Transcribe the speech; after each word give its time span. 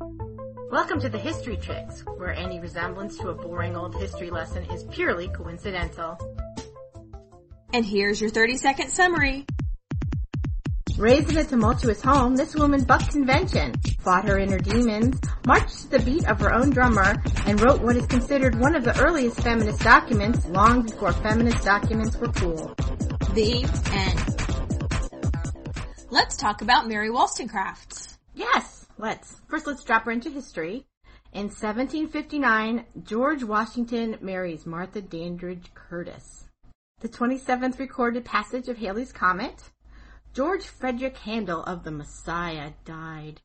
Welcome 0.00 1.00
to 1.00 1.08
the 1.08 1.18
History 1.18 1.56
Chicks, 1.56 2.04
where 2.16 2.32
any 2.32 2.58
resemblance 2.58 3.16
to 3.18 3.28
a 3.28 3.34
boring 3.34 3.76
old 3.76 3.94
history 3.94 4.30
lesson 4.30 4.64
is 4.70 4.84
purely 4.84 5.28
coincidental. 5.28 6.18
And 7.72 7.84
here's 7.84 8.20
your 8.20 8.30
30 8.30 8.56
second 8.56 8.90
summary. 8.90 9.46
Raised 10.96 11.30
in 11.30 11.38
a 11.38 11.44
tumultuous 11.44 12.00
home, 12.00 12.36
this 12.36 12.54
woman 12.54 12.84
bucked 12.84 13.10
convention, 13.10 13.74
fought 14.00 14.26
her 14.26 14.38
inner 14.38 14.58
demons, 14.58 15.20
marched 15.46 15.82
to 15.82 15.88
the 15.90 15.98
beat 16.00 16.26
of 16.26 16.38
her 16.40 16.52
own 16.52 16.70
drummer, 16.70 17.22
and 17.46 17.60
wrote 17.60 17.80
what 17.80 17.96
is 17.96 18.06
considered 18.06 18.58
one 18.58 18.74
of 18.76 18.84
the 18.84 18.96
earliest 19.00 19.40
feminist 19.40 19.80
documents 19.80 20.46
long 20.46 20.82
before 20.82 21.12
feminist 21.12 21.64
documents 21.64 22.16
were 22.16 22.28
cool. 22.28 22.74
The 23.34 23.64
end. 23.92 24.20
Let's 26.10 26.36
talk 26.36 26.62
about 26.62 26.86
Mary 26.86 27.10
Wollstonecraft. 27.10 28.16
Yes, 28.34 28.73
let's. 28.98 29.40
First, 29.48 29.66
let's 29.66 29.84
drop 29.84 30.04
her 30.04 30.10
into 30.10 30.30
history. 30.30 30.86
In 31.32 31.46
1759, 31.46 32.84
George 33.02 33.42
Washington 33.42 34.18
marries 34.20 34.66
Martha 34.66 35.02
Dandridge 35.02 35.70
Custis. 35.74 36.44
The 37.00 37.08
27th 37.08 37.78
recorded 37.78 38.24
passage 38.24 38.68
of 38.68 38.78
Halley's 38.78 39.12
Comet. 39.12 39.70
George 40.32 40.64
Frederick 40.64 41.16
Handel 41.18 41.62
of 41.64 41.84
the 41.84 41.90
Messiah 41.90 42.72
died. 42.84 43.40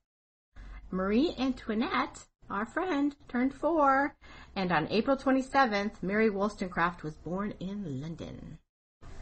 Marie 0.91 1.35
Antoinette, 1.37 2.25
our 2.49 2.65
friend, 2.65 3.15
turned 3.27 3.53
four, 3.53 4.15
and 4.55 4.71
on 4.71 4.87
April 4.89 5.15
27th, 5.15 6.01
Mary 6.01 6.29
Wollstonecraft 6.29 7.03
was 7.03 7.15
born 7.15 7.53
in 7.59 8.01
London. 8.01 8.57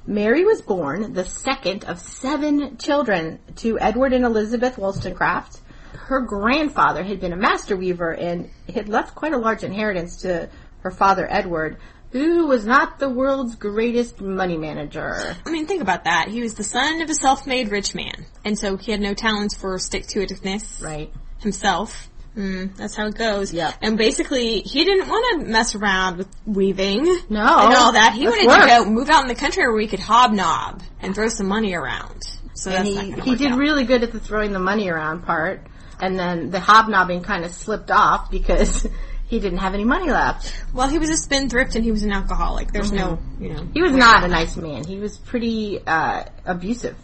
Mary 0.05 0.45
was 0.45 0.61
born 0.61 1.11
the 1.13 1.25
second 1.25 1.83
of 1.83 1.99
seven 1.99 2.77
children 2.77 3.39
to 3.57 3.77
Edward 3.79 4.13
and 4.13 4.23
Elizabeth 4.23 4.77
Wollstonecraft. 4.77 5.59
Her 5.93 6.21
grandfather 6.21 7.03
had 7.03 7.19
been 7.19 7.33
a 7.33 7.37
master 7.37 7.75
weaver 7.75 8.11
and 8.11 8.49
had 8.73 8.87
left 8.89 9.15
quite 9.15 9.33
a 9.33 9.37
large 9.37 9.63
inheritance 9.63 10.17
to 10.17 10.49
her 10.81 10.91
father 10.91 11.27
Edward, 11.29 11.77
who 12.11 12.47
was 12.47 12.65
not 12.65 12.99
the 12.99 13.09
world's 13.09 13.55
greatest 13.55 14.21
money 14.21 14.57
manager. 14.57 15.35
I 15.45 15.49
mean, 15.51 15.65
think 15.67 15.81
about 15.81 16.05
that. 16.05 16.29
He 16.29 16.41
was 16.41 16.53
the 16.53 16.63
son 16.63 17.01
of 17.01 17.09
a 17.09 17.13
self-made 17.13 17.69
rich 17.69 17.93
man, 17.93 18.25
and 18.45 18.57
so 18.57 18.77
he 18.77 18.91
had 18.91 19.01
no 19.01 19.13
talents 19.13 19.55
for 19.57 19.77
stick-to-itiveness 19.77 20.81
Right. 20.81 21.11
himself. 21.39 22.09
Mm, 22.37 22.75
that's 22.77 22.95
how 22.95 23.07
it 23.07 23.15
goes. 23.15 23.51
Yep. 23.51 23.73
And 23.81 23.97
basically, 23.97 24.59
he 24.61 24.85
didn't 24.85 25.09
want 25.09 25.41
to 25.41 25.47
mess 25.51 25.73
around 25.73 26.17
with 26.17 26.27
weaving 26.45 27.03
No. 27.29 27.39
and 27.41 27.73
all 27.75 27.93
that. 27.93 28.13
He 28.13 28.27
wanted 28.27 28.45
work. 28.47 28.61
to 28.61 28.67
go 28.67 28.85
move 28.85 29.09
out 29.09 29.23
in 29.23 29.27
the 29.27 29.33
country 29.35 29.63
where 29.63 29.75
we 29.75 29.87
could 29.87 29.99
hobnob 29.99 30.83
and 31.01 31.15
throw 31.15 31.29
some 31.29 31.47
money 31.47 31.73
around. 31.73 32.21
So 32.53 32.69
And 32.71 32.87
he, 32.87 33.11
he 33.21 33.35
did 33.35 33.53
out. 33.53 33.57
really 33.57 33.85
good 33.85 34.03
at 34.03 34.11
the 34.11 34.19
throwing 34.19 34.51
the 34.53 34.59
money 34.59 34.87
around 34.87 35.23
part, 35.25 35.65
and 35.99 36.17
then 36.17 36.49
the 36.51 36.59
hobnobbing 36.59 37.23
kind 37.23 37.43
of 37.45 37.51
slipped 37.51 37.91
off 37.91 38.29
because 38.31 38.87
he 39.27 39.39
didn't 39.39 39.59
have 39.59 39.73
any 39.73 39.83
money 39.83 40.09
left. 40.09 40.53
Well, 40.73 40.87
he 40.87 40.99
was 40.99 41.09
a 41.09 41.17
spendthrift 41.17 41.75
and 41.75 41.83
he 41.83 41.91
was 41.91 42.03
an 42.03 42.11
alcoholic. 42.11 42.71
There's 42.71 42.91
no, 42.91 43.19
you 43.39 43.53
know. 43.53 43.67
He 43.73 43.81
was 43.81 43.93
not 43.93 44.23
a 44.23 44.27
nice 44.27 44.55
man. 44.55 44.85
He 44.85 44.97
was 44.97 45.17
pretty 45.17 45.79
uh, 45.85 46.25
abusive. 46.45 46.95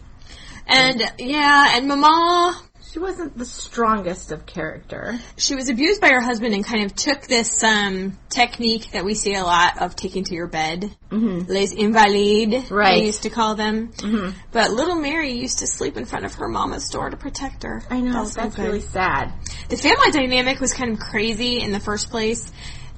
And 0.66 1.02
yeah, 1.20 1.76
and 1.76 1.88
Mama, 1.88 2.60
She 2.94 3.00
wasn't 3.00 3.36
the 3.36 3.46
strongest 3.46 4.32
of 4.32 4.46
character. 4.46 5.18
she 5.36 5.56
was 5.56 5.68
abused 5.70 6.00
by 6.00 6.10
her 6.10 6.22
husband 6.22 6.54
and 6.54 6.64
kind 6.64 6.86
of 6.86 6.96
took 6.96 7.24
this 7.26 7.64
um 7.64 8.16
technique 8.30 8.92
that 8.92 9.04
we 9.04 9.16
see 9.16 9.34
a 9.34 9.42
lot 9.44 9.82
of 9.82 9.96
taking 9.96 10.24
to 10.26 10.36
your 10.36 10.46
bed. 10.46 10.96
Mm-hmm. 11.10 11.52
Les 11.52 11.74
invalides, 11.74 12.70
Right. 12.70 13.00
they 13.00 13.06
used 13.08 13.24
to 13.24 13.32
call 13.32 13.56
them. 13.56 13.88
Mm-hmm. 13.94 14.38
But 14.52 14.70
little 14.72 14.96
Mary 14.96 15.32
used 15.32 15.60
to 15.60 15.68
sleep 15.68 15.98
in 15.98 16.06
front 16.06 16.26
of 16.26 16.36
her 16.36 16.48
mama's 16.48 16.88
door 16.90 17.10
to 17.10 17.18
protect 17.18 17.64
her. 17.64 17.82
I 17.90 18.00
know 18.00 18.26
so 18.26 18.42
that's 18.42 18.60
really 18.60 18.82
sad. 18.82 19.34
The 19.70 19.78
family 19.78 20.12
dynamic 20.12 20.60
was 20.60 20.74
kind 20.76 20.92
of 20.92 21.00
crazy 21.00 21.62
in 21.62 21.72
the 21.72 21.80
first 21.80 22.12
place. 22.12 22.52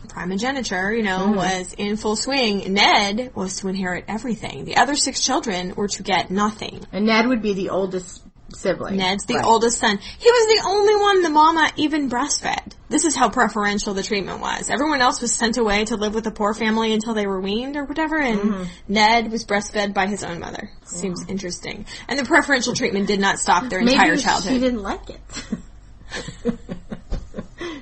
Primogeniture, 0.09 0.91
you 0.95 1.03
know, 1.03 1.19
Mm-hmm. 1.27 1.35
was 1.35 1.73
in 1.77 1.97
full 1.97 2.15
swing. 2.15 2.73
Ned 2.73 3.31
was 3.35 3.57
to 3.57 3.67
inherit 3.69 4.05
everything. 4.07 4.65
The 4.65 4.77
other 4.77 4.95
six 4.95 5.21
children 5.23 5.73
were 5.75 5.87
to 5.89 6.03
get 6.03 6.31
nothing. 6.31 6.85
And 6.91 7.05
Ned 7.05 7.27
would 7.27 7.41
be 7.41 7.53
the 7.53 7.69
oldest 7.69 8.21
sibling. 8.55 8.97
Ned's 8.97 9.25
the 9.25 9.35
Right. 9.35 9.45
oldest 9.45 9.79
son. 9.79 9.97
He 9.97 10.29
was 10.31 10.47
the 10.63 10.67
only 10.69 10.95
one 10.95 11.21
the 11.23 11.29
mama 11.29 11.71
even 11.75 12.09
breastfed. 12.09 12.73
This 12.89 13.03
is 13.05 13.15
how 13.15 13.29
preferential 13.29 13.93
the 13.93 14.03
treatment 14.03 14.39
was. 14.41 14.69
Everyone 14.69 15.01
else 15.01 15.21
was 15.21 15.33
sent 15.33 15.57
away 15.57 15.85
to 15.85 15.95
live 15.95 16.13
with 16.13 16.27
a 16.27 16.31
poor 16.31 16.53
family 16.53 16.93
until 16.93 17.13
they 17.13 17.25
were 17.27 17.41
weaned 17.41 17.75
or 17.77 17.83
whatever, 17.85 18.17
and 18.17 18.39
Mm-hmm. 18.39 18.63
Ned 18.87 19.31
was 19.31 19.45
breastfed 19.45 19.93
by 19.93 20.07
his 20.07 20.23
own 20.23 20.39
mother. 20.39 20.69
Seems 20.85 21.25
interesting. 21.27 21.85
And 22.07 22.17
the 22.19 22.25
preferential 22.25 22.73
treatment 22.73 23.07
did 23.07 23.19
not 23.19 23.39
stop 23.39 23.69
their 23.69 23.79
entire 23.79 24.09
Maybe 24.15 24.17
entire 24.21 24.41
she 24.41 24.59
didn't 24.59 24.83
like 24.83 25.09
it. 25.09 25.19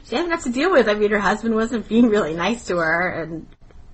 she 0.06 0.16
had 0.16 0.26
enough 0.26 0.44
to 0.44 0.52
deal 0.52 0.72
with. 0.72 0.88
I 0.88 0.94
mean, 0.94 1.12
her 1.12 1.20
husband 1.20 1.56
wasn't 1.56 1.88
being 1.88 2.08
really 2.10 2.34
nice 2.34 2.66
to 2.66 2.78
her, 2.78 3.10
and 3.10 3.48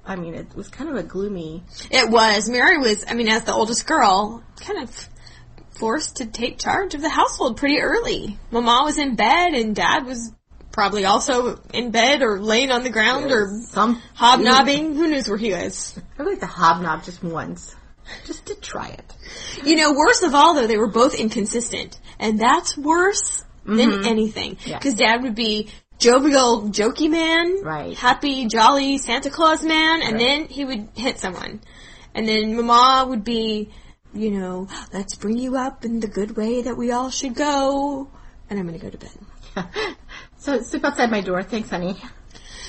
I 0.06 0.16
mean, 0.16 0.36
it 0.36 0.56
was 0.56 0.68
kind 0.70 0.90
of 0.90 0.96
a 0.96 1.04
gloomy. 1.04 1.64
It 1.92 2.10
was. 2.10 2.50
Mary 2.50 2.78
was, 2.78 3.04
I 3.08 3.14
mean, 3.14 3.28
as 3.28 3.44
the 3.44 3.54
oldest 3.54 3.86
girl, 3.88 4.44
kind 4.60 4.84
of 4.84 5.10
forced 5.80 6.18
to 6.18 6.26
take 6.26 6.60
charge 6.60 6.94
of 6.94 7.02
the 7.02 7.10
household 7.10 7.58
pretty 7.58 7.80
early. 7.80 8.38
Mama 8.52 8.82
was 8.84 8.98
in 8.98 9.16
bed 9.16 9.54
and 9.54 9.76
dad 9.76 10.06
was 10.06 10.32
probably 10.72 11.06
also 11.06 11.60
in 11.74 11.92
bed 11.92 12.22
or 12.22 12.40
laying 12.40 12.70
on 12.72 12.84
the 12.84 12.90
ground 12.90 13.32
or 13.32 13.48
Some 13.70 14.02
hobnobbing. 14.14 14.96
Who 14.96 15.08
knows 15.08 15.28
where 15.28 15.38
he 15.38 15.52
was? 15.52 16.00
I 16.18 16.24
like 16.24 16.40
the 16.40 16.46
hobnob 16.46 17.04
just 17.04 17.24
once, 17.24 17.76
just 18.26 18.46
to 18.48 18.56
try 18.56 18.90
it. 18.90 19.14
You 19.66 19.76
know, 19.78 19.94
worst 19.94 20.24
of 20.24 20.36
all 20.36 20.54
though, 20.54 20.68
they 20.68 20.78
were 20.78 20.92
both 20.92 21.16
inconsistent. 21.16 22.00
And 22.20 22.40
that's 22.40 22.78
worse 22.78 23.44
than 23.66 24.06
anything. 24.06 24.56
Mm-hmm. 24.56 24.70
Yeah. 24.70 24.78
Because 24.80 24.96
dad 24.96 25.24
would 25.24 25.36
be 25.36 25.70
jovial, 25.98 26.64
jokey 26.70 27.10
man. 27.10 27.64
Right. 27.64 27.98
Happy, 27.98 28.48
jolly 28.48 28.98
Santa 28.98 29.30
Claus 29.30 29.64
man. 29.64 30.02
And 30.02 30.14
Right. 30.14 30.20
then 30.20 30.46
he 30.46 30.66
would 30.66 30.90
hit 30.96 31.20
someone. 31.20 31.62
And 32.14 32.28
then 32.28 32.56
mama 32.66 33.10
would 33.10 33.24
be, 33.24 33.70
you 34.14 34.32
know, 34.32 34.68
let's 34.94 35.16
bring 35.16 35.38
you 35.38 35.58
up 35.58 35.86
in 35.86 36.00
the 36.00 36.08
good 36.08 36.36
way 36.36 36.62
that 36.62 36.76
we 36.76 36.92
all 36.92 37.10
should 37.10 37.36
go. 37.36 38.10
And 38.50 38.60
I'm 38.60 38.66
gonna 38.66 38.80
go 38.80 38.90
to 38.90 38.98
bed. 38.98 39.66
So 40.40 40.62
sleep 40.62 40.86
outside 40.86 41.12
my 41.12 41.20
door, 41.20 41.44
thanks, 41.44 41.70
honey. 41.70 41.98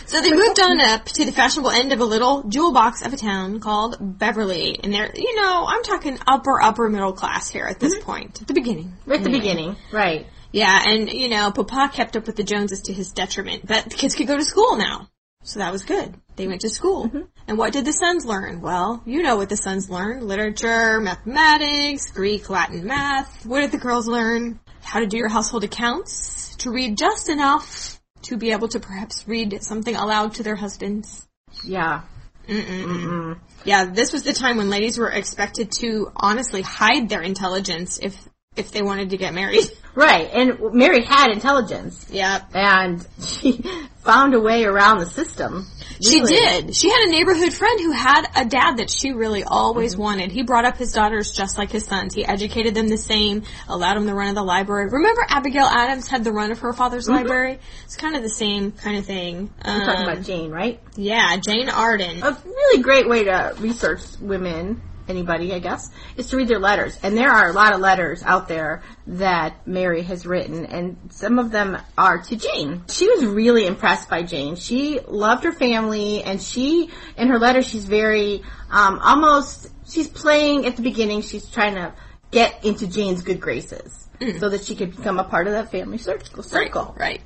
So 0.07 0.21
they 0.21 0.33
moved 0.33 0.59
on 0.59 0.81
up 0.81 1.05
to 1.05 1.25
the 1.25 1.31
fashionable 1.31 1.71
end 1.71 1.93
of 1.93 2.01
a 2.01 2.05
little 2.05 2.43
jewel 2.43 2.73
box 2.73 3.07
of 3.07 3.13
a 3.13 3.17
town 3.17 3.61
called 3.61 3.97
Beverley. 4.01 4.81
And 4.83 4.93
they're, 4.93 5.13
you 5.15 5.37
know, 5.37 5.67
I'm 5.69 5.85
talking 5.85 6.19
upper, 6.27 6.61
upper 6.61 6.89
middle 6.89 7.13
class 7.13 7.49
here 7.49 7.67
at 7.67 7.79
this 7.79 7.95
mm-hmm. 7.95 8.05
point. 8.05 8.43
At 8.43 8.49
the 8.49 8.55
beginning. 8.55 8.97
Right 9.07 9.21
at 9.21 9.25
the 9.25 9.31
beginning, 9.31 9.77
right? 9.93 10.27
Yeah, 10.51 10.83
and, 10.85 11.09
you 11.09 11.29
know, 11.29 11.53
Papa 11.53 11.93
kept 11.95 12.17
up 12.17 12.27
with 12.27 12.35
the 12.35 12.43
Joneses 12.43 12.81
to 12.83 12.93
his 12.93 13.13
detriment. 13.13 13.65
But 13.65 13.85
the 13.85 13.95
kids 13.95 14.17
could 14.17 14.27
go 14.27 14.37
to 14.37 14.45
school 14.45 14.77
now. 14.77 15.09
So 15.45 15.61
that 15.61 15.71
was 15.71 15.85
good. 15.85 16.17
They 16.41 16.49
went 16.49 16.63
to 16.63 16.71
school. 16.71 17.05
Mm-hmm. 17.05 17.21
And 17.49 17.59
what 17.59 17.75
did 17.75 17.85
the 17.85 17.93
sons 17.93 18.25
learn? 18.25 18.63
Well, 18.63 19.03
you 19.05 19.23
know 19.23 19.37
what 19.37 19.51
the 19.51 19.59
sons 19.59 19.91
learned. 19.91 20.27
Literature, 20.27 20.99
mathematics, 20.99 22.11
Greek, 22.13 22.49
Latin, 22.49 22.87
math. 22.87 23.45
What 23.45 23.61
did 23.61 23.73
the 23.73 23.77
girls 23.77 24.09
learn? 24.09 24.59
How 24.83 25.01
to 25.01 25.07
do 25.07 25.19
your 25.19 25.29
household 25.29 25.65
accounts, 25.65 26.57
to 26.57 26.71
read 26.71 26.97
just 26.97 27.29
enough 27.29 28.01
to 28.23 28.39
be 28.39 28.53
able 28.53 28.69
to 28.69 28.81
perhaps 28.81 29.29
read 29.29 29.63
something 29.63 29.95
aloud 29.95 30.37
to 30.37 30.43
their 30.43 30.57
husbands. 30.57 31.29
Yeah. 31.63 32.05
Yeah, 32.49 33.85
this 33.85 34.11
was 34.15 34.23
the 34.23 34.33
time 34.33 34.57
when 34.57 34.71
ladies 34.71 34.97
were 34.97 35.11
expected 35.11 35.73
to 35.81 36.11
honestly 36.17 36.63
hide 36.63 37.11
their 37.11 37.21
intelligence 37.21 37.99
if 38.03 38.17
if 38.57 38.73
they 38.73 38.83
wanted 38.83 39.11
to 39.11 39.17
get 39.17 39.35
married. 39.35 39.65
Right, 39.93 40.31
and 40.33 40.73
Mary 40.73 41.03
had 41.05 41.33
intelligence, 41.33 42.07
yeah. 42.13 42.45
and 42.55 43.05
she 43.21 43.61
found 44.05 44.35
a 44.35 44.41
way 44.41 44.63
around 44.65 45.01
the 45.01 45.07
system. 45.07 45.67
She 46.01 46.21
Really. 46.21 46.31
did. 46.37 46.77
She 46.77 46.89
had 46.91 47.09
a 47.09 47.11
neighborhood 47.11 47.53
friend 47.53 47.81
who 47.81 47.91
had 47.91 48.25
a 48.37 48.45
dad 48.45 48.77
that 48.77 48.89
she 48.89 49.11
really 49.11 49.43
always 49.43 49.97
wanted. 49.97 50.31
He 50.31 50.45
brought 50.45 50.65
up 50.65 50.77
his 50.77 50.93
daughters 50.93 51.33
just 51.33 51.59
like 51.59 51.73
his 51.73 51.87
sons. 51.87 52.15
He 52.15 52.25
educated 52.25 52.73
them 52.77 52.87
the 52.87 52.97
same, 52.99 53.43
allowed 53.69 53.95
them 53.97 54.07
the 54.07 54.15
run 54.15 54.29
of 54.29 54.37
the 54.37 54.45
library. 54.45 54.89
Remember 54.91 55.23
Abigail 55.29 55.67
Adams 55.67 56.07
had 56.07 56.23
the 56.23 56.31
run 56.33 56.53
of 56.53 56.61
her 56.61 56.73
father's 56.73 57.09
library? 57.09 57.59
It's 57.85 57.97
kind 57.97 58.15
of 58.15 58.23
the 58.23 58.31
same 58.31 58.71
kind 58.71 58.97
of 58.97 59.05
thing. 59.05 59.51
We're 59.67 59.85
talking 59.85 60.05
Um, 60.07 60.09
about 60.13 60.25
Jane, 60.25 60.53
right? 60.53 60.81
yeah, 60.95 61.37
Jane 61.45 61.69
Arden. 61.69 62.23
A 62.23 62.39
really 62.45 62.81
great 62.81 63.09
way 63.09 63.25
to 63.25 63.57
research 63.59 64.03
women, 64.21 64.81
anybody, 65.11 65.53
I 65.53 65.59
guess, 65.59 65.91
is 66.17 66.29
to 66.31 66.37
read 66.37 66.49
their 66.49 66.59
letters. 66.59 66.99
And 67.03 67.17
there 67.17 67.31
are 67.31 67.51
a 67.51 67.53
lot 67.53 67.75
of 67.75 67.81
letters 67.81 68.23
out 68.23 68.49
there 68.49 68.83
that 69.09 69.67
Mary 69.67 70.03
has 70.03 70.25
written, 70.25 70.65
and 70.65 70.97
some 71.11 71.39
of 71.39 71.51
them 71.51 71.77
are 71.99 72.19
to 72.23 72.37
Jane. 72.37 72.85
She 72.89 73.09
was 73.09 73.25
really 73.27 73.67
impressed 73.67 74.09
by 74.09 74.23
Jane. 74.23 74.57
She 74.57 75.01
loved 75.01 75.45
her 75.45 75.53
family, 75.53 76.23
and 76.23 76.41
she, 76.41 76.91
in 77.17 77.29
her 77.29 77.39
letter, 77.39 77.63
she's 77.63 77.85
very, 77.85 78.43
um, 78.71 78.99
almost, 79.01 79.69
she's 79.87 80.09
playing 80.09 80.65
at 80.65 80.77
the 80.77 80.83
beginning, 80.83 81.21
she's 81.23 81.47
trying 81.51 81.75
to 81.75 81.93
get 82.31 82.65
into 82.65 82.87
Jane's 82.87 83.23
good 83.23 83.41
graces. 83.41 84.09
So 84.39 84.51
that 84.51 84.65
she 84.65 84.75
could 84.75 84.95
become 84.95 85.19
a 85.19 85.25
part 85.25 85.47
of 85.47 85.55
that 85.55 85.71
family 85.71 85.97
circle. 85.97 86.43
circle. 86.43 86.95
Right. 86.99 87.23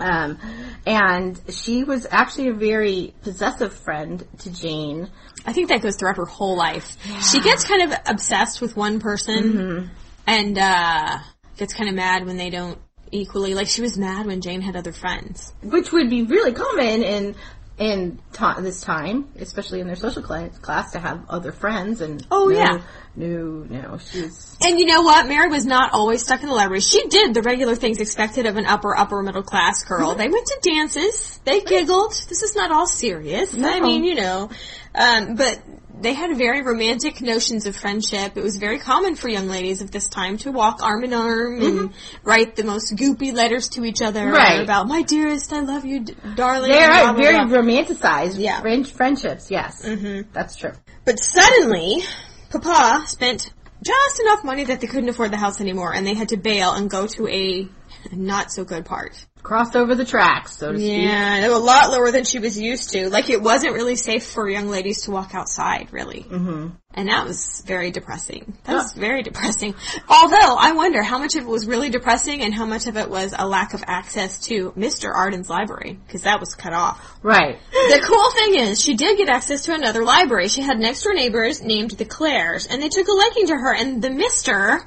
Um, 0.00 0.38
and 0.86 1.40
she 1.50 1.84
was 1.84 2.06
actually 2.10 2.48
a 2.48 2.54
very 2.54 3.14
possessive 3.22 3.72
friend 3.72 4.26
to 4.38 4.50
Jane. 4.50 5.10
I 5.46 5.52
think 5.52 5.68
that 5.68 5.82
goes 5.82 5.96
throughout 5.96 6.16
her 6.16 6.24
whole 6.24 6.56
life. 6.56 6.96
She 7.30 7.40
gets 7.40 7.64
kind 7.66 7.82
of 7.92 7.98
obsessed 8.06 8.60
with 8.60 8.76
one 8.76 9.00
person 9.00 9.52
Mm-hmm. 9.52 9.86
and 10.26 10.58
uh 10.58 11.18
gets 11.56 11.74
kind 11.74 11.88
of 11.88 11.94
mad 11.94 12.26
when 12.26 12.36
they 12.36 12.50
don't 12.50 12.78
equally. 13.12 13.54
Like 13.54 13.66
she 13.68 13.80
was 13.82 13.96
mad 13.98 14.26
when 14.26 14.40
Jane 14.40 14.60
had 14.60 14.74
other 14.76 14.92
friends. 14.92 15.52
which 15.62 15.92
would 15.92 16.10
be 16.10 16.22
really 16.22 16.52
common 16.52 17.02
in 17.02 17.34
in 17.76 18.20
ta- 18.32 18.60
this 18.60 18.80
time, 18.80 19.28
especially 19.36 19.80
in 19.80 19.86
their 19.88 19.96
social 19.96 20.22
class, 20.22 20.56
class 20.58 20.92
to 20.92 21.00
have 21.00 21.24
other 21.28 21.50
friends 21.50 22.00
and 22.00 22.24
Oh, 22.30 22.46
no, 22.46 22.56
yeah. 22.56 22.80
no, 23.16 23.66
no, 23.68 23.98
she's 23.98 24.56
And 24.64 24.78
you 24.78 24.86
know 24.86 25.02
what? 25.02 25.26
Mary 25.26 25.48
was 25.48 25.66
not 25.66 25.92
always 25.92 26.22
stuck 26.22 26.40
in 26.42 26.48
the 26.48 26.54
library. 26.54 26.80
She 26.80 27.08
did 27.08 27.34
the 27.34 27.42
regular 27.42 27.74
things 27.74 28.00
expected 28.00 28.46
of 28.46 28.56
an 28.56 28.66
upper, 28.66 28.96
upper 28.96 29.22
middle 29.22 29.42
class 29.42 29.82
girl. 29.82 30.14
They 30.14 30.28
went 30.28 30.46
to 30.46 30.58
dances. 30.62 31.40
They 31.44 31.62
giggled. 31.62 32.12
This 32.28 32.42
is 32.42 32.54
not 32.54 32.70
all 32.70 32.86
serious. 32.86 33.54
I 33.54 33.80
mean, 33.80 34.04
you 34.04 34.14
know, 34.14 34.50
um, 34.94 35.34
but 35.34 35.60
they 36.00 36.12
had 36.12 36.36
very 36.36 36.62
romantic 36.62 37.20
notions 37.20 37.66
of 37.66 37.76
friendship. 37.76 38.36
It 38.36 38.42
was 38.42 38.56
very 38.56 38.78
common 38.78 39.14
for 39.14 39.28
young 39.28 39.48
ladies 39.48 39.80
of 39.80 39.90
this 39.90 40.08
time 40.08 40.36
to 40.38 40.52
walk 40.52 40.82
arm 40.82 41.04
in 41.04 41.14
arm 41.14 41.62
and 41.62 41.90
write 42.22 42.56
the 42.56 42.64
most 42.64 42.94
goopy 42.96 43.32
letters 43.32 43.68
to 43.70 43.84
each 43.84 44.02
other 44.02 44.26
Right. 44.30 44.60
about 44.62 44.86
"my 44.88 45.02
dearest, 45.02 45.52
I 45.52 45.60
love 45.60 45.84
you, 45.84 46.00
d- 46.00 46.14
darling." 46.34 46.70
blah, 46.72 47.12
blah, 47.12 47.22
very 47.22 47.46
blah. 47.46 47.58
romanticized. 47.58 48.38
Yeah. 48.38 48.60
friend- 48.60 48.88
friendships. 48.88 49.50
Yes, 49.50 49.82
mm-hmm. 49.84 50.28
that's 50.32 50.56
true. 50.56 50.72
But 51.04 51.18
suddenly, 51.20 52.02
Papa 52.50 53.04
spent 53.06 53.52
just 53.82 54.20
enough 54.20 54.44
money 54.44 54.64
that 54.64 54.80
they 54.80 54.86
couldn't 54.86 55.08
afford 55.08 55.30
the 55.30 55.36
house 55.36 55.60
anymore, 55.60 55.92
and 55.94 56.06
they 56.06 56.14
had 56.14 56.30
to 56.30 56.36
bail 56.36 56.72
and 56.72 56.88
go 56.90 57.06
to 57.06 57.28
a 57.28 57.68
not 58.12 58.52
so 58.52 58.64
good 58.64 58.84
part. 58.84 59.26
Crossed 59.42 59.76
over 59.76 59.94
the 59.94 60.06
tracks, 60.06 60.56
so 60.56 60.72
to 60.72 60.78
speak. 60.78 61.02
Yeah, 61.02 61.46
a 61.46 61.58
lot 61.58 61.90
lower 61.90 62.10
than 62.10 62.24
she 62.24 62.38
was 62.38 62.58
used 62.58 62.90
to. 62.92 63.10
Like 63.10 63.28
it 63.28 63.42
wasn't 63.42 63.74
really 63.74 63.96
safe 63.96 64.24
for 64.24 64.48
young 64.48 64.68
ladies 64.68 65.02
to 65.02 65.10
walk 65.10 65.34
outside, 65.34 65.92
really. 65.92 66.22
Mm-hmm. 66.22 66.68
And 66.94 67.08
that 67.08 67.26
was 67.26 67.62
very 67.66 67.90
depressing. 67.90 68.56
That 68.64 68.74
was 68.74 68.94
very 68.94 69.22
depressing. 69.22 69.74
Although 70.08 70.56
I 70.56 70.72
wonder 70.72 71.02
how 71.02 71.18
much 71.18 71.34
of 71.34 71.42
it 71.42 71.48
was 71.48 71.66
really 71.66 71.90
depressing 71.90 72.40
and 72.40 72.54
how 72.54 72.64
much 72.64 72.86
of 72.86 72.96
it 72.96 73.10
was 73.10 73.34
a 73.36 73.46
lack 73.46 73.74
of 73.74 73.84
access 73.86 74.38
to 74.46 74.70
Mr. 74.78 75.12
Arden's 75.14 75.50
library 75.50 75.98
because 76.06 76.22
that 76.22 76.40
was 76.40 76.54
cut 76.54 76.72
off. 76.72 77.18
Right. 77.22 77.58
The 77.84 78.00
cool 78.00 78.30
thing 78.30 78.60
is, 78.60 78.80
she 78.80 78.94
did 78.94 79.18
get 79.18 79.28
access 79.28 79.66
to 79.66 79.74
another 79.74 80.04
library. 80.04 80.48
She 80.48 80.62
had 80.62 80.78
next 80.78 81.02
door 81.02 81.12
neighbors 81.12 81.62
named 81.62 81.90
the 81.90 82.06
Clares, 82.06 82.66
and 82.66 82.82
they 82.82 82.88
took 82.88 83.06
a 83.06 83.12
liking 83.12 83.48
to 83.48 83.56
her, 83.56 83.74
and 83.74 84.00
the 84.00 84.10
mister 84.10 84.84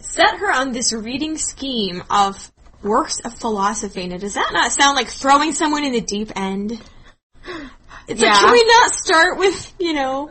set 0.00 0.38
her 0.38 0.52
on 0.52 0.72
this 0.72 0.92
reading 0.92 1.36
scheme 1.36 2.02
of 2.10 2.50
works 2.82 3.20
of 3.20 3.34
philosophy. 3.34 4.06
Now, 4.06 4.18
does 4.18 4.34
that 4.34 4.50
not 4.52 4.72
sound 4.72 4.96
like 4.96 5.08
throwing 5.08 5.52
someone 5.52 5.84
in 5.84 5.92
the 5.92 6.00
deep 6.00 6.32
end? 6.36 6.80
It's 8.08 8.20
like, 8.20 8.32
can 8.32 8.52
we 8.52 8.64
not 8.64 8.92
start 8.92 9.38
with, 9.38 9.74
you 9.78 9.92
know, 9.92 10.30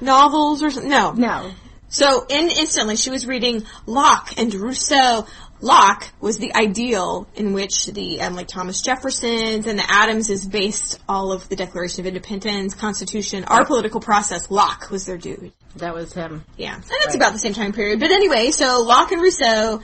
novels 0.00 0.62
or 0.62 0.70
something? 0.70 0.90
No. 0.90 1.12
No. 1.12 1.50
So 1.88 2.26
in 2.28 2.50
instantly 2.50 2.96
she 2.96 3.10
was 3.10 3.26
reading 3.26 3.64
Locke 3.86 4.34
and 4.36 4.52
Rousseau. 4.54 5.26
Locke 5.60 6.10
was 6.20 6.38
the 6.38 6.54
ideal 6.54 7.26
in 7.34 7.52
which 7.52 7.86
the 7.86 8.20
um, 8.20 8.34
like 8.34 8.48
Thomas 8.48 8.82
Jefferson's 8.82 9.66
and 9.66 9.78
the 9.78 9.90
Adamses 9.90 10.46
based 10.46 11.00
all 11.08 11.32
of 11.32 11.48
the 11.48 11.56
Declaration 11.56 12.00
of 12.00 12.06
Independence, 12.06 12.74
Constitution, 12.74 13.44
our 13.44 13.64
political 13.64 14.00
process. 14.00 14.50
Locke 14.50 14.90
was 14.90 15.06
their 15.06 15.16
dude. 15.16 15.52
That 15.76 15.94
was 15.94 16.12
him. 16.12 16.44
Yeah, 16.56 16.74
and 16.74 16.84
that's 17.04 17.14
about 17.14 17.32
the 17.32 17.38
same 17.38 17.54
time 17.54 17.72
period. 17.72 18.00
But 18.00 18.10
anyway, 18.10 18.50
so 18.50 18.82
Locke 18.82 19.12
and 19.12 19.22
Rousseau, 19.22 19.80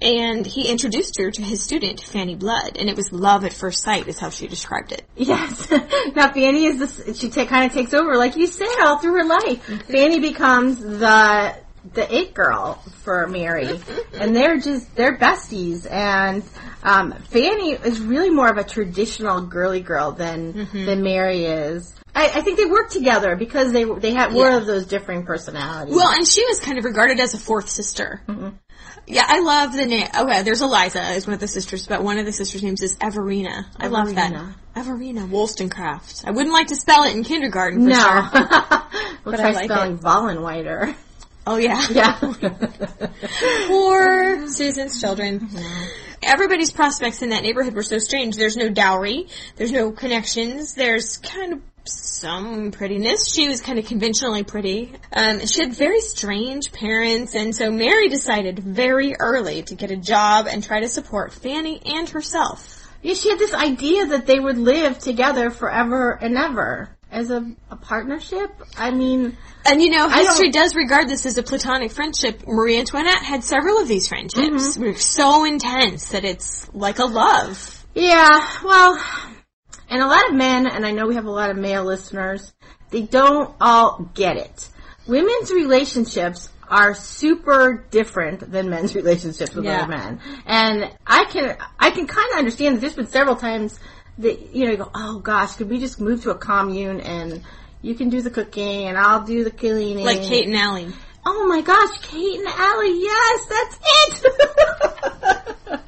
and 0.00 0.46
he 0.46 0.68
introduced 0.68 1.18
her 1.18 1.30
to 1.30 1.42
his 1.42 1.62
student 1.62 2.00
Fanny 2.00 2.34
Blood, 2.34 2.76
and 2.76 2.88
it 2.88 2.96
was 2.96 3.12
love 3.12 3.44
at 3.44 3.52
first 3.52 3.82
sight, 3.82 4.08
is 4.08 4.18
how 4.18 4.30
she 4.30 4.46
described 4.46 4.92
it. 4.92 5.02
Yes. 5.16 5.70
now 6.14 6.32
Fanny 6.32 6.66
is 6.66 6.78
this. 6.78 7.18
She 7.18 7.30
ta- 7.30 7.46
kind 7.46 7.66
of 7.66 7.72
takes 7.72 7.92
over, 7.94 8.16
like 8.16 8.36
you 8.36 8.46
said, 8.46 8.68
all 8.84 8.98
through 8.98 9.14
her 9.14 9.24
life. 9.24 9.64
Fanny 9.88 10.20
becomes 10.20 10.80
the 10.80 11.56
the 11.94 12.14
it 12.14 12.34
girl 12.34 12.74
for 13.02 13.26
Mary, 13.26 13.80
and 14.14 14.34
they're 14.34 14.58
just 14.58 14.94
they're 14.96 15.16
besties. 15.16 15.90
And 15.90 16.42
um, 16.82 17.12
Fanny 17.30 17.72
is 17.72 18.00
really 18.00 18.30
more 18.30 18.48
of 18.48 18.58
a 18.58 18.64
traditional 18.64 19.40
girly 19.42 19.80
girl 19.80 20.12
than 20.12 20.68
than 20.72 21.02
Mary 21.02 21.44
is. 21.44 21.94
I, 22.14 22.26
I 22.36 22.40
think 22.40 22.56
they 22.58 22.64
work 22.64 22.90
together 22.90 23.36
because 23.36 23.72
they 23.72 23.84
they 23.84 24.12
had 24.14 24.32
Yeah. 24.32 24.56
of 24.56 24.66
those 24.66 24.86
differing 24.86 25.24
personalities. 25.24 25.94
Well, 25.94 26.08
and 26.10 26.26
she 26.26 26.44
was 26.46 26.60
kind 26.60 26.78
of 26.78 26.84
regarded 26.84 27.20
as 27.20 27.34
a 27.34 27.38
fourth 27.38 27.68
sister. 27.68 28.22
Yeah, 29.08 29.24
I 29.26 29.38
love 29.40 29.72
the 29.72 29.86
name. 29.86 30.08
Okay, 30.18 30.42
there's 30.42 30.62
Eliza 30.62 31.10
is 31.12 31.26
one 31.26 31.34
of 31.34 31.40
the 31.40 31.46
sisters, 31.46 31.86
but 31.86 32.02
one 32.02 32.18
of 32.18 32.26
the 32.26 32.32
sisters' 32.32 32.62
names 32.62 32.82
is 32.82 32.96
Everina. 32.96 33.66
I 33.78 33.86
love 33.86 34.14
that. 34.16 34.32
Everina. 34.32 34.54
Everina 34.74 35.28
Wollstonecraft. 35.28 36.24
I 36.26 36.32
wouldn't 36.32 36.52
like 36.52 36.68
to 36.68 36.76
spell 36.76 37.04
it 37.04 37.14
in 37.14 37.22
kindergarten 37.22 37.82
for 37.82 37.88
no, 37.90 37.94
sure. 38.00 38.22
we'll 38.32 39.32
But 39.32 39.36
try 39.40 39.50
I 39.50 39.52
like 39.52 39.64
spelling 39.70 39.98
Vollenweider. 39.98 40.94
Oh 41.46 41.58
yeah. 41.58 41.80
Yeah. 41.90 42.18
Poor 43.68 44.48
Susan's 44.48 45.00
children. 45.00 45.48
Everybody's 46.22 46.72
prospects 46.72 47.22
in 47.22 47.28
that 47.30 47.42
neighborhood 47.42 47.74
were 47.74 47.84
so 47.84 47.98
strange. 47.98 48.36
There's 48.36 48.56
no 48.56 48.68
dowry. 48.68 49.28
There's 49.54 49.70
no 49.70 49.92
connections. 49.92 50.74
There's 50.74 51.18
kind 51.18 51.52
of 51.52 51.60
some 51.84 52.72
prettiness. 52.72 53.32
She 53.32 53.48
was 53.48 53.60
kind 53.60 53.78
of 53.78 53.86
conventionally 53.86 54.42
pretty. 54.42 54.92
Um, 55.12 55.46
she 55.46 55.62
had 55.62 55.72
very 55.72 56.00
strange 56.00 56.72
parents, 56.72 57.36
and 57.36 57.54
so 57.54 57.70
Mary 57.70 58.08
decided 58.08 58.58
very 58.58 59.14
early 59.14 59.62
to 59.62 59.76
get 59.76 59.92
a 59.92 59.96
job 59.96 60.46
and 60.50 60.64
try 60.64 60.80
to 60.80 60.88
support 60.88 61.32
Fanny 61.32 61.80
and 61.84 62.08
herself. 62.08 62.90
Yeah, 63.02 63.14
she 63.14 63.30
had 63.30 63.38
this 63.38 63.54
idea 63.54 64.06
that 64.06 64.26
they 64.26 64.40
would 64.40 64.58
live 64.58 64.98
together 64.98 65.50
forever 65.50 66.10
and 66.10 66.36
ever 66.36 66.88
as 67.10 67.30
a, 67.30 67.52
a 67.70 67.76
partnership. 67.76 68.50
I 68.76 68.90
mean, 68.90 69.36
And 69.68 69.82
you 69.82 69.90
know, 69.90 70.08
history 70.08 70.50
does 70.50 70.74
regard 70.74 71.08
this 71.08 71.26
as 71.26 71.38
a 71.38 71.42
platonic 71.42 71.90
friendship. 71.92 72.46
Marie 72.46 72.78
Antoinette 72.78 73.22
had 73.24 73.42
several 73.44 73.78
of 73.78 73.88
these 73.88 74.08
friendships. 74.08 74.40
Mm-hmm. 74.74 74.80
They're 74.82 74.94
so 74.96 75.44
intense 75.44 76.10
that 76.10 76.24
it's 76.24 76.72
like 76.74 76.98
a 76.98 77.04
love. 77.06 77.84
yeah, 77.94 78.46
well, 78.64 79.02
and 79.88 80.02
a 80.02 80.06
lot 80.06 80.28
of 80.28 80.34
men, 80.34 80.66
and 80.66 80.84
I 80.86 80.90
know 80.92 81.06
we 81.06 81.14
have 81.14 81.26
a 81.26 81.30
lot 81.30 81.50
of 81.50 81.56
male 81.56 81.84
listeners, 81.84 82.52
they 82.90 83.02
don't 83.02 83.54
all 83.60 84.10
get 84.14 84.36
it. 84.36 84.68
Women's 85.06 85.50
relationships 85.52 86.48
are 86.68 86.94
super 86.94 87.86
different 87.90 88.50
than 88.50 88.68
men's 88.68 88.94
relationships 89.00 89.54
with 89.54 89.64
Yeah. 89.64 89.82
other 89.82 89.88
men. 89.88 90.20
And 90.46 90.90
I 91.06 91.24
can, 91.26 91.56
I 91.78 91.90
can 91.90 92.06
kind 92.06 92.28
of 92.32 92.38
understand 92.38 92.76
that 92.76 92.80
there's 92.80 92.94
been 92.94 93.06
several 93.06 93.36
times 93.36 93.78
that, 94.18 94.54
you 94.54 94.64
know, 94.64 94.70
you 94.72 94.76
go, 94.78 94.90
oh 94.94 95.20
gosh, 95.20 95.54
could 95.56 95.70
we 95.70 95.78
just 95.78 96.00
move 96.00 96.22
to 96.22 96.30
a 96.30 96.34
commune 96.38 97.00
and 97.00 97.42
you 97.86 97.94
can 97.94 98.10
do 98.10 98.20
the 98.20 98.30
cooking 98.30 98.88
and 98.88 98.98
I'll 98.98 99.24
do 99.24 99.44
the 99.44 99.50
cleaning. 99.50 100.04
Like 100.04 100.22
Kate 100.22 100.46
and 100.46 100.56
Allie. 100.56 100.92
Oh 101.24 101.46
my 101.46 101.60
gosh, 101.60 101.98
Kate 102.02 102.38
and 102.38 102.48
Allie, 102.48 103.00
yes, 103.00 103.46
that's 103.48 103.78
it! 103.82 105.80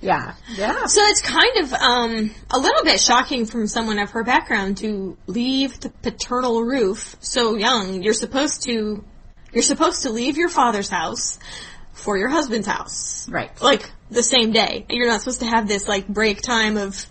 yeah, 0.00 0.34
yeah. 0.56 0.86
So 0.86 1.00
it's 1.02 1.22
kind 1.22 1.56
of 1.58 1.72
um, 1.72 2.30
a 2.50 2.58
little 2.58 2.84
bit 2.84 3.00
shocking 3.00 3.46
from 3.46 3.66
someone 3.68 3.98
of 3.98 4.10
her 4.10 4.24
background 4.24 4.78
to 4.78 5.16
leave 5.26 5.80
the 5.80 5.90
paternal 5.90 6.62
roof 6.62 7.16
so 7.20 7.56
young. 7.56 8.02
You're 8.02 8.14
supposed 8.14 8.64
to 8.64 9.04
you're 9.52 9.62
supposed 9.62 10.02
to 10.02 10.10
leave 10.10 10.36
your 10.36 10.48
father's 10.48 10.90
house 10.90 11.38
for 11.92 12.18
your 12.18 12.28
husband's 12.28 12.66
house. 12.66 13.28
Right. 13.28 13.50
Like 13.62 13.90
the 14.10 14.22
same 14.22 14.52
day. 14.52 14.86
You're 14.90 15.08
not 15.08 15.20
supposed 15.20 15.40
to 15.40 15.46
have 15.46 15.68
this 15.68 15.86
like 15.86 16.06
break 16.08 16.42
time 16.42 16.76
of 16.76 17.06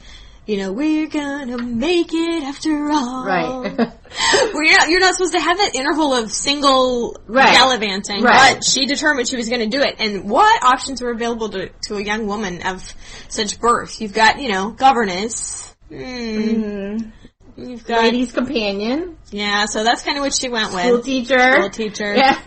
you 0.48 0.58
know, 0.58 0.72
we're 0.72 1.08
gonna 1.08 1.58
make 1.58 2.14
it 2.14 2.44
after 2.44 2.90
all. 2.90 3.26
Right. 3.26 3.48
Where 4.54 4.64
you're 4.64 4.78
not, 4.80 4.90
you're 4.90 5.00
not 5.02 5.14
supposed 5.16 5.34
to 5.34 5.40
have 5.42 5.58
that 5.58 5.76
interval 5.76 6.14
of 6.14 6.32
single 6.32 7.18
Right. 7.28 7.52
gallivanting, 7.54 8.24
Right. 8.24 8.56
but 8.56 8.64
she 8.64 8.86
determined 8.86 9.28
she 9.28 9.36
was 9.36 9.50
to 9.50 9.68
do 9.68 9.82
it. 9.82 9.98
And 10.00 10.30
what 10.30 10.64
options 10.64 11.02
were 11.02 11.12
available 11.12 11.50
to, 11.50 11.70
to 11.88 11.98
a 11.98 12.02
young 12.02 12.26
woman 12.28 12.66
of 12.66 12.82
such 13.28 13.60
birth? 13.60 14.00
You've 14.02 14.14
got, 14.14 14.40
you 14.42 14.50
know, 14.50 14.72
governess. 14.72 15.76
Mm. 15.92 17.12
You've 17.58 17.86
got, 17.86 18.04
Ladies' 18.04 18.32
companion, 18.32 19.18
yeah, 19.32 19.66
so 19.66 19.84
that's 19.84 20.04
kind 20.04 20.18
of 20.18 20.24
what 20.24 20.34
she 20.34 20.48
went 20.48 20.72
school 20.72 20.98
with. 20.98 21.06
teacher. 21.06 21.52
School 21.54 21.70
teacher. 21.72 22.14
Yeah. 22.16 22.40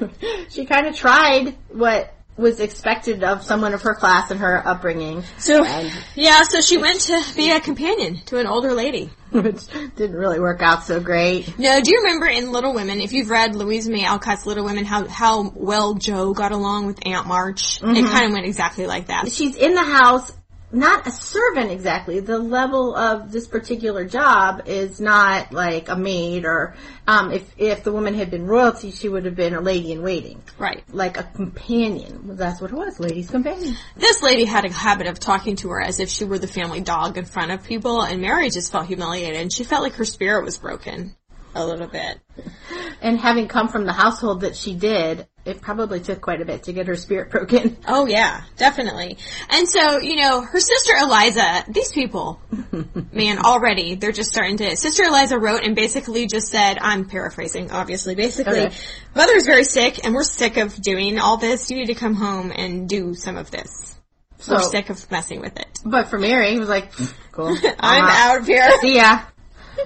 She 0.49 0.65
kind 0.67 0.87
of 0.87 0.95
tried 0.97 1.57
what 1.69 2.15
was 2.41 2.59
expected 2.59 3.23
of 3.23 3.45
someone 3.45 3.75
of 3.75 3.83
her 3.83 3.95
class 3.95 4.31
and 4.31 4.41
her 4.41 4.67
upbringing, 4.67 5.23
So, 5.39 5.65
And- 5.65 5.93
yeah, 6.15 6.43
so 6.43 6.61
she 6.61 6.79
went 6.79 7.01
to 7.03 7.23
be 7.37 7.51
a 7.51 7.61
companion 7.61 8.21
to 8.27 8.39
an 8.39 8.47
older 8.47 8.73
lady. 8.73 9.11
which 9.31 9.65
didn't 9.95 10.17
really 10.17 10.41
work 10.41 10.61
out 10.61 10.85
so 10.85 10.99
great. 10.99 11.57
No, 11.57 11.81
do 11.81 11.91
you 11.93 11.99
remember 12.03 12.27
in 12.27 12.51
Little 12.51 12.75
Women, 12.75 13.01
if 13.01 13.13
you've 13.13 13.31
read 13.31 13.55
Louisa 13.55 13.89
May 13.91 14.05
Alcott's 14.05 14.45
Little 14.45 14.65
Women, 14.65 14.85
how, 14.85 15.07
how 15.07 15.53
well 15.55 15.95
Jo 15.95 16.33
got 16.35 16.51
along 16.51 16.87
with 16.87 17.07
Aunt 17.07 17.29
March? 17.29 17.77
It 17.77 17.85
mm-hmm. 17.85 18.07
kind 18.07 18.27
of 18.27 18.33
went 18.33 18.47
exactly 18.47 18.87
like 18.89 19.07
that. 19.07 19.31
She's 19.31 19.55
in 19.55 19.75
the 19.75 19.85
house, 19.85 20.33
not 20.73 21.07
a 21.07 21.11
servant 21.11 21.71
exactly. 21.71 22.21
The 22.21 22.39
level 22.39 22.95
of 22.95 23.33
this 23.33 23.47
particular 23.47 24.05
job 24.05 24.63
is 24.67 25.01
not 25.01 25.53
like 25.53 25.89
a 25.89 25.97
maid 25.97 26.45
or, 26.45 26.77
um, 27.07 27.33
if, 27.33 27.51
if 27.59 27.85
the 27.85 27.93
woman 27.93 28.15
had 28.15 28.31
been 28.31 28.47
royalty, 28.47 28.91
she 28.91 29.09
would 29.09 29.25
have 29.25 29.35
been 29.35 29.55
a 29.55 29.61
lady 29.61 29.93
in 29.93 30.03
waiting. 30.03 30.43
Right. 30.59 30.83
Like 30.93 31.17
a 31.19 31.25
companion. 31.25 32.37
That's 32.37 32.61
what 32.61 32.71
it 32.71 32.77
was, 32.77 33.01
lady's 33.01 33.31
companion. 33.31 33.77
This 33.97 34.23
lady 34.23 34.45
had 34.45 34.65
a 34.65 34.73
habit 34.73 35.07
of 35.07 35.19
talking 35.19 35.57
to 35.57 35.71
her 35.71 35.81
as 35.81 36.01
if 36.01 36.09
she 36.09 36.25
were 36.25 36.39
the 36.39 36.47
family 36.47 36.81
dog 36.81 37.19
in 37.19 37.25
front 37.25 37.51
of 37.51 37.65
people, 37.65 38.03
and 38.03 38.21
Mary 38.21 38.51
just 38.51 38.71
felt 38.71 38.87
humiliated, 38.87 39.41
and 39.41 39.53
she 39.53 39.65
felt 39.65 39.83
like 39.83 39.95
her 39.95 40.05
spirit 40.05 40.45
was 40.45 40.59
broken. 40.59 41.17
A 41.55 41.67
little 41.67 41.87
bit. 41.89 42.19
And 43.03 43.19
having 43.19 43.49
come 43.49 43.69
from 43.69 43.85
the 43.87 43.93
household 43.93 44.43
that 44.43 44.57
she 44.57 44.75
did, 44.75 45.27
it 45.45 45.61
probably 45.63 46.01
took 46.01 46.21
quite 46.21 46.41
a 46.41 46.45
bit 46.45 46.65
to 46.65 46.73
get 46.73 46.87
her 46.87 46.97
spirit 46.97 47.31
broken. 47.31 47.77
Oh 47.89 48.07
yeah, 48.07 48.43
definitely. 48.57 49.17
And 49.49 49.69
so, 49.69 49.99
you 50.01 50.17
know, 50.17 50.43
her 50.43 50.61
sister 50.61 50.93
Eliza, 51.01 51.65
these 51.69 51.93
people, 51.93 52.41
man, 53.13 53.39
already, 53.39 53.95
they're 53.95 54.13
just 54.13 54.31
starting 54.31 54.59
to, 54.59 54.77
Sister 54.77 55.05
Eliza 55.05 55.39
wrote 55.39 55.65
and 55.65 55.75
basically 55.75 56.27
just 56.27 56.49
said, 56.49 56.79
I'm 56.81 57.07
paraphrasing, 57.07 57.71
obviously, 57.71 58.15
basically, 58.15 58.61
Okay. 58.67 58.77
mother's 59.15 59.47
very 59.47 59.65
sick 59.65 60.05
and 60.05 60.15
we're 60.15 60.23
sick 60.25 60.57
of 60.59 60.75
doing 60.81 61.19
all 61.19 61.37
this. 61.39 61.71
You 61.71 61.79
need 61.79 61.87
to 61.87 61.95
come 61.95 62.15
home 62.15 62.53
and 62.55 62.89
do 62.89 63.15
some 63.15 63.37
of 63.37 63.51
this. 63.51 63.97
So, 64.39 64.55
we're 64.55 64.63
sick 64.63 64.89
of 64.91 65.11
messing 65.11 65.41
with 65.41 65.59
it. 65.59 65.67
but 65.85 66.09
for 66.09 66.19
Mary, 66.19 66.55
it 66.55 66.59
was 66.59 66.69
like, 66.69 66.93
cool. 67.33 67.49
I'm 67.49 68.05
Uh-huh. 68.05 68.31
out 68.33 68.41
of 68.41 68.47
here. 68.47 68.71
See 68.83 68.97
ya. 68.97 69.21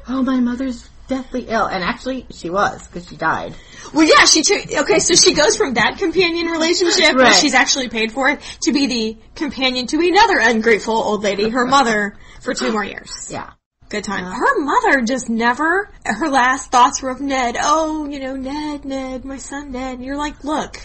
Oh, 0.09 0.23
my 0.23 0.41
mother's 0.41 0.89
deathly 1.09 1.47
ill. 1.49 1.67
And 1.67 1.83
actually, 1.83 2.27
she 2.31 2.51
was, 2.51 2.87
because 2.87 3.09
she 3.09 3.17
died. 3.17 3.55
Well, 3.93 4.07
yeah, 4.07 4.25
she 4.25 4.43
took, 4.43 4.61
okay, 4.83 4.99
so 4.99 5.15
she 5.15 5.35
goes 5.35 5.57
from 5.57 5.75
that 5.75 5.99
companion 5.99 6.47
relationship 6.47 7.15
where 7.15 7.33
she's 7.33 7.55
actually 7.55 7.89
paid 7.89 8.13
for 8.13 8.29
it 8.29 8.41
to 8.63 8.73
be 8.73 8.87
the 8.87 9.19
companion 9.35 9.87
to 9.89 9.99
another 9.99 10.39
ungrateful 10.41 10.95
old 10.95 11.23
lady, 11.23 11.49
her 11.51 11.67
mother, 11.67 12.17
for 12.41 12.55
two 12.55 12.73
more 12.73 12.85
years. 12.85 13.29
Yeah. 13.31 13.51
Good 13.91 14.05
time. 14.05 14.25
Her 14.25 14.61
mother 14.61 15.03
just 15.03 15.29
never, 15.29 15.89
her 16.05 16.29
last 16.29 16.73
thoughts 16.73 17.03
were 17.03 17.11
of 17.11 17.21
Ned. 17.21 17.57
Oh, 17.61 18.09
you 18.09 18.19
know, 18.19 18.35
Ned, 18.35 18.85
Ned, 18.85 19.25
my 19.25 19.37
son 19.37 19.73
Ned. 19.73 19.97
And 19.97 20.05
you're 20.05 20.17
like, 20.17 20.43
look, 20.43 20.81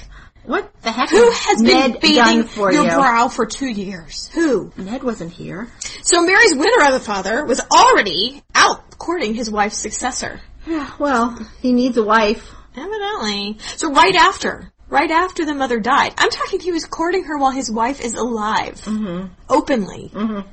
What 0.45 0.71
the 0.81 0.91
heck 0.91 1.09
who 1.09 1.29
has 1.31 1.61
been 1.61 1.91
Ned 1.91 2.01
done 2.01 2.43
for 2.45 2.71
your 2.71 2.83
you? 2.83 2.89
brow 2.89 3.27
for 3.27 3.45
two 3.45 3.67
years? 3.67 4.29
Who? 4.33 4.71
Ned 4.77 5.03
wasn't 5.03 5.31
here. 5.31 5.67
So 6.03 6.23
Mary's 6.25 6.55
winter 6.55 6.85
of 6.85 6.93
the 6.93 6.99
father 6.99 7.45
was 7.45 7.61
already 7.71 8.41
out 8.55 8.97
courting 8.97 9.33
his 9.35 9.49
wife's 9.51 9.77
successor. 9.77 10.41
Yeah, 10.65 10.89
well, 10.99 11.37
he 11.61 11.71
needs 11.71 11.97
a 11.97 12.03
wife. 12.03 12.51
Evidently. 12.75 13.57
So 13.75 13.91
right 13.91 14.15
after, 14.15 14.71
right 14.87 15.09
after 15.11 15.45
the 15.45 15.53
mother 15.53 15.79
died, 15.79 16.13
I'm 16.17 16.29
talking 16.29 16.59
he 16.59 16.71
was 16.71 16.85
courting 16.85 17.25
her 17.25 17.37
while 17.37 17.51
his 17.51 17.69
wife 17.71 18.01
is 18.01 18.15
alive. 18.15 18.75
Mm-hmm. 18.85 19.33
Openly. 19.49 20.09
Mm-hmm. 20.13 20.47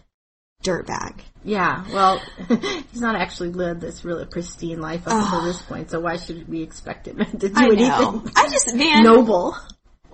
Dirtbag. 0.64 1.21
Yeah, 1.45 1.85
well, 1.93 2.21
he's 2.49 3.00
not 3.00 3.14
actually 3.14 3.50
lived 3.50 3.81
this 3.81 4.05
really 4.05 4.25
pristine 4.26 4.81
life 4.81 5.07
up 5.07 5.23
until 5.23 5.45
this 5.45 5.62
point, 5.62 5.90
so 5.90 6.00
why 6.00 6.16
should 6.16 6.49
we 6.49 6.62
expect 6.62 7.07
him 7.07 7.19
to 7.38 7.49
do 7.49 7.52
I 7.55 7.66
anything 7.66 7.87
know. 7.88 8.25
I 8.35 8.49
just, 8.49 8.75
man. 8.75 9.05
noble? 9.05 9.57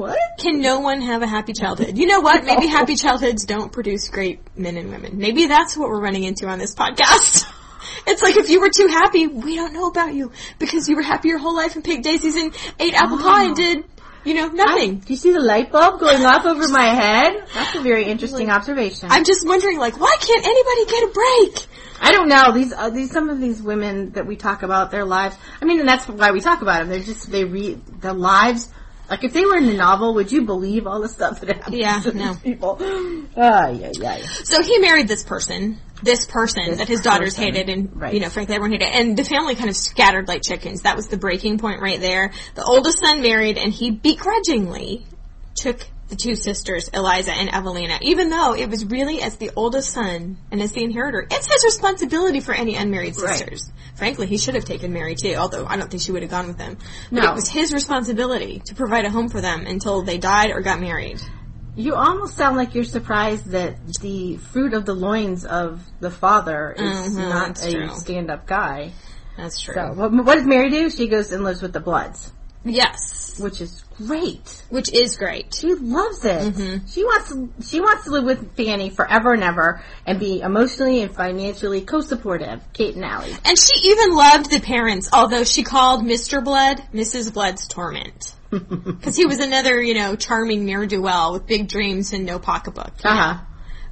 What? 0.02 0.18
Can 0.38 0.60
no 0.60 0.80
one 0.80 1.00
have 1.00 1.22
a 1.22 1.28
happy 1.28 1.52
childhood? 1.52 1.96
You 1.96 2.06
know 2.06 2.18
what? 2.18 2.44
Maybe 2.44 2.66
happy 2.66 2.96
childhoods 2.96 3.44
don't 3.44 3.70
produce 3.70 4.08
great 4.08 4.40
men 4.58 4.76
and 4.76 4.90
women. 4.90 5.16
Maybe 5.16 5.46
that's 5.46 5.76
what 5.76 5.88
we're 5.88 6.00
running 6.00 6.24
into 6.24 6.48
on 6.48 6.58
this 6.58 6.74
podcast. 6.74 7.46
It's 8.06 8.22
like 8.22 8.36
if 8.36 8.48
you 8.48 8.60
were 8.60 8.70
too 8.70 8.86
happy, 8.86 9.26
we 9.26 9.54
don't 9.54 9.72
know 9.72 9.86
about 9.86 10.14
you 10.14 10.32
because 10.58 10.88
you 10.88 10.96
were 10.96 11.02
happy 11.02 11.28
your 11.28 11.38
whole 11.38 11.54
life 11.54 11.74
and 11.74 11.84
picked 11.84 12.04
daisies 12.04 12.36
and 12.36 12.54
ate 12.78 12.94
apple 12.94 13.18
pie 13.18 13.44
and 13.44 13.56
did, 13.56 13.84
you 14.24 14.34
know, 14.34 14.48
nothing. 14.48 14.98
Do 14.98 15.12
you 15.12 15.16
see 15.16 15.32
the 15.32 15.40
light 15.40 15.70
bulb 15.70 16.00
going 16.00 16.24
off 16.24 16.44
over 16.44 16.66
my 16.68 16.86
head? 16.86 17.44
That's 17.54 17.76
a 17.76 17.80
very 17.80 18.04
interesting 18.04 18.50
observation. 18.50 19.08
I'm 19.10 19.24
just 19.24 19.46
wondering, 19.46 19.78
like, 19.78 20.00
why 20.00 20.16
can't 20.20 20.44
anybody 20.44 20.90
get 20.90 21.02
a 21.02 21.12
break? 21.12 21.66
I 22.00 22.12
don't 22.12 22.28
know 22.28 22.52
these 22.52 22.72
uh, 22.72 22.90
these 22.90 23.10
some 23.10 23.30
of 23.30 23.40
these 23.40 23.60
women 23.60 24.12
that 24.12 24.26
we 24.26 24.36
talk 24.36 24.62
about 24.62 24.90
their 24.90 25.04
lives. 25.04 25.36
I 25.60 25.64
mean, 25.64 25.78
and 25.80 25.88
that's 25.88 26.08
why 26.08 26.30
we 26.32 26.40
talk 26.40 26.62
about 26.62 26.80
them. 26.80 26.88
They're 26.88 27.00
just 27.00 27.30
they 27.30 27.44
read 27.44 27.84
their 28.00 28.14
lives. 28.14 28.68
Like 29.10 29.24
if 29.24 29.32
they 29.34 29.44
were 29.44 29.56
in 29.56 29.66
the 29.66 29.74
novel, 29.74 30.14
would 30.14 30.32
you 30.32 30.42
believe 30.42 30.86
all 30.86 31.00
the 31.00 31.08
stuff 31.08 31.40
that 31.40 31.56
happens 31.56 31.76
Yeah, 31.76 32.00
to 32.00 32.12
no. 32.16 32.32
these 32.34 32.42
people? 32.42 32.78
Ah, 33.36 33.68
yeah, 33.68 33.90
yeah, 33.92 34.16
yeah. 34.16 34.26
So 34.44 34.62
he 34.62 34.78
married 34.78 35.06
this 35.08 35.22
person, 35.22 35.78
this 36.02 36.24
person 36.24 36.64
This 36.66 36.78
that 36.78 36.88
his 36.88 37.00
daughters 37.02 37.34
person. 37.34 37.52
hated, 37.54 37.68
and 37.68 37.90
Right. 37.94 38.14
you 38.14 38.20
know, 38.20 38.30
frankly, 38.30 38.54
everyone 38.54 38.72
hated. 38.80 38.88
And 38.94 39.16
the 39.16 39.24
family 39.24 39.54
kind 39.54 39.68
of 39.68 39.76
scattered 39.76 40.28
like 40.28 40.42
chickens. 40.42 40.82
That 40.82 40.96
was 40.96 41.08
the 41.08 41.16
breaking 41.18 41.58
point 41.58 41.82
right 41.82 42.00
there. 42.00 42.32
The 42.54 42.64
oldest 42.64 43.00
son 43.00 43.20
married, 43.22 43.58
and 43.58 43.72
he 43.72 43.90
begrudgingly 43.90 45.06
took 45.54 45.86
the 46.12 46.16
two 46.16 46.36
sisters, 46.36 46.88
Eliza 46.92 47.32
and 47.32 47.48
Everina, 47.48 47.98
even 48.02 48.28
though 48.28 48.54
it 48.54 48.68
was 48.68 48.84
really 48.84 49.22
as 49.22 49.36
the 49.36 49.50
oldest 49.56 49.92
son 49.92 50.36
and 50.50 50.60
as 50.60 50.72
the 50.72 50.84
inheritor, 50.84 51.26
it's 51.30 51.50
his 51.50 51.64
responsibility 51.64 52.40
for 52.40 52.52
any 52.52 52.76
unmarried 52.76 53.16
Right. 53.18 53.34
sisters. 53.34 53.72
Frankly, 53.94 54.26
he 54.26 54.36
should 54.36 54.54
have 54.54 54.66
taken 54.66 54.92
Mary 54.92 55.14
too, 55.14 55.34
although 55.36 55.64
I 55.66 55.76
don't 55.78 55.90
think 55.90 56.02
she 56.02 56.12
would 56.12 56.20
have 56.20 56.30
gone 56.30 56.48
with 56.48 56.58
him. 56.60 56.76
But 57.10 57.22
No. 57.22 57.30
it 57.30 57.34
was 57.34 57.48
his 57.48 57.72
responsibility 57.72 58.60
to 58.66 58.74
provide 58.74 59.06
a 59.06 59.10
home 59.10 59.30
for 59.30 59.40
them 59.40 59.64
until 59.66 60.02
they 60.02 60.18
died 60.18 60.50
or 60.50 60.60
got 60.60 60.80
married. 60.80 61.18
You 61.76 61.94
almost 61.94 62.36
sound 62.36 62.58
like 62.58 62.74
you're 62.74 62.84
surprised 62.84 63.46
that 63.52 63.76
the 64.02 64.36
fruit 64.36 64.74
of 64.74 64.84
the 64.84 64.94
loins 64.94 65.46
of 65.46 65.80
the 66.00 66.10
father 66.10 66.74
is 66.76 67.14
Mhm, 67.16 67.28
not 67.30 67.64
a 67.64 67.72
true. 67.72 67.88
stand-up 67.94 68.46
guy. 68.46 68.92
That's 69.38 69.58
true. 69.58 69.72
So, 69.72 69.92
what, 69.94 70.12
what 70.12 70.34
does 70.34 70.44
Mary 70.44 70.68
do? 70.68 70.90
She 70.90 71.08
goes 71.08 71.32
and 71.32 71.42
lives 71.42 71.62
with 71.62 71.72
the 71.72 71.80
Bloods, 71.80 72.30
Yes. 72.66 73.36
which 73.38 73.62
is 73.62 73.81
great. 73.96 74.62
Which 74.70 74.92
is 74.92 75.16
great. 75.16 75.54
She 75.54 75.74
loves 75.74 76.24
it. 76.24 76.54
Mm-hmm. 76.54 76.86
She 76.86 77.04
wants 77.04 77.28
to, 77.30 77.48
she 77.64 77.80
wants 77.80 78.04
to 78.04 78.10
live 78.10 78.24
with 78.24 78.56
Fanny 78.56 78.90
forever 78.90 79.32
and 79.32 79.42
ever 79.42 79.82
and 80.06 80.18
be 80.18 80.40
emotionally 80.40 81.02
and 81.02 81.14
financially 81.14 81.80
co-supportive. 81.82 82.60
Kate 82.72 82.94
and 82.94 83.04
Allie. 83.04 83.34
And 83.44 83.58
she 83.58 83.90
even 83.90 84.14
loved 84.14 84.50
the 84.50 84.60
parents, 84.60 85.10
although 85.12 85.44
she 85.44 85.62
called 85.62 86.02
Mr. 86.02 86.42
Blood 86.42 86.82
Mrs. 86.92 87.32
Blood's 87.32 87.68
torment. 87.68 88.34
Because 88.52 89.16
he 89.16 89.24
was 89.24 89.38
another, 89.38 89.80
you 89.80 89.94
know, 89.94 90.14
charming 90.14 90.66
ne'er-do-well 90.66 91.32
with 91.32 91.46
big 91.46 91.68
dreams 91.68 92.12
and 92.12 92.26
no 92.26 92.38
pocketbook. 92.38 92.92
Uh 93.02 93.16
huh. 93.16 93.38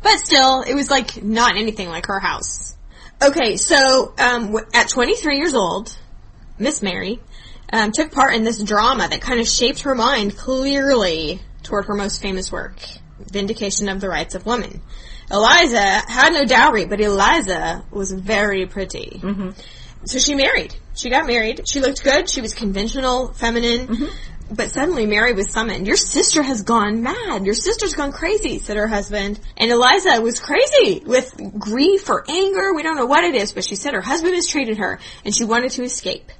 But 0.02 0.18
still, 0.18 0.62
it 0.62 0.74
was 0.74 0.90
like 0.90 1.22
not 1.22 1.56
anything 1.56 1.88
like 1.88 2.06
her 2.06 2.20
house. 2.20 2.76
Okay, 3.22 3.56
so 3.56 4.14
um, 4.18 4.56
at 4.74 4.88
23 4.88 5.36
years 5.36 5.54
old, 5.54 5.96
Miss 6.58 6.82
Mary 6.82 7.20
um, 7.72 7.92
took 7.92 8.12
part 8.12 8.34
in 8.34 8.44
this 8.44 8.62
drama 8.62 9.08
that 9.08 9.20
kind 9.20 9.40
of 9.40 9.48
shaped 9.48 9.82
her 9.82 9.94
mind 9.94 10.36
clearly 10.36 11.40
toward 11.62 11.86
her 11.86 11.94
most 11.94 12.20
famous 12.20 12.50
work, 12.50 12.76
Vindication 13.18 13.88
of 13.88 14.00
the 14.00 14.08
Rights 14.08 14.34
of 14.34 14.46
Woman. 14.46 14.82
Eliza 15.30 15.80
had 15.80 16.32
no 16.32 16.44
dowry, 16.44 16.86
but 16.86 17.00
Eliza 17.00 17.84
was 17.90 18.10
very 18.12 18.66
pretty. 18.66 19.20
So 20.04 20.18
she 20.18 20.34
married. 20.34 20.74
She 20.94 21.10
got 21.10 21.26
married. 21.26 21.68
She 21.68 21.80
looked 21.80 22.02
good. 22.02 22.28
She 22.28 22.40
was 22.40 22.54
conventional, 22.54 23.32
feminine. 23.32 24.08
But 24.52 24.72
suddenly 24.72 25.06
Mary 25.06 25.32
was 25.32 25.52
summoned. 25.52 25.86
Your 25.86 25.96
sister 25.96 26.42
has 26.42 26.62
gone 26.62 27.04
mad. 27.04 27.44
Your 27.44 27.54
sister's 27.54 27.94
gone 27.94 28.10
crazy, 28.10 28.58
said 28.58 28.76
her 28.76 28.88
husband. 28.88 29.38
And 29.56 29.70
Eliza 29.70 30.20
was 30.20 30.40
crazy 30.40 31.02
with 31.06 31.32
grief 31.56 32.10
or 32.10 32.24
anger. 32.28 32.74
We 32.74 32.82
don't 32.82 32.96
know 32.96 33.06
what 33.06 33.22
it 33.22 33.36
is, 33.36 33.52
but 33.52 33.62
she 33.62 33.76
said 33.76 33.94
her 33.94 34.00
husband 34.00 34.32
mistreated 34.32 34.78
her 34.78 34.98
and 35.24 35.32
she 35.32 35.44
wanted 35.44 35.70
to 35.72 35.84
escape. 35.84 36.32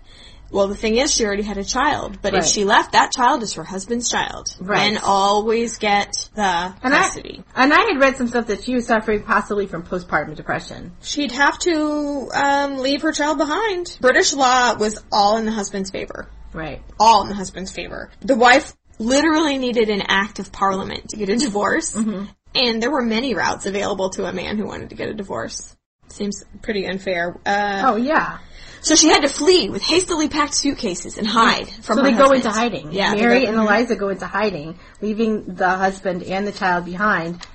Well, 0.51 0.67
the 0.69 0.75
thing 0.75 0.97
is, 0.97 1.15
she 1.15 1.25
already 1.25 1.43
had 1.45 1.59
a 1.59 1.65
child, 1.65 2.19
but 2.23 2.35
if 2.35 2.45
she 2.47 2.65
left, 2.65 2.93
that 2.93 3.13
child 3.13 3.43
is 3.43 3.53
her 3.55 3.63
husband's 3.65 4.09
child. 4.11 4.49
Right. 4.61 4.93
Men 4.95 5.01
always 5.05 5.79
get 5.79 6.29
the 6.35 6.43
And 6.43 6.93
I, 6.95 7.03
custody. 7.05 7.45
and 7.55 7.73
I 7.73 7.81
had 7.93 8.01
read 8.01 8.17
some 8.17 8.27
stuff 8.29 8.49
that 8.49 8.65
she 8.65 8.75
was 8.75 8.87
suffering 8.87 9.23
possibly 9.23 9.67
from 9.67 9.85
postpartum 9.85 10.35
depression. 10.35 10.93
She'd 11.03 11.33
have 11.33 11.59
to 11.61 12.29
um, 12.35 12.79
leave 12.79 13.03
her 13.03 13.13
child 13.13 13.39
behind. 13.39 13.97
British 14.01 14.33
law 14.33 14.75
was 14.75 14.99
all 15.13 15.37
in 15.37 15.45
the 15.45 15.53
husband's 15.53 15.91
favor. 15.91 16.29
Right. 16.53 16.83
all 16.99 17.23
in 17.23 17.29
the 17.29 17.37
husband's 17.37 17.71
favor. 17.71 18.11
The 18.23 18.35
wife 18.35 18.75
literally 18.99 19.57
needed 19.57 19.89
an 19.89 20.03
act 20.09 20.41
of 20.41 20.51
parliament 20.51 21.11
to 21.11 21.17
get 21.17 21.29
a 21.29 21.37
divorce, 21.37 21.95
and 21.95 22.83
there 22.83 22.91
were 22.91 23.03
many 23.03 23.35
routes 23.35 23.67
available 23.67 24.11
to 24.11 24.25
a 24.27 24.33
man 24.33 24.59
who 24.59 24.67
wanted 24.67 24.89
to 24.91 24.97
get 24.97 25.09
a 25.09 25.15
divorce. 25.15 25.77
Seems 26.09 26.43
pretty 26.61 26.87
unfair. 26.87 27.39
Uh, 27.47 27.83
Oh 27.85 27.97
yeah. 27.97 28.39
So 28.81 28.95
she 28.95 29.09
had 29.09 29.23
to 29.23 29.29
flee 29.29 29.69
with 29.69 29.83
hastily 29.83 30.29
packed 30.29 30.55
suitcases 30.55 31.19
and 31.19 31.27
hide 31.27 31.69
from 31.69 31.99
So 31.99 32.05
her 32.05 32.11
they 32.11 32.17
go 32.17 32.31
into 32.31 32.51
hiding. 32.51 32.93
Yeah, 32.93 33.15
Mary 33.15 33.45
and 33.47 33.57
Eliza 33.57 33.97
go 33.97 34.09
into 34.09 34.27
hiding, 34.27 34.79
leaving 35.01 35.55
the 35.55 35.69
husband 35.69 36.23
and 36.23 36.47
the 36.47 36.53
child 36.53 36.85
behind. 36.85 37.47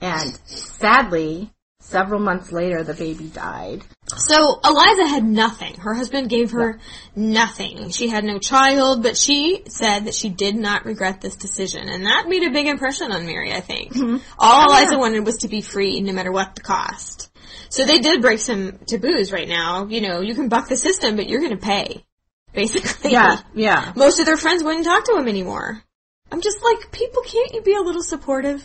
And 0.00 0.38
sadly, 0.46 1.50
several 1.80 2.20
months 2.20 2.52
later, 2.52 2.82
the 2.82 2.94
baby 2.94 3.28
died. 3.28 3.82
So 4.16 4.60
Eliza 4.62 5.06
had 5.06 5.24
nothing. 5.24 5.76
Her 5.76 5.94
husband 5.94 6.28
gave 6.28 6.50
her 6.50 6.78
nothing. 7.16 7.90
She 7.90 8.08
had 8.08 8.24
no 8.24 8.38
child, 8.38 9.02
but 9.02 9.16
she 9.16 9.62
said 9.68 10.06
that 10.06 10.14
she 10.14 10.28
did 10.28 10.56
not 10.56 10.84
regret 10.84 11.20
this 11.20 11.36
decision, 11.36 11.88
and 11.88 12.04
that 12.04 12.28
made 12.28 12.42
a 12.42 12.50
big 12.50 12.66
impression 12.66 13.12
on 13.12 13.26
Mary. 13.26 13.52
I 13.52 13.60
think 13.60 13.94
mm-hmm. 13.94 14.16
all 14.38 14.70
oh, 14.70 14.76
Eliza 14.76 14.98
wanted 14.98 15.24
was 15.24 15.38
to 15.38 15.48
be 15.48 15.62
free, 15.62 16.00
no 16.00 16.12
matter 16.12 16.32
what 16.32 16.54
the 16.54 16.62
cost. 16.62 17.30
So 17.74 17.84
they 17.84 17.98
did 17.98 18.22
break 18.22 18.38
some 18.38 18.78
taboos. 18.86 19.32
Right 19.32 19.48
now, 19.48 19.86
you 19.86 20.00
know, 20.00 20.20
you 20.20 20.36
can 20.36 20.48
buck 20.48 20.68
the 20.68 20.76
system, 20.76 21.16
but 21.16 21.28
you're 21.28 21.40
going 21.40 21.58
to 21.58 21.66
pay. 21.66 22.04
Basically, 22.52 23.10
Yeah, 23.10 23.40
yeah. 23.52 23.92
Most 23.96 24.20
of 24.20 24.26
their 24.26 24.36
friends 24.36 24.62
wouldn't 24.62 24.84
talk 24.84 25.04
to 25.06 25.16
him 25.16 25.26
anymore. 25.26 25.82
I'm 26.30 26.40
just 26.40 26.62
like, 26.62 26.92
people, 26.92 27.22
can't 27.22 27.52
you 27.52 27.62
be 27.62 27.74
a 27.74 27.80
little 27.80 28.04
supportive? 28.04 28.62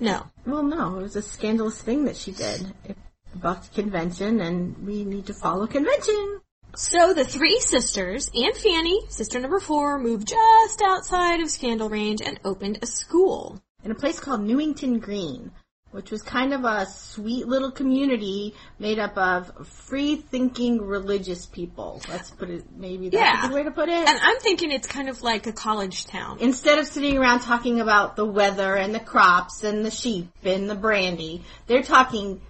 No. 0.00 0.26
Well, 0.44 0.62
no, 0.62 0.98
it 0.98 1.02
was 1.02 1.16
a 1.16 1.22
scandalous 1.22 1.80
thing 1.80 2.04
that 2.04 2.16
she 2.18 2.32
did. 2.32 2.74
It 2.84 2.98
bucked 3.34 3.74
convention, 3.74 4.42
and 4.42 4.86
we 4.86 5.04
need 5.04 5.24
to 5.28 5.34
follow 5.34 5.66
convention. 5.66 6.42
So 6.76 7.14
the 7.14 7.24
three 7.24 7.58
sisters 7.58 8.30
and 8.34 8.54
Fanny, 8.54 9.00
sister 9.08 9.40
number 9.40 9.60
four, 9.60 9.98
moved 9.98 10.28
just 10.28 10.82
outside 10.82 11.40
of 11.40 11.50
Scandal 11.50 11.88
Range 11.88 12.20
and 12.20 12.38
opened 12.44 12.80
a 12.82 12.86
school. 12.86 13.62
In 13.82 13.90
a 13.90 13.94
place 13.94 14.20
called 14.20 14.42
Newington 14.42 14.98
Green. 14.98 15.52
Which 15.92 16.10
was 16.10 16.22
kind 16.22 16.52
of 16.52 16.64
a 16.64 16.86
sweet 16.86 17.46
little 17.46 17.70
community 17.70 18.54
made 18.78 18.98
up 18.98 19.16
of 19.16 19.66
free-thinking 19.66 20.80
religious 20.80 21.46
people. 21.46 22.00
Let's 22.08 22.30
put 22.30 22.50
it, 22.50 22.64
maybe 22.74 23.10
that's 23.10 23.20
Yeah. 23.20 23.44
a 23.44 23.48
good 23.48 23.54
way 23.54 23.62
to 23.62 23.70
put 23.70 23.88
it. 23.88 24.08
And 24.08 24.18
I'm 24.20 24.38
thinking 24.40 24.72
it's 24.72 24.86
kind 24.88 25.08
of 25.08 25.22
like 25.22 25.46
a 25.46 25.52
college 25.52 26.06
town. 26.06 26.38
Instead 26.40 26.78
of 26.78 26.86
sitting 26.86 27.18
around 27.18 27.40
talking 27.40 27.80
about 27.80 28.16
the 28.16 28.24
weather 28.24 28.74
and 28.74 28.94
the 28.94 29.00
crops 29.00 29.64
and 29.64 29.84
the 29.84 29.90
sheep 29.90 30.28
and 30.44 30.68
the 30.68 30.74
brandy, 30.74 31.44
they're 31.66 31.82
talking 31.82 32.40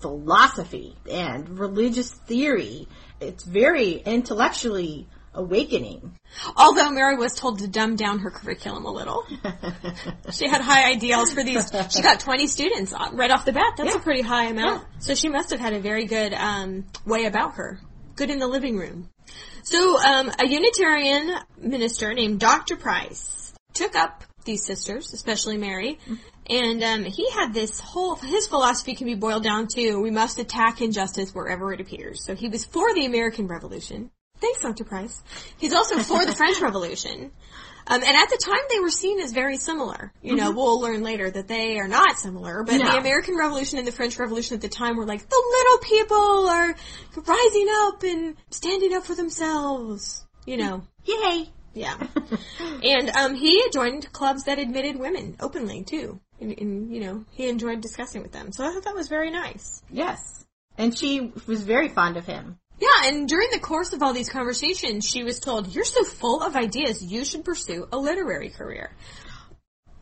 philosophy 0.00 0.96
and 1.10 1.58
religious 1.58 2.10
theory. 2.10 2.88
It's 3.20 3.44
very 3.44 3.92
intellectually 3.92 5.06
awakening. 5.34 6.16
Although 6.56 6.90
Mary 6.90 7.16
was 7.16 7.34
told 7.34 7.60
to 7.60 7.68
dumb 7.68 7.96
down 7.96 8.20
her 8.20 8.30
curriculum 8.30 8.84
a 8.84 8.92
little. 8.92 9.26
She 10.32 10.48
had 10.48 10.60
high 10.60 10.90
ideals 10.90 11.32
for 11.32 11.42
these. 11.42 11.72
She 11.90 12.02
got 12.02 12.20
20 12.20 12.46
students 12.46 12.94
right 13.12 13.30
off 13.30 13.44
the 13.44 13.52
bat. 13.52 13.74
That's 13.76 13.96
a 13.96 13.98
pretty 13.98 14.22
high 14.22 14.44
amount. 14.44 14.86
So 15.00 15.14
she 15.14 15.28
must 15.28 15.50
have 15.50 15.58
had 15.58 15.72
a 15.72 15.80
very 15.80 16.04
good 16.04 16.32
um, 16.32 16.86
way 17.04 17.24
about 17.24 17.54
her. 17.54 17.80
Good 18.14 18.30
in 18.30 18.38
the 18.38 18.46
living 18.46 18.76
room. 18.76 19.08
So 19.64 19.98
um, 19.98 20.30
a 20.38 20.46
Unitarian 20.46 21.36
minister 21.58 22.14
named 22.14 22.38
Dr. 22.40 22.76
Price 22.76 23.52
took 23.74 23.96
up 23.96 24.24
these 24.44 24.64
sisters, 24.64 25.12
especially 25.12 25.56
Mary, 25.56 25.98
and 26.48 26.82
um, 26.82 27.04
he 27.04 27.30
had 27.30 27.52
this 27.52 27.78
whole 27.80 28.16
his 28.16 28.46
philosophy 28.46 28.94
can 28.94 29.06
be 29.06 29.14
boiled 29.14 29.42
down 29.42 29.68
to 29.68 29.96
we 29.96 30.10
must 30.10 30.38
attack 30.38 30.80
injustice 30.80 31.34
wherever 31.34 31.72
it 31.72 31.80
appears. 31.80 32.24
So 32.24 32.34
he 32.34 32.48
was 32.48 32.64
for 32.64 32.92
the 32.94 33.06
American 33.06 33.46
Revolution. 33.46 34.10
Thanks, 34.40 34.60
Dr. 34.62 34.84
Price. 34.84 35.22
He's 35.58 35.74
also 35.74 35.98
for 35.98 36.24
the 36.24 36.34
French 36.34 36.60
Revolution. 36.62 37.30
Um, 37.86 38.02
and 38.02 38.16
at 38.16 38.28
the 38.30 38.36
time, 38.36 38.60
they 38.70 38.78
were 38.78 38.90
seen 38.90 39.18
as 39.20 39.32
very 39.32 39.56
similar. 39.56 40.12
You 40.22 40.36
know, 40.36 40.52
we'll 40.52 40.80
learn 40.80 41.02
later 41.02 41.28
that 41.28 41.48
they 41.48 41.78
are 41.78 41.88
not 41.88 42.18
similar. 42.18 42.62
But 42.62 42.76
No. 42.76 42.92
the 42.92 42.98
American 42.98 43.36
Revolution 43.36 43.78
and 43.78 43.86
the 43.86 43.92
French 43.92 44.16
Revolution 44.18 44.54
at 44.54 44.60
the 44.60 44.68
time 44.68 44.96
were 44.96 45.06
like 45.06 45.28
the 45.28 45.42
little 45.50 45.78
people 45.78 46.48
are 46.48 46.74
rising 47.16 47.66
up 47.82 48.02
and 48.04 48.36
standing 48.50 48.94
up 48.94 49.04
for 49.04 49.14
themselves. 49.16 50.24
You 50.46 50.58
know, 50.58 50.82
Yay! 51.04 51.48
yeah. 51.74 51.96
and 52.60 53.10
um, 53.10 53.34
he 53.34 53.62
joined 53.72 54.12
clubs 54.12 54.44
that 54.44 54.58
admitted 54.58 54.96
women 54.96 55.36
openly 55.40 55.82
too. 55.82 56.20
And, 56.40 56.56
and 56.58 56.94
you 56.94 57.00
know, 57.00 57.24
he 57.32 57.48
enjoyed 57.48 57.80
discussing 57.80 58.22
with 58.22 58.32
them. 58.32 58.52
So 58.52 58.64
I 58.64 58.72
thought 58.72 58.84
that 58.84 58.94
was 58.94 59.08
very 59.08 59.30
nice. 59.30 59.82
Yes. 59.90 60.44
And 60.78 60.96
she 60.96 61.32
was 61.46 61.64
very 61.64 61.88
fond 61.88 62.16
of 62.16 62.24
him. 62.24 62.59
Yeah, 62.80 63.08
and 63.08 63.28
during 63.28 63.48
the 63.52 63.58
course 63.60 63.92
of 63.92 64.02
all 64.02 64.12
these 64.14 64.30
conversations, 64.30 65.06
she 65.06 65.22
was 65.22 65.38
told, 65.38 65.74
"You're 65.74 65.84
so 65.84 66.02
full 66.04 66.42
of 66.42 66.56
ideas. 66.56 67.02
You 67.02 67.24
should 67.24 67.44
pursue 67.44 67.86
a 67.92 67.98
literary 67.98 68.48
career." 68.50 68.90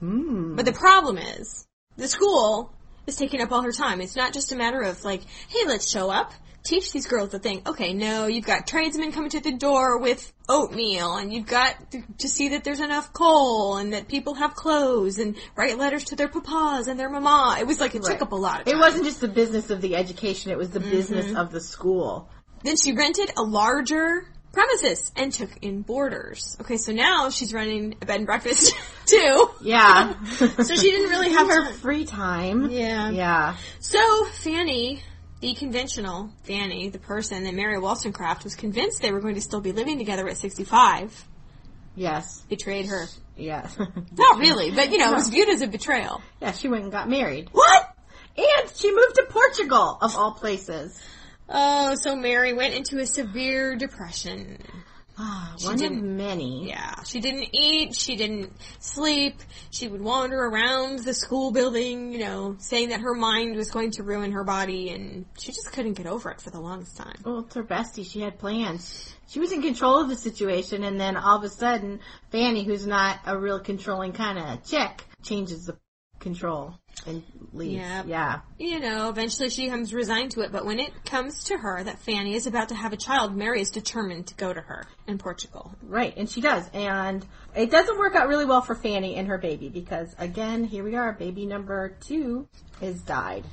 Hmm. 0.01 0.55
But 0.55 0.65
the 0.65 0.73
problem 0.73 1.19
is, 1.19 1.67
the 1.97 2.07
school 2.09 2.73
is 3.07 3.17
taking 3.17 3.41
up 3.41 3.51
all 3.51 3.63
her 3.63 3.73
time. 3.73 4.01
It's 4.01 4.15
not 4.17 4.33
just 4.33 4.53
a 4.53 4.57
matter 4.57 4.81
of 4.83 5.03
like, 5.05 5.23
hey, 5.49 5.67
let's 5.67 5.91
show 5.91 6.09
up, 6.11 6.33
teach 6.63 6.93
these 6.93 7.07
girls 7.07 7.31
the 7.31 7.39
thing. 7.41 7.63
Okay, 7.67 7.95
no, 7.95 8.27
you've 8.27 8.45
got 8.45 8.67
tradesmen 8.67 9.11
coming 9.11 9.31
to 9.31 9.41
the 9.41 9.57
door 9.57 9.99
with 9.99 10.33
oatmeal, 10.49 11.17
and 11.17 11.33
you've 11.33 11.47
got 11.47 11.91
to, 11.91 12.03
to 12.19 12.29
see 12.29 12.51
that 12.51 12.63
there's 12.63 12.81
enough 12.81 13.13
coal, 13.13 13.79
and 13.79 13.93
that 13.93 14.07
people 14.07 14.35
have 14.35 14.55
clothes, 14.55 15.19
and 15.19 15.35
write 15.57 15.79
letters 15.79 16.05
to 16.05 16.17
their 16.17 16.29
papas 16.29 16.87
and 16.87 17.01
their 17.01 17.11
mama. 17.11 17.57
It 17.59 17.67
was 17.67 17.81
like 17.81 17.97
it 17.97 18.03
Right. 18.05 18.13
took 18.13 18.23
up 18.23 18.33
a 18.33 18.37
lot 18.37 18.61
of 18.61 18.69
It 18.69 18.77
wasn't 18.77 19.05
just 19.05 19.21
the 19.21 19.27
business 19.29 19.71
of 19.71 19.81
the 19.81 19.97
education, 19.97 20.53
it 20.53 20.59
was 20.59 20.71
the 20.71 20.79
Mm-hmm. 20.79 20.91
business 20.91 21.37
of 21.37 21.51
the 21.51 21.61
school. 21.61 22.29
Then 22.63 22.77
she 22.77 22.93
rented 22.93 23.31
a 23.37 23.43
larger 23.43 24.27
premises 24.53 25.13
and 25.15 25.33
took 25.33 25.51
in 25.63 25.83
boarders. 25.83 26.57
Okay, 26.61 26.77
so 26.79 26.93
now 26.93 27.31
she's 27.31 27.53
running 27.53 27.95
a 28.03 28.07
bed 28.07 28.17
and 28.17 28.27
breakfast 28.27 28.75
too. 29.07 29.51
Yeah. 29.63 30.15
So 30.39 30.75
she 30.75 30.91
didn't 30.91 31.11
really 31.11 31.31
have 31.39 31.47
her 31.49 31.73
free 31.75 32.05
time. 32.05 32.71
Yeah. 32.71 33.11
Yeah. 33.11 33.57
So 33.81 34.25
Fanny, 34.27 35.03
the 35.41 35.55
conventional 35.55 36.31
Fanny, 36.45 36.89
the 36.89 36.99
person 36.99 37.45
that 37.45 37.55
Mary 37.55 37.79
Wollstonecraft 37.79 38.43
was 38.45 38.55
convinced 38.57 39.01
they 39.03 39.13
were 39.13 39.21
going 39.21 39.37
to 39.37 39.41
still 39.41 39.61
be 39.61 39.73
living 39.73 39.99
together 39.99 40.29
at 40.29 40.37
65, 40.37 41.25
Yes. 41.95 42.41
betrayed 42.49 42.87
her. 42.87 43.07
Yeah. 43.37 43.69
Not 44.17 44.39
really, 44.39 44.71
but 44.73 44.91
you 44.91 44.99
know, 44.99 45.13
it 45.13 45.15
was 45.17 45.29
viewed 45.29 45.49
as 45.49 45.63
a 45.63 45.67
betrayal. 45.69 46.21
yeah, 46.41 46.53
she 46.53 46.69
went 46.69 46.83
and 46.85 46.93
got 46.93 47.09
married. 47.09 47.49
What? 47.53 47.95
And 48.37 48.71
she 48.77 48.93
moved 48.95 49.15
to 49.17 49.27
Portugal, 49.31 49.99
of 50.01 50.17
all 50.17 50.33
places. 50.33 50.99
Oh, 51.49 51.95
so 51.95 52.15
Mary 52.15 52.53
went 52.53 52.75
into 52.75 52.99
a 52.99 53.07
severe 53.07 53.77
depression. 53.77 54.59
Ah, 55.21 55.55
one 55.63 55.83
of 55.83 55.93
many. 55.93 56.69
Yeah, 56.69 57.03
she 57.03 57.21
didn't 57.21 57.49
eat, 57.53 57.97
she 57.97 58.15
didn't 58.15 58.53
sleep, 58.79 59.41
she 59.71 59.89
would 59.89 60.01
wander 60.01 60.39
around 60.39 61.01
the 61.01 61.13
school 61.13 61.51
building, 61.51 62.13
you 62.13 62.21
know, 62.21 62.55
saying 62.61 62.91
that 62.91 63.01
her 63.01 63.15
mind 63.15 63.57
was 63.57 63.73
going 63.73 63.91
to 63.93 64.05
ruin 64.05 64.31
her 64.31 64.45
body, 64.45 64.91
and 64.91 65.27
she 65.37 65.51
just 65.51 65.73
couldn't 65.73 65.95
get 65.95 66.07
over 66.07 66.31
it 66.31 66.41
for 66.41 66.51
the 66.51 66.61
longest 66.61 66.97
time. 66.97 67.17
Well, 67.25 67.41
it's 67.41 67.55
her 67.57 67.65
bestie. 67.65 68.09
She 68.09 68.21
had 68.21 68.39
plans. 68.39 69.13
She 69.27 69.41
was 69.41 69.51
in 69.51 69.61
control 69.61 70.01
of 70.01 70.09
the 70.09 70.17
situation, 70.17 70.85
and 70.85 71.01
then 71.01 71.17
all 71.17 71.39
of 71.39 71.43
a 71.43 71.49
sudden, 71.49 71.99
Fanny, 72.31 72.63
who's 72.63 72.87
not 72.87 73.19
a 73.27 73.37
real 73.37 73.59
controlling 73.59 74.13
kind 74.13 74.39
of 74.39 74.65
chick, 74.65 75.03
changes 75.23 75.67
the 75.67 75.77
control 76.21 76.79
and 77.07 77.23
leaves. 77.53 77.75
Yep. 77.77 78.07
Yeah. 78.09 78.41
You 78.59 78.81
know, 78.81 79.09
eventually 79.09 79.51
she 79.51 79.69
comes 79.69 79.93
resigned 79.95 80.33
to 80.33 80.41
it, 80.41 80.53
but 80.53 80.65
when 80.65 80.79
it 80.79 81.05
comes 81.05 81.45
to 81.45 81.57
her 81.59 81.83
that 81.83 81.99
Fanny 81.99 82.35
is 82.35 82.47
about 82.47 82.69
to 82.71 82.75
have 82.75 82.93
a 82.93 82.97
child, 82.97 83.37
Mary 83.37 83.61
is 83.61 83.71
determined 83.71 84.27
to 84.29 84.35
go 84.35 84.53
to 84.53 84.61
her 84.61 84.85
in 85.07 85.19
Portugal. 85.19 85.73
Right, 85.83 86.17
and 86.17 86.29
she 86.29 86.41
does. 86.41 86.69
And 86.73 87.25
it 87.55 87.71
doesn't 87.71 87.99
work 87.99 88.15
out 88.15 88.29
really 88.29 88.45
well 88.45 88.61
for 88.63 88.75
Fanny 88.75 89.17
and 89.17 89.29
her 89.29 89.39
baby 89.39 89.69
because, 89.69 90.15
again, 90.19 90.65
here 90.65 90.85
we 90.85 90.97
are, 90.97 91.13
baby 91.13 91.47
number 91.47 91.97
two 92.01 92.49
is 92.81 93.01
died. 93.03 93.45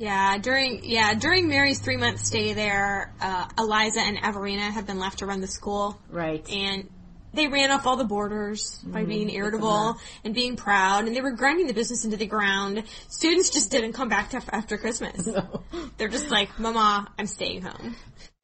Yeah, 0.00 0.38
during 0.38 0.84
yeah 0.84 1.14
during 1.14 1.48
Mary's 1.48 1.80
three 1.80 1.96
month 1.96 2.20
stay 2.20 2.52
there, 2.52 3.12
uh, 3.20 3.48
Eliza 3.58 3.98
and 4.00 4.16
Everina 4.16 4.70
have 4.70 4.86
been 4.86 5.00
left 5.00 5.18
to 5.18 5.26
run 5.26 5.40
the 5.40 5.48
school, 5.48 6.00
Right. 6.08 6.48
and 6.48 6.88
they 7.34 7.46
ran 7.48 7.70
off 7.70 7.86
all 7.86 7.96
the 7.96 8.04
boarders 8.04 8.78
by 8.84 9.00
Mm-hmm. 9.00 9.08
being 9.08 9.30
irritable 9.30 9.96
and 10.24 10.34
being 10.34 10.56
proud, 10.56 11.06
and 11.06 11.14
they 11.14 11.20
were 11.20 11.32
grinding 11.32 11.66
the 11.66 11.74
business 11.74 12.04
into 12.04 12.16
the 12.16 12.26
ground. 12.26 12.84
Students 13.08 13.50
just 13.50 13.70
didn't 13.70 13.92
come 13.92 14.08
back 14.08 14.30
to 14.30 14.42
after 14.52 14.78
Christmas. 14.78 15.28
They're 15.98 16.08
just 16.08 16.30
like, 16.30 16.58
"Mama, 16.58 17.06
I'm 17.18 17.26
staying 17.26 17.62
home. 17.62 17.96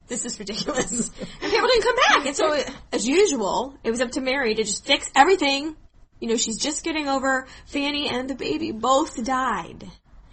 This 0.06 0.24
is 0.24 0.38
ridiculous," 0.38 0.90
and 1.42 1.50
people 1.50 1.66
didn't 1.68 1.82
come 1.82 1.96
back. 2.08 2.26
And 2.26 2.36
so, 2.36 2.62
as 2.92 3.06
usual, 3.06 3.74
it 3.82 3.90
was 3.90 4.00
up 4.00 4.12
to 4.12 4.20
Mary 4.20 4.54
to 4.54 4.62
just 4.64 4.84
fix 4.84 5.10
everything. 5.16 5.76
You 6.20 6.28
know, 6.28 6.36
she's 6.36 6.58
just 6.58 6.84
getting 6.84 7.08
over 7.08 7.46
Fanny 7.66 8.08
and 8.08 8.30
the 8.30 8.34
baby 8.34 8.70
both 8.72 9.22
died. 9.24 9.84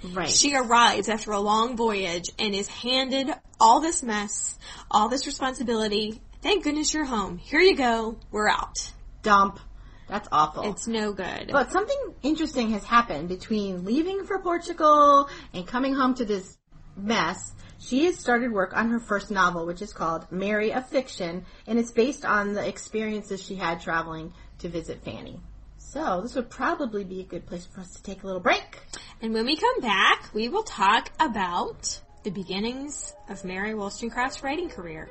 Right. 0.03 0.29
She 0.29 0.55
arrives 0.55 1.09
after 1.09 1.31
a 1.31 1.39
long 1.39 1.75
voyage 1.77 2.29
and 2.39 2.55
is 2.55 2.67
handed 2.67 3.29
all 3.59 3.81
this 3.81 4.01
mess, 4.01 4.57
all 4.89 5.09
this 5.09 5.25
responsibility. 5.27 6.21
Thank 6.41 6.63
goodness 6.63 6.91
you're 6.91 7.05
home. 7.05 7.37
Here 7.37 7.59
you 7.59 7.75
go. 7.75 8.17
We're 8.31 8.49
out. 8.49 8.91
Dump. 9.21 9.59
That's 10.07 10.27
awful. 10.31 10.71
It's 10.71 10.87
no 10.87 11.13
good. 11.13 11.49
But 11.51 11.71
something 11.71 12.15
interesting 12.23 12.71
has 12.71 12.83
happened 12.83 13.29
between 13.29 13.85
leaving 13.85 14.25
for 14.25 14.39
Portugal 14.39 15.29
and 15.53 15.67
coming 15.67 15.93
home 15.93 16.15
to 16.15 16.25
this 16.25 16.57
mess. 16.97 17.53
She 17.77 18.05
has 18.05 18.17
started 18.17 18.51
work 18.51 18.75
on 18.75 18.89
her 18.89 18.99
first 18.99 19.29
novel, 19.29 19.67
which 19.67 19.83
is 19.83 19.93
called 19.93 20.31
Mary 20.31 20.73
of 20.73 20.89
Fiction, 20.89 21.45
and 21.67 21.77
it's 21.77 21.91
based 21.91 22.25
on 22.25 22.53
the 22.53 22.67
experiences 22.67 23.41
she 23.43 23.55
had 23.55 23.79
traveling 23.79 24.33
to 24.59 24.67
visit 24.67 25.03
Fanny. 25.03 25.39
So 25.77 26.21
this 26.21 26.33
would 26.33 26.49
probably 26.49 27.03
be 27.03 27.21
a 27.21 27.25
good 27.25 27.45
place 27.45 27.67
for 27.67 27.81
us 27.81 27.93
to 27.93 28.03
take 28.03 28.23
a 28.23 28.25
little 28.25 28.41
break. 28.41 28.79
And 29.21 29.31
when 29.31 29.45
we 29.45 29.57
come 29.57 29.81
back, 29.81 30.33
we 30.33 30.49
will 30.49 30.63
talk 30.63 31.11
about 31.19 32.01
the 32.23 32.31
beginnings 32.31 33.13
of 33.29 33.45
Mary 33.45 33.75
Wollstonecraft's 33.75 34.43
writing 34.43 34.69
career. 34.69 35.09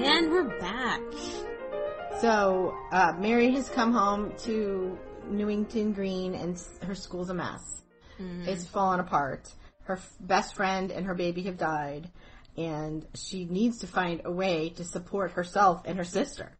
And 0.00 0.30
we're 0.30 0.44
back. 0.60 1.00
So 2.20 2.76
uh, 2.92 3.14
Mary 3.18 3.50
has 3.52 3.68
come 3.68 3.92
home 3.92 4.32
to 4.44 4.96
Newington 5.28 5.92
Green, 5.92 6.34
and 6.34 6.56
her 6.82 6.94
school's 6.94 7.30
a 7.30 7.34
mess. 7.34 7.82
It's 8.46 8.64
fallen 8.64 9.00
apart. 9.00 9.52
Her 9.82 9.96
f- 9.96 10.14
best 10.20 10.54
friend 10.54 10.90
and 10.92 11.06
her 11.06 11.14
baby 11.14 11.42
have 11.42 11.56
died, 11.56 12.10
and 12.58 13.06
she 13.14 13.44
needs 13.44 13.78
to 13.78 13.86
find 13.86 14.20
a 14.24 14.32
way 14.32 14.70
to 14.70 14.84
support 14.84 15.32
herself 15.32 15.82
and 15.84 15.96
her 15.96 16.04
sister. 16.04 16.50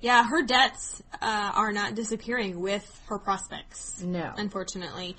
Yeah, 0.00 0.24
her 0.26 0.42
debts 0.42 1.00
uh, 1.20 1.52
are 1.54 1.72
not 1.72 1.94
disappearing 1.94 2.60
with 2.60 3.00
her 3.06 3.18
prospects, 3.20 4.02
No. 4.02 4.32
unfortunately. 4.36 5.16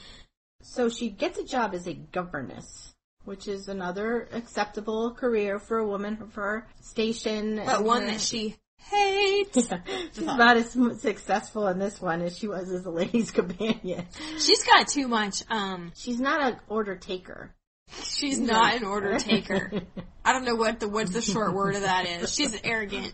So 0.61 0.89
she 0.89 1.09
gets 1.09 1.39
a 1.39 1.45
job 1.45 1.73
as 1.73 1.87
a 1.87 1.93
governess, 1.93 2.93
which 3.23 3.47
is 3.47 3.69
another 3.69 4.27
acceptable 4.33 5.13
career 5.13 5.57
for 5.59 5.77
a 5.77 5.87
woman 5.87 6.17
of 6.21 6.33
her 6.35 6.67
station. 6.81 7.61
But 7.65 7.83
one 7.85 8.01
her- 8.01 8.07
that 8.11 8.19
she 8.21 8.57
hate. 8.77 9.53
She's 10.13 10.23
about 10.23 10.57
as 10.57 10.77
successful 10.99 11.67
in 11.67 11.79
this 11.79 12.01
one 12.01 12.21
as 12.21 12.37
she 12.37 12.49
was 12.49 12.69
as 12.69 12.85
a 12.85 12.89
lady's 12.99 13.31
companion. 13.31 14.05
She's 14.37 14.63
got 14.63 14.89
too 14.89 15.07
much. 15.07 15.43
Um, 15.49 15.93
She's 15.95 16.19
not 16.19 16.41
an 16.41 16.59
order 16.67 16.97
taker. 16.97 17.55
She's 18.23 18.39
not 18.39 18.75
an 18.75 18.83
order 18.83 19.17
taker. 19.19 19.71
I 20.25 20.31
don't 20.31 20.45
know 20.45 20.55
what 20.55 20.79
the 20.79 20.87
what's 20.87 21.11
the 21.11 21.21
short 21.21 21.53
word 21.53 21.75
of 21.75 21.81
that 21.81 22.07
is. 22.07 22.33
She's 22.33 22.59
arrogant. 22.63 23.13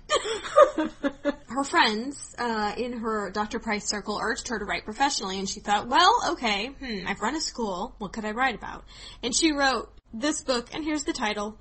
her 1.47 1.63
friends 1.63 2.36
uh, 2.38 2.73
in 2.77 2.93
her 2.93 3.32
Dr. 3.32 3.60
Price 3.60 3.88
circle 3.88 4.19
urged 4.21 4.47
her 4.49 4.60
to 4.60 4.65
write 4.65 4.86
professionally, 4.86 5.39
and 5.39 5.49
she 5.49 5.60
thought, 5.60 5.88
well, 5.88 6.13
okay, 6.32 6.67
hmm, 6.67 7.08
I've 7.08 7.19
run 7.21 7.36
a 7.36 7.41
school. 7.41 7.95
What 7.97 8.13
could 8.13 8.25
I 8.25 8.32
write 8.32 8.55
about? 8.55 8.86
And 9.23 9.36
she 9.36 9.51
wrote 9.51 9.91
this 10.13 10.41
book, 10.41 10.69
and 10.73 10.84
here's 10.84 11.03
the 11.03 11.13
title. 11.13 11.58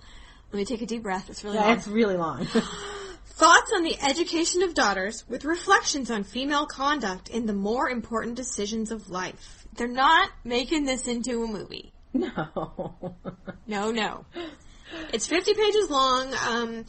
Let 0.53 0.59
me 0.59 0.65
take 0.65 0.83
a 0.83 0.87
deep 0.87 1.03
breath. 1.03 1.29
It's 1.31 1.45
really 1.45 1.57
long. 1.57 1.67
That's 1.67 1.89
really 1.89 2.17
long. 2.17 2.47
Thoughts 3.27 3.73
on 3.75 3.85
the 3.85 3.97
education 4.03 4.63
of 4.63 4.75
daughters 4.75 5.25
with 5.29 5.45
reflections 5.45 6.11
on 6.11 6.25
female 6.25 6.67
conduct 6.67 7.29
in 7.29 7.47
the 7.47 7.53
more 7.53 7.89
important 7.89 8.35
decisions 8.35 8.91
of 8.91 9.11
life. 9.11 9.67
They're 9.77 9.87
not 9.87 10.31
making 10.45 10.87
this 10.87 11.07
into 11.07 11.45
a 11.45 11.47
movie. 11.47 11.93
no. 12.13 13.05
No, 13.67 13.91
no. 13.91 14.25
It's 15.13 15.27
50 15.27 15.55
pages 15.55 15.91
long. 15.91 16.35
Um, 16.49 16.85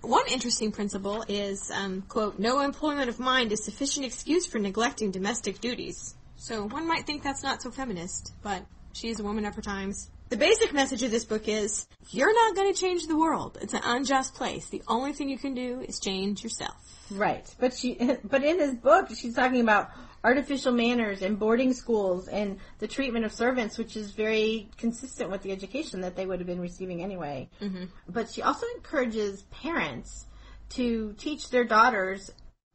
one 0.00 0.24
interesting 0.28 0.72
principle 0.72 1.24
is, 1.28 1.70
um, 1.70 2.02
quote, 2.02 2.38
no 2.38 2.60
employment 2.60 3.08
of 3.08 3.20
mind 3.20 3.52
is 3.52 3.64
sufficient 3.64 4.04
excuse 4.04 4.46
for 4.46 4.58
neglecting 4.58 5.10
domestic 5.10 5.60
duties. 5.60 6.14
So 6.36 6.66
one 6.66 6.88
might 6.88 7.06
think 7.06 7.22
that's 7.22 7.42
not 7.42 7.62
so 7.62 7.70
feminist, 7.70 8.32
but 8.42 8.64
she 8.92 9.08
is 9.08 9.20
a 9.20 9.22
woman 9.22 9.44
of 9.44 9.54
her 9.54 9.62
times. 9.62 10.10
The 10.28 10.36
basic 10.36 10.72
message 10.72 11.02
of 11.02 11.10
this 11.10 11.24
book 11.24 11.46
is, 11.46 11.86
you're 12.10 12.34
not 12.34 12.56
going 12.56 12.72
to 12.72 12.80
change 12.80 13.06
the 13.06 13.16
world. 13.16 13.58
It's 13.60 13.74
an 13.74 13.82
unjust 13.84 14.34
place. 14.34 14.68
The 14.68 14.82
only 14.88 15.12
thing 15.12 15.28
you 15.28 15.38
can 15.38 15.54
do 15.54 15.84
is 15.86 16.00
change 16.00 16.42
yourself. 16.42 16.76
Right, 17.10 17.46
but 17.60 17.76
she, 17.76 17.94
but 18.24 18.42
in 18.42 18.56
this 18.56 18.74
book, 18.74 19.10
she's 19.14 19.34
talking 19.34 19.60
about 19.60 19.90
artificial 20.24 20.72
manners 20.72 21.22
and 21.22 21.38
boarding 21.38 21.72
schools 21.72 22.28
and 22.28 22.58
the 22.78 22.86
treatment 22.86 23.24
of 23.24 23.32
servants, 23.32 23.78
which 23.78 23.96
is 23.96 24.12
very 24.12 24.68
consistent 24.76 25.30
with 25.30 25.42
the 25.42 25.52
education 25.52 26.00
that 26.00 26.16
they 26.16 26.26
would 26.26 26.38
have 26.38 26.46
been 26.46 26.60
receiving 26.60 27.02
anyway. 27.02 27.48
Mm-hmm. 27.60 27.84
But 28.08 28.30
she 28.30 28.42
also 28.42 28.66
encourages 28.76 29.42
parents 29.50 30.26
to 30.70 31.14
teach 31.18 31.50
their 31.50 31.64
daughters, 31.64 32.30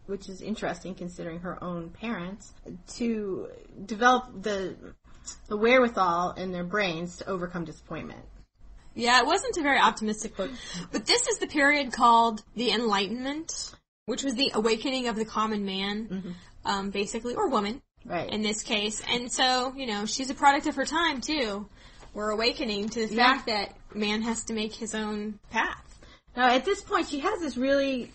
which 0.06 0.30
is 0.30 0.42
interesting 0.42 0.94
considering 0.94 1.40
her 1.40 1.64
own 1.64 1.90
parents, 1.90 2.54
to 2.96 3.48
develop 3.86 4.26
the 4.42 4.76
the 5.48 5.58
wherewithal 5.58 6.32
in 6.38 6.54
their 6.54 6.64
brains 6.64 7.18
to 7.18 7.30
overcome 7.30 7.66
disappointment. 7.66 8.24
Yeah, 8.96 9.20
it 9.20 9.26
wasn't 9.26 9.58
a 9.58 9.62
very 9.62 9.80
optimistic 9.80 10.36
book. 10.36 10.50
But 10.92 11.06
this 11.06 11.28
is 11.28 11.38
the 11.38 11.48
period 11.48 11.92
called 11.92 12.44
the 12.56 12.72
Enlightenment, 12.72 13.76
which 14.06 14.24
was 14.24 14.36
the 14.36 14.52
awakening 14.54 15.08
of 15.08 15.16
the 15.16 15.26
common 15.26 15.66
man, 15.66 16.36
um, 16.68 16.90
basically, 16.92 17.34
or 17.34 17.48
woman 17.48 17.82
Right. 18.06 18.30
in 18.32 18.42
this 18.42 18.62
case. 18.62 19.02
And 19.10 19.32
so, 19.32 19.74
you 19.76 19.86
know, 19.88 20.06
she's 20.06 20.30
a 20.30 20.34
product 20.36 20.68
of 20.68 20.76
her 20.76 20.86
time 20.86 21.22
too. 21.22 21.68
We're 22.14 22.30
awakening 22.30 22.90
to 22.90 23.08
the 23.08 23.16
Yeah. 23.16 23.34
fact 23.34 23.48
that 23.48 23.76
man 23.94 24.22
has 24.22 24.44
to 24.46 24.54
make 24.54 24.74
his 24.74 24.94
own 24.96 25.40
path. 25.50 25.84
Now, 26.36 26.50
at 26.50 26.66
this 26.66 26.82
point, 26.82 27.08
she 27.08 27.20
has 27.20 27.40
this 27.40 27.58
really 27.58 28.12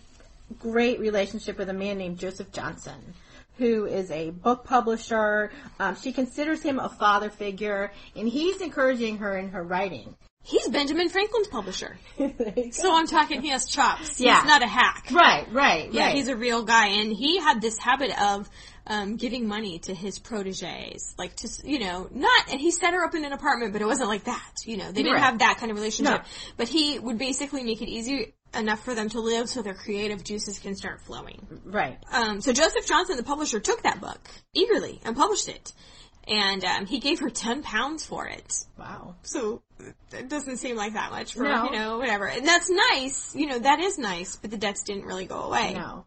great 0.59 1.01
relationship 1.01 1.59
with 1.59 1.69
a 1.69 1.75
man 1.75 1.99
named 1.99 2.19
Joseph 2.19 2.53
Johnson, 2.53 3.15
who 3.59 3.87
is 3.87 4.11
a 4.11 4.31
book 4.31 4.65
publisher. 4.65 5.51
Um, 5.79 5.97
she 5.97 6.13
considers 6.13 6.63
him 6.63 6.79
a 6.79 6.89
father 6.89 7.31
figure, 7.31 7.93
and 8.17 8.29
he's 8.29 8.61
encouraging 8.61 9.19
her 9.19 9.37
in 9.37 9.51
her 9.51 9.63
writing. 9.63 10.15
He's 10.45 10.67
Benjamin 10.69 11.09
Franklin's 11.09 11.49
publisher. 11.49 11.99
So 12.73 12.95
I'm 12.95 13.07
talking 13.07 13.43
he 13.43 13.51
has 13.51 13.67
chops. 13.67 14.21
Yeah. 14.21 14.37
He's 14.41 14.45
not 14.49 14.63
a 14.63 14.67
hack. 14.67 15.07
right, 15.13 15.47
right, 15.53 15.93
Yeah, 15.93 16.07
right. 16.07 16.15
he's 16.15 16.29
a 16.29 16.37
real 16.37 16.65
guy, 16.65 16.89
and 16.89 17.13
he 17.13 17.39
had 17.39 17.61
this 17.61 17.79
habit 17.79 18.11
of 18.21 18.49
um, 18.87 19.17
giving 19.17 19.47
money 19.47 19.79
to 19.81 19.95
his 19.95 20.19
proteges, 20.19 21.15
like 21.19 21.37
to 21.37 21.49
you 21.65 21.79
know 21.79 22.09
not. 22.11 22.51
And 22.51 22.61
he 22.61 22.71
set 22.71 22.95
her 22.95 23.05
up 23.05 23.15
in 23.15 23.25
an 23.25 23.33
apartment, 23.33 23.73
but 23.73 23.83
it 23.83 23.87
wasn't 23.87 24.09
like 24.09 24.25
that. 24.25 24.53
You 24.65 24.77
know, 24.79 24.87
they 24.91 25.03
didn't 25.03 25.15
Right. 25.15 25.23
have 25.23 25.39
that 25.41 25.59
kind 25.59 25.71
of 25.71 25.77
relationship. 25.79 26.23
No. 26.23 26.29
But 26.57 26.69
he 26.69 26.99
would 26.99 27.19
basically 27.19 27.63
make 27.63 27.81
it 27.83 27.89
easy 27.89 28.35
enough 28.55 28.85
for 28.85 28.95
them 28.95 29.09
to 29.11 29.21
live, 29.21 29.49
so 29.49 29.63
their 29.63 29.75
creative 29.75 30.23
juices 30.25 30.59
can 30.59 30.75
start 30.75 31.01
flowing. 31.03 31.47
right. 31.65 31.99
Um, 32.11 32.41
so 32.41 32.53
Joseph 32.53 32.87
Johnson, 32.87 33.17
the 33.17 33.23
publisher, 33.23 33.61
took 33.61 33.83
that 33.85 34.01
book 34.01 34.21
eagerly 34.53 35.01
and 35.05 35.17
published 35.17 35.49
it, 35.49 35.73
and 36.29 36.65
um, 36.65 36.87
he 36.87 37.01
gave 37.01 37.21
her 37.21 37.31
ten 37.31 37.63
pounds 37.63 38.05
for 38.07 38.27
it. 38.27 38.53
Wow. 38.79 39.17
So 39.23 39.63
it 40.13 40.29
doesn't 40.29 40.59
seem 40.59 40.77
like 40.77 40.95
that 40.95 41.11
much 41.11 41.35
for 41.35 41.45
No. 41.45 41.65
you 41.65 41.73
know 41.73 41.99
whatever, 41.99 42.27
and 42.27 42.47
that's 42.47 42.71
nice. 42.71 43.35
You 43.35 43.47
know 43.47 43.59
that 43.59 43.81
is 43.81 43.99
nice, 43.99 44.37
but 44.37 44.51
the 44.51 44.59
debts 44.59 44.85
didn't 44.85 45.05
really 45.05 45.27
go 45.27 45.41
away. 45.43 45.75
No. 45.75 46.07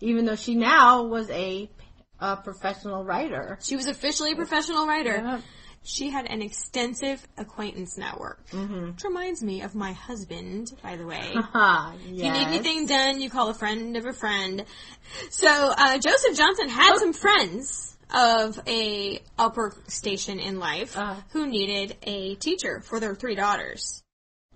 Even 0.00 0.26
though 0.26 0.36
she 0.36 0.54
now 0.54 1.04
was 1.04 1.30
a, 1.30 1.70
a 2.20 2.36
professional 2.36 3.04
writer. 3.04 3.58
She 3.62 3.76
was 3.76 3.86
officially 3.86 4.32
a 4.32 4.36
professional 4.36 4.86
writer. 4.86 5.16
Yeah. 5.16 5.40
She 5.86 6.08
had 6.08 6.26
an 6.26 6.40
extensive 6.40 7.26
acquaintance 7.36 7.98
network. 7.98 8.46
Mm-hmm. 8.48 8.92
Which 8.92 9.04
reminds 9.04 9.42
me 9.42 9.60
of 9.60 9.74
my 9.74 9.92
husband, 9.92 10.72
by 10.82 10.96
the 10.96 11.06
way. 11.06 11.30
Haha, 11.34 11.94
If 11.96 12.06
you 12.06 12.32
need 12.32 12.46
anything 12.46 12.86
done, 12.86 13.20
you 13.20 13.28
call 13.28 13.50
a 13.50 13.54
friend 13.54 13.94
of 13.98 14.06
a 14.06 14.14
friend. 14.14 14.64
So, 15.28 15.48
uh, 15.50 15.98
Joseph 15.98 16.36
Johnson 16.38 16.70
had 16.70 16.96
some 16.96 17.12
friends 17.12 17.93
of 18.14 18.60
a 18.66 19.20
upper 19.38 19.74
station 19.88 20.38
in 20.38 20.58
life 20.58 20.96
Uh. 20.96 21.16
who 21.32 21.46
needed 21.46 21.96
a 22.04 22.36
teacher 22.36 22.80
for 22.80 23.00
their 23.00 23.14
three 23.14 23.34
daughters, 23.34 24.02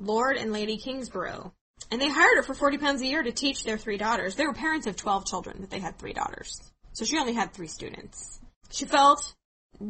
Lord 0.01 0.37
and 0.37 0.53
Lady 0.53 0.79
Kingsborough. 0.79 1.53
And 1.91 2.01
they 2.01 2.09
hired 2.09 2.37
her 2.37 2.43
for 2.43 2.55
40 2.55 2.79
pounds 2.79 3.03
a 3.03 3.07
year 3.07 3.23
to 3.23 3.33
teach 3.33 3.65
their 3.65 3.79
three 3.79 3.97
daughters. 3.97 4.35
They 4.37 4.47
were 4.47 4.55
parents 4.55 4.87
of 4.87 4.97
12 4.97 5.27
children, 5.27 5.57
but 5.61 5.71
they 5.71 5.79
had 5.81 5.99
three 5.99 6.13
daughters. 6.13 6.61
So 6.93 7.05
she 7.05 7.19
only 7.19 7.35
had 7.35 7.53
three 7.53 7.69
students. 7.69 8.41
She 8.71 8.85
felt 8.85 9.35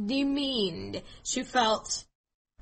demeaned. 0.06 1.02
She 1.24 1.42
felt 1.42 2.04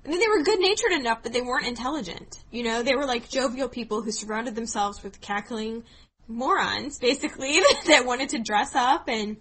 I 0.05 0.09
mean, 0.09 0.21
they 0.21 0.29
were 0.29 0.45
good 0.45 0.61
natured 0.61 0.93
enough, 0.93 1.25
but 1.25 1.33
they 1.33 1.41
weren't 1.41 1.67
intelligent. 1.67 2.39
You 2.53 2.63
know, 2.63 2.85
they 2.85 2.95
were 2.95 3.07
like 3.07 3.29
jovial 3.29 3.69
people 3.69 4.03
who 4.03 4.13
surrounded 4.13 4.55
themselves 4.55 5.03
with 5.03 5.21
cackling 5.21 5.83
morons, 6.29 7.01
basically, 7.01 7.59
that 7.87 8.07
wanted 8.07 8.29
to 8.29 8.39
dress 8.39 8.77
up 8.77 9.09
and 9.09 9.37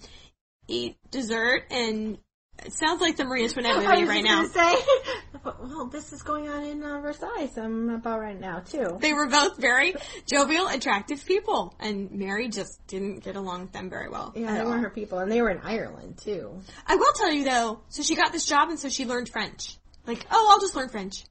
eat 0.68 0.98
dessert 1.12 1.64
and 1.72 2.18
it 2.64 2.74
sounds 2.74 3.02
like 3.02 3.18
the 3.18 3.26
Marie 3.26 3.44
Antoinette 3.44 3.76
movie 3.76 4.06
right 4.06 4.24
now. 4.24 4.46
say, 4.48 4.76
well, 5.44 5.88
this 5.92 6.14
is 6.14 6.22
going 6.22 6.48
on 6.48 6.64
in 6.64 6.84
uh, 6.84 7.02
Versailles 7.02 7.52
um, 7.58 7.90
about 7.90 8.20
right 8.20 8.40
now 8.40 8.60
too. 8.60 8.98
They 9.00 9.14
were 9.14 9.28
both 9.28 9.58
very 9.58 9.94
jovial, 10.30 10.68
attractive 10.68 11.26
people, 11.26 11.76
and 11.80 12.12
Mary 12.12 12.48
just 12.50 12.86
didn't 12.88 13.24
get 13.24 13.36
along 13.36 13.62
with 13.62 13.72
them 13.74 13.90
very 13.90 14.10
well. 14.10 14.34
Yeah, 14.36 14.54
they 14.54 14.60
all. 14.62 14.70
were 14.70 14.78
her 14.78 14.90
people, 14.90 15.20
and 15.20 15.32
they 15.32 15.42
were 15.42 15.50
in 15.50 15.60
Ireland 15.60 16.18
too. 16.18 16.62
I 16.88 16.96
will 16.96 17.14
tell 17.16 17.32
you 17.32 17.44
though, 17.44 17.82
so 17.90 18.04
she 18.04 18.16
got 18.16 18.32
this 18.32 18.46
job 18.46 18.70
and 18.70 18.80
so 18.80 18.90
she 18.90 19.06
learned 19.06 19.30
French. 19.30 19.78
Like, 20.08 20.26
oh, 20.32 20.48
I'll 20.52 20.60
just 20.60 20.76
learn 20.76 20.90
French. 20.90 21.24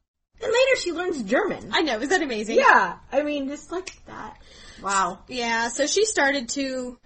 And 0.43 0.53
later 0.53 0.81
she 0.81 0.93
learns 0.93 1.23
German. 1.23 1.71
I 1.73 1.83
know, 1.83 2.01
is 2.01 2.11
that 2.11 2.23
amazing? 2.23 2.57
yeah, 2.57 2.99
I 3.11 3.23
mean, 3.23 3.49
just 3.49 3.73
like 3.73 3.93
that. 4.07 4.37
Wow. 4.83 5.21
Yeah, 5.29 5.69
so 5.69 5.87
she 5.87 6.05
started 6.05 6.51
to 6.51 6.99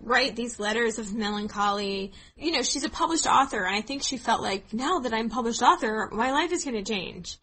write 0.00 0.36
these 0.36 0.58
letters 0.58 0.98
of 0.98 1.14
melancholy. 1.14 2.12
You 2.36 2.52
know, 2.52 2.62
she's 2.62 2.84
a 2.84 2.90
published 2.90 3.26
author, 3.26 3.64
and 3.64 3.76
I 3.76 3.80
think 3.80 4.02
she 4.02 4.16
felt 4.16 4.42
like, 4.42 4.72
now 4.72 5.00
that 5.00 5.12
I'm 5.12 5.28
published 5.28 5.62
author, 5.62 6.08
my 6.12 6.32
life 6.32 6.52
is 6.52 6.64
going 6.64 6.82
to 6.82 6.92
change. 6.92 7.38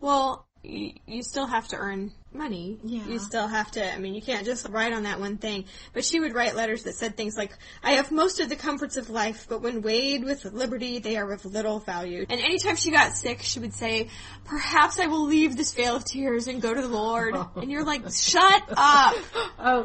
Well, 0.00 0.46
you, 0.62 0.92
you 1.06 1.22
still 1.22 1.46
have 1.46 1.68
to 1.68 1.76
earn 1.76 2.12
money. 2.32 2.78
Yeah. 2.84 3.04
You 3.06 3.18
still 3.18 3.46
have 3.46 3.70
to, 3.72 3.94
I 3.94 3.98
mean, 3.98 4.14
you 4.14 4.22
can't 4.22 4.44
just 4.44 4.68
write 4.68 4.92
on 4.92 5.04
that 5.04 5.18
one 5.18 5.38
thing. 5.38 5.64
But 5.92 6.04
she 6.04 6.20
would 6.20 6.34
write 6.34 6.54
letters 6.54 6.82
that 6.84 6.94
said 6.94 7.16
things 7.16 7.36
like, 7.36 7.52
I 7.82 7.92
have 7.92 8.12
most 8.12 8.40
of 8.40 8.48
the 8.48 8.56
comforts 8.56 8.96
of 8.96 9.10
life, 9.10 9.46
but 9.48 9.62
when 9.62 9.82
weighed 9.82 10.24
with 10.24 10.44
liberty, 10.44 10.98
they 10.98 11.16
are 11.16 11.32
of 11.32 11.44
little 11.44 11.80
value. 11.80 12.26
And 12.28 12.40
anytime 12.40 12.76
she 12.76 12.90
got 12.90 13.14
sick, 13.14 13.40
she 13.42 13.58
would 13.58 13.74
say, 13.74 14.08
perhaps 14.44 14.98
I 14.98 15.06
will 15.06 15.24
leave 15.24 15.56
this 15.56 15.72
vale 15.72 15.96
of 15.96 16.04
tears 16.04 16.46
and 16.46 16.60
go 16.60 16.74
to 16.74 16.80
the 16.80 16.88
Lord. 16.88 17.34
and 17.56 17.70
you're 17.70 17.84
like, 17.84 18.02
shut 18.12 18.62
up! 18.76 19.16
Oh, 19.62 19.84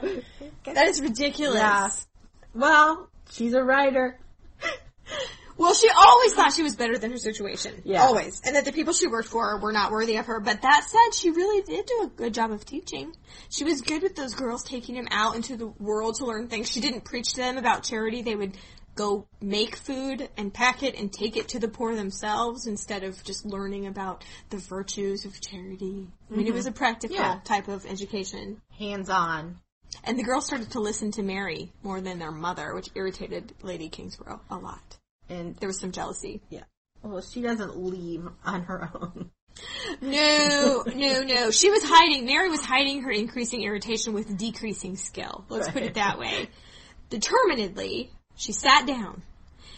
That 0.64 0.88
is 0.88 1.02
ridiculous. 1.02 1.58
Yeah. 1.58 1.90
well, 2.54 3.10
she's 3.30 3.54
a 3.54 3.62
writer. 3.62 4.18
Well, 5.58 5.74
she 5.74 5.90
always 5.90 6.34
thought 6.34 6.54
she 6.54 6.64
was 6.64 6.76
better 6.76 6.98
than 6.98 7.12
her 7.12 7.18
situation. 7.18 7.82
Yeah. 7.86 8.04
Always. 8.04 8.42
And 8.44 8.56
that 8.56 8.66
the 8.66 8.74
people 8.74 8.94
she 8.94 9.08
worked 9.08 9.30
for 9.30 9.60
were 9.60 9.72
not 9.72 9.92
worthy 9.92 10.18
of 10.18 10.26
her. 10.26 10.40
But 10.40 10.62
that 10.64 10.86
said, 10.88 11.14
she 11.14 11.32
really 11.32 11.62
did 11.62 11.86
do 11.86 12.02
a 12.04 12.08
good 12.08 12.34
job 12.34 12.52
of 12.52 12.66
teaching. 12.66 13.16
She 13.50 13.64
was 13.64 13.82
good 13.82 14.04
with 14.04 14.16
those 14.16 14.34
girls 14.34 14.64
taking 14.64 14.96
them 14.96 15.08
out 15.12 15.36
into 15.36 15.56
the 15.56 15.68
world 15.68 16.16
to 16.16 16.26
learn 16.26 16.48
things. 16.48 16.70
She 16.70 16.82
didn't 16.82 17.06
preach 17.06 17.34
to 17.34 17.38
them 17.38 17.58
about 17.58 17.84
charity. 17.84 18.22
They 18.22 18.36
would 18.36 18.58
go 18.96 19.28
make 19.42 19.76
food 19.76 20.30
and 20.38 20.54
pack 20.54 20.82
it 20.82 20.98
and 20.98 21.12
take 21.12 21.38
it 21.38 21.50
to 21.50 21.60
the 21.60 21.68
poor 21.68 21.96
themselves 21.96 22.66
instead 22.66 23.04
of 23.04 23.22
just 23.24 23.46
learning 23.46 23.88
about 23.88 24.24
the 24.50 24.58
virtues 24.58 25.26
of 25.26 25.40
charity. 25.42 26.08
I 26.30 26.34
mean, 26.34 26.42
it 26.42 26.50
mm-hmm. 26.50 26.56
was 26.56 26.66
a 26.66 26.72
practical 26.72 27.18
Yeah. 27.18 27.40
type 27.44 27.68
of 27.68 27.86
education. 27.86 28.62
Hands 28.78 29.10
on. 29.10 29.60
And 30.04 30.20
the 30.20 30.24
girls 30.24 30.46
started 30.46 30.72
to 30.72 30.80
listen 30.80 31.12
to 31.12 31.24
Mary 31.24 31.72
more 31.84 32.02
than 32.02 32.20
their 32.20 32.32
mother, 32.32 32.74
which 32.74 32.90
irritated 32.96 33.54
Lady 33.62 33.90
Kingsborough 33.90 34.42
a 34.50 34.58
lot. 34.58 34.98
And 35.30 35.56
There 35.58 35.68
was 35.68 35.80
some 35.80 35.92
jealousy. 35.92 36.42
yeah. 36.50 36.64
Well, 37.04 37.22
she 37.22 37.42
doesn't 37.42 37.78
leave 37.78 38.28
on 38.44 38.64
her 38.64 38.90
own. 38.96 39.30
No, 40.02 40.84
no, 40.94 41.22
no. 41.22 41.52
She 41.52 41.70
was 41.70 41.84
hiding. 41.84 42.26
Mary 42.26 42.50
was 42.50 42.62
hiding 42.62 43.04
her 43.04 43.12
increasing 43.12 43.64
irritation 43.64 44.14
with 44.14 44.38
decreasing 44.38 44.98
skill. 44.98 45.46
Let's 45.50 45.70
put 45.70 45.84
it 45.84 45.94
that 45.94 46.18
way. 46.20 46.50
Determinedly, 47.10 48.12
she 48.36 48.52
sat 48.52 48.86
down 48.88 49.22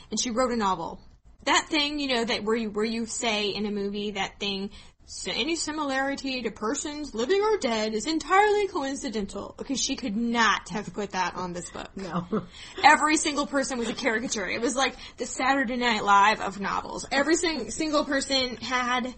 and 0.10 0.20
she 0.20 0.32
wrote 0.32 0.52
a 0.52 0.56
novel. 0.56 1.00
That 1.44 1.68
thing, 1.70 2.00
you 2.00 2.08
know, 2.08 2.26
that 2.26 2.44
where 2.44 2.56
you 2.56 2.70
where 2.72 2.86
you 2.86 3.06
say 3.06 3.50
in 3.50 3.66
a 3.66 3.72
movie 3.72 4.12
that 4.12 4.40
thing. 4.40 4.72
"So 5.10 5.32
Any 5.34 5.56
similarity 5.56 6.42
to 6.42 6.52
persons 6.52 7.16
living 7.16 7.42
or 7.42 7.58
dead 7.58 7.94
is 7.94 8.06
entirely 8.06 8.68
coincidental. 8.68 9.56
Because 9.58 9.82
she 9.82 9.96
could 9.96 10.18
not 10.18 10.68
have 10.68 10.94
put 10.94 11.12
that 11.12 11.36
on 11.36 11.54
this 11.54 11.70
book. 11.70 11.90
No. 11.96 12.44
Every 12.84 13.16
single 13.16 13.48
person 13.48 13.78
was 13.78 13.88
a 13.88 13.94
caricature. 13.94 14.50
It 14.50 14.60
was 14.60 14.76
like 14.76 14.96
the 15.16 15.26
Saturday 15.26 15.78
Night 15.78 16.04
Live 16.04 16.42
of 16.42 16.60
novels. 16.60 17.08
Every 17.10 17.36
sing- 17.36 17.72
single 17.72 18.04
person 18.04 18.58
had, 18.58 19.16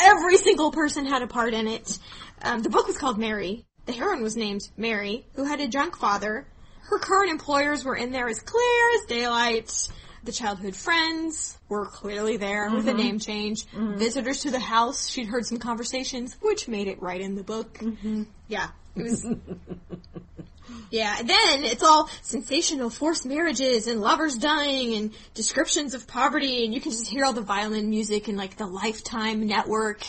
every 0.00 0.36
single 0.36 0.70
person 0.70 1.04
had 1.06 1.22
a 1.22 1.26
part 1.26 1.54
in 1.54 1.66
it. 1.66 1.98
Um, 2.42 2.62
the 2.62 2.70
book 2.70 2.86
was 2.86 2.96
called 2.96 3.18
Mary. 3.18 3.66
The 3.86 3.92
heroine 3.94 4.22
was 4.22 4.36
named 4.36 4.68
Mary, 4.76 5.26
who 5.34 5.42
had 5.42 5.58
a 5.60 5.66
drunk 5.66 5.96
father. 5.96 6.46
Her 6.82 7.00
current 7.00 7.32
employers 7.32 7.84
were 7.84 7.96
in 7.96 8.12
there 8.12 8.28
as 8.28 8.38
clear 8.38 8.90
as 9.00 9.06
daylight. 9.06 9.88
The 10.26 10.32
childhood 10.32 10.74
friends 10.74 11.56
were 11.68 11.86
clearly 11.86 12.36
there 12.36 12.68
with 12.68 12.88
a 12.88 12.90
mm-hmm. 12.90 12.98
name 12.98 13.18
change. 13.20 13.64
Mm-hmm. 13.66 13.96
Visitors 13.96 14.40
to 14.40 14.50
the 14.50 14.58
house, 14.58 15.08
she'd 15.08 15.28
heard 15.28 15.46
some 15.46 15.58
conversations, 15.58 16.36
which 16.40 16.66
made 16.66 16.88
it 16.88 17.00
right 17.00 17.20
in 17.20 17.36
the 17.36 17.44
book. 17.44 17.74
Mm-hmm. 17.74 18.24
Yeah, 18.48 18.68
it 18.96 19.02
was 19.04 19.24
yeah, 20.90 21.16
then 21.22 21.62
it's 21.62 21.84
all 21.84 22.10
sensational 22.22 22.90
forced 22.90 23.24
marriages 23.24 23.86
and 23.86 24.00
lovers 24.00 24.36
dying 24.36 24.94
and 24.94 25.12
descriptions 25.34 25.94
of 25.94 26.08
poverty 26.08 26.64
and 26.64 26.74
you 26.74 26.80
can 26.80 26.90
just 26.90 27.06
hear 27.06 27.24
all 27.24 27.32
the 27.32 27.40
violin 27.40 27.88
music 27.88 28.26
and 28.26 28.36
like 28.36 28.56
the 28.56 28.66
Lifetime 28.66 29.46
network 29.46 30.04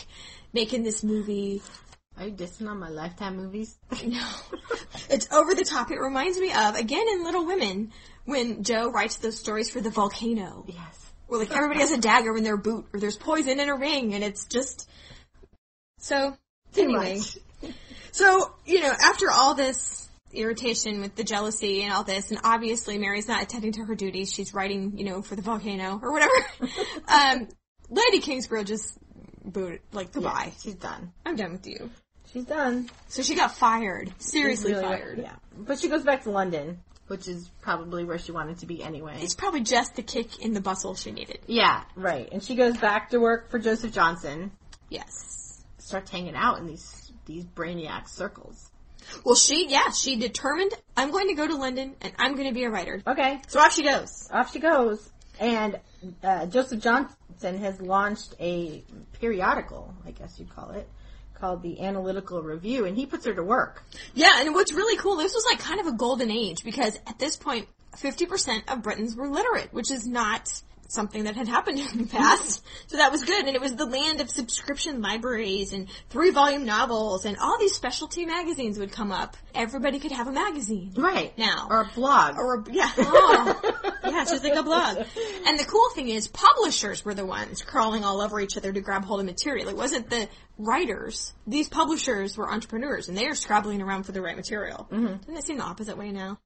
making 0.52 0.82
this 0.82 1.04
movie. 1.04 1.62
Are 2.16 2.26
you 2.26 2.32
dissing 2.32 2.68
on 2.68 2.80
my 2.80 2.88
Lifetime 2.88 3.36
movies? 3.36 3.78
No. 4.04 4.26
it's 5.10 5.32
over 5.32 5.54
the 5.54 5.64
top. 5.64 5.92
It 5.92 6.00
reminds 6.00 6.38
me 6.38 6.52
of, 6.52 6.74
again 6.74 7.06
in 7.12 7.22
Little 7.22 7.46
Women, 7.46 7.92
when 8.28 8.62
Jo 8.62 8.90
writes 8.90 9.16
those 9.16 9.38
stories 9.38 9.70
for 9.70 9.80
the 9.80 9.88
volcano. 9.88 10.64
yes. 10.68 11.06
Where 11.28 11.40
like 11.40 11.50
everybody 11.50 11.80
has 11.80 11.90
a 11.92 11.98
dagger 11.98 12.36
in 12.36 12.44
their 12.44 12.58
boot 12.58 12.86
or 12.92 13.00
there's 13.00 13.16
poison 13.16 13.58
in 13.58 13.68
a 13.70 13.76
ring 13.76 14.14
and 14.14 14.22
it's 14.22 14.46
just, 14.46 14.88
so, 15.98 16.36
anyway. 16.76 17.18
much. 17.18 17.72
So, 18.12 18.52
you 18.66 18.80
know, 18.80 18.92
after 18.92 19.30
all 19.30 19.54
this 19.54 20.08
irritation 20.32 21.00
with 21.00 21.14
the 21.16 21.24
jealousy 21.24 21.82
and 21.82 21.92
all 21.92 22.04
this, 22.04 22.30
and 22.30 22.40
obviously 22.44 22.98
Mary's 22.98 23.28
not 23.28 23.42
attending 23.42 23.72
to 23.72 23.84
her 23.84 23.94
duties, 23.94 24.30
she's 24.32 24.52
writing, 24.52 24.98
you 24.98 25.04
know, 25.04 25.22
for 25.22 25.34
the 25.36 25.42
volcano 25.42 25.98
or 26.02 26.12
whatever, 26.12 26.32
um, 27.08 27.48
Lady 27.90 28.20
Kingsborough 28.20 28.64
just 28.64 28.98
booted, 29.44 29.80
like, 29.92 30.12
goodbye. 30.12 30.52
She's 30.62 30.74
done. 30.74 31.12
I'm 31.24 31.36
done 31.36 31.52
with 31.52 31.66
you. 31.66 31.90
She's 32.32 32.44
done. 32.44 32.90
So 33.08 33.22
she 33.22 33.34
got 33.34 33.54
fired. 33.54 34.12
Seriously 34.18 34.72
Really- 34.72 34.84
fired. 34.84 35.18
Yeah. 35.18 35.36
But 35.56 35.78
she 35.80 35.88
goes 35.88 36.04
back 36.04 36.22
to 36.24 36.30
London, 36.30 36.80
which 37.08 37.26
is 37.28 37.48
probably 37.60 38.04
where 38.04 38.18
she 38.18 38.32
wanted 38.32 38.58
to 38.58 38.66
be 38.66 38.82
anyway. 38.82 39.18
It's 39.20 39.34
probably 39.34 39.62
just 39.62 39.96
the 39.96 40.02
kick 40.02 40.38
in 40.40 40.52
the 40.52 40.60
bustle 40.60 40.94
she 40.94 41.10
needed. 41.10 41.40
Yeah, 41.46 41.82
right. 41.96 42.28
And 42.30 42.42
she 42.42 42.54
goes 42.54 42.76
back 42.76 43.10
to 43.10 43.18
work 43.18 43.50
for 43.50 43.58
Joseph 43.58 43.92
Johnson. 43.92 44.52
Yes. 44.88 45.64
Starts 45.78 46.10
hanging 46.10 46.34
out 46.36 46.58
in 46.58 46.66
these 46.66 47.12
these 47.26 47.44
brainiac 47.44 48.08
circles. 48.08 48.70
Well, 49.24 49.34
she, 49.36 49.66
yeah, 49.68 49.90
she 49.90 50.16
determined, 50.16 50.72
I'm 50.96 51.10
going 51.10 51.28
to 51.28 51.34
go 51.34 51.46
to 51.46 51.56
London 51.56 51.94
and 52.00 52.12
I'm 52.18 52.34
going 52.36 52.48
to 52.48 52.54
be 52.54 52.64
a 52.64 52.70
writer. 52.70 53.02
Okay, 53.06 53.40
So 53.48 53.60
off 53.60 53.74
she 53.74 53.82
goes. 53.82 54.28
off 54.32 54.52
she 54.52 54.60
goes. 54.60 55.10
And 55.40 55.78
uh, 56.22 56.46
Joseph 56.46 56.80
Johnson 56.82 57.58
has 57.58 57.80
launched 57.80 58.34
a 58.40 58.82
periodical, 59.20 59.94
I 60.06 60.10
guess 60.10 60.38
you'd 60.38 60.54
call 60.54 60.70
it, 60.70 60.88
called 61.40 61.62
the 61.62 61.80
Analytical 61.80 62.42
Review, 62.42 62.84
and 62.84 62.96
he 62.96 63.06
puts 63.06 63.26
her 63.26 63.34
to 63.34 63.42
work. 63.42 63.82
Yeah, 64.14 64.40
and 64.40 64.54
what's 64.54 64.72
really 64.72 64.96
cool, 64.96 65.16
this 65.16 65.34
was 65.34 65.44
like 65.50 65.58
kind 65.58 65.80
of 65.80 65.86
a 65.86 65.92
golden 65.92 66.30
age 66.30 66.64
because 66.64 66.96
at 67.06 67.18
this 67.18 67.36
point, 67.36 67.68
50% 67.96 68.70
of 68.72 68.82
Britons 68.82 69.16
were 69.16 69.28
literate, 69.28 69.72
which 69.72 69.90
is 69.90 70.06
not 70.06 70.48
something 70.88 71.24
that 71.24 71.36
had 71.36 71.46
happened 71.46 71.78
in 71.92 71.98
the 71.98 72.06
past. 72.06 72.64
so 72.88 72.96
that 72.96 73.12
was 73.12 73.24
good. 73.24 73.46
And 73.46 73.54
it 73.54 73.60
was 73.60 73.76
the 73.76 73.86
land 73.86 74.20
of 74.20 74.30
subscription 74.30 75.00
libraries 75.00 75.72
and 75.72 75.88
three 76.08 76.30
volume 76.30 76.64
novels 76.64 77.24
and 77.24 77.36
all 77.38 77.58
these 77.58 77.74
specialty 77.74 78.26
magazines 78.26 78.78
would 78.78 78.90
come 78.90 79.12
up. 79.12 79.36
Everybody 79.54 80.00
could 80.00 80.12
have 80.12 80.26
a 80.26 80.32
magazine. 80.32 80.92
Right. 80.96 81.36
Now. 81.38 81.68
Or 81.70 81.82
a 81.82 81.90
blog. 81.94 82.36
Or 82.36 82.54
a, 82.60 82.64
yeah. 82.72 82.90
Oh. 83.20 83.60
yeah, 84.04 84.22
it's 84.22 84.30
just 84.30 84.44
like 84.44 84.54
a 84.54 84.62
blog. 84.62 84.98
And 85.46 85.58
the 85.58 85.64
cool 85.64 85.90
thing 85.94 86.08
is 86.08 86.28
publishers 86.28 87.04
were 87.04 87.14
the 87.14 87.26
ones 87.26 87.62
crawling 87.62 88.04
all 88.04 88.20
over 88.20 88.40
each 88.40 88.56
other 88.56 88.72
to 88.72 88.80
grab 88.80 89.04
hold 89.04 89.20
of 89.20 89.26
material. 89.26 89.68
It 89.68 89.76
wasn't 89.76 90.08
the 90.08 90.28
writers. 90.56 91.32
These 91.46 91.68
publishers 91.68 92.36
were 92.36 92.50
entrepreneurs 92.50 93.08
and 93.08 93.16
they 93.16 93.26
are 93.26 93.34
scrabbling 93.34 93.82
around 93.82 94.04
for 94.04 94.12
the 94.12 94.22
right 94.22 94.36
material. 94.36 94.88
Mm-hmm. 94.90 95.16
Doesn't 95.18 95.36
it 95.36 95.44
seem 95.44 95.58
the 95.58 95.64
opposite 95.64 95.98
way 95.98 96.10
now? 96.10 96.38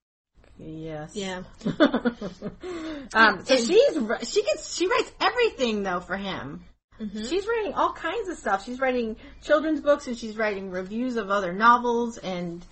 Yes. 0.59 1.15
Yeah. 1.15 1.43
um, 1.67 3.45
so 3.45 3.55
And- 3.55 3.67
she's 3.67 3.99
she 4.29 4.43
gets 4.43 4.75
she 4.75 4.87
writes 4.87 5.13
everything 5.21 5.83
though 5.83 6.01
for 6.01 6.17
him. 6.17 6.65
Mm-hmm. 7.01 7.25
She's 7.25 7.47
writing 7.47 7.75
all 7.75 7.93
kinds 7.93 8.29
of 8.29 8.37
stuff. 8.37 8.65
She's 8.65 8.79
writing 8.79 9.17
children's 9.43 9.81
books 9.81 10.07
and 10.07 10.17
she's 10.17 10.37
writing 10.37 10.71
reviews 10.71 11.17
of 11.17 11.31
other 11.31 11.53
novels 11.53 12.19
and 12.19 12.65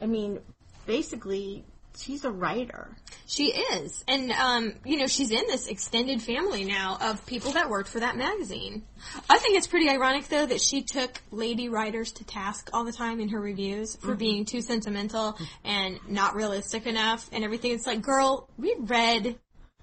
I 0.00 0.06
mean 0.06 0.40
basically 0.86 1.64
she's 1.96 2.24
a 2.24 2.30
writer. 2.30 2.96
She 3.26 3.52
is. 3.52 4.04
And, 4.06 4.30
um, 4.32 4.74
you 4.84 4.98
know, 4.98 5.06
she's 5.06 5.30
in 5.30 5.46
this 5.46 5.66
extended 5.66 6.22
family 6.22 6.64
now 6.64 6.98
of 7.00 7.24
people 7.26 7.52
that 7.52 7.70
worked 7.70 7.88
for 7.88 8.00
that 8.00 8.16
magazine. 8.16 8.82
I 9.28 9.38
think 9.38 9.56
it's 9.56 9.66
pretty 9.66 9.88
ironic, 9.88 10.28
though, 10.28 10.46
that 10.46 10.60
she 10.60 10.82
took 10.82 11.20
lady 11.30 11.68
writers 11.68 12.12
to 12.12 12.24
task 12.24 12.70
all 12.72 12.84
the 12.84 12.92
time 12.92 13.20
in 13.20 13.28
her 13.30 13.40
reviews 13.40 13.96
for 13.96 14.14
being 14.14 14.44
too 14.44 14.60
sentimental 14.60 15.38
and 15.64 15.98
not 16.08 16.34
realistic 16.34 16.86
enough 16.86 17.28
and 17.32 17.44
everything. 17.44 17.72
It's 17.72 17.86
like, 17.86 18.02
girl, 18.02 18.48
we 18.58 18.74
read 18.78 19.36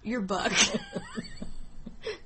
your 0.04 0.22
book. 0.22 0.52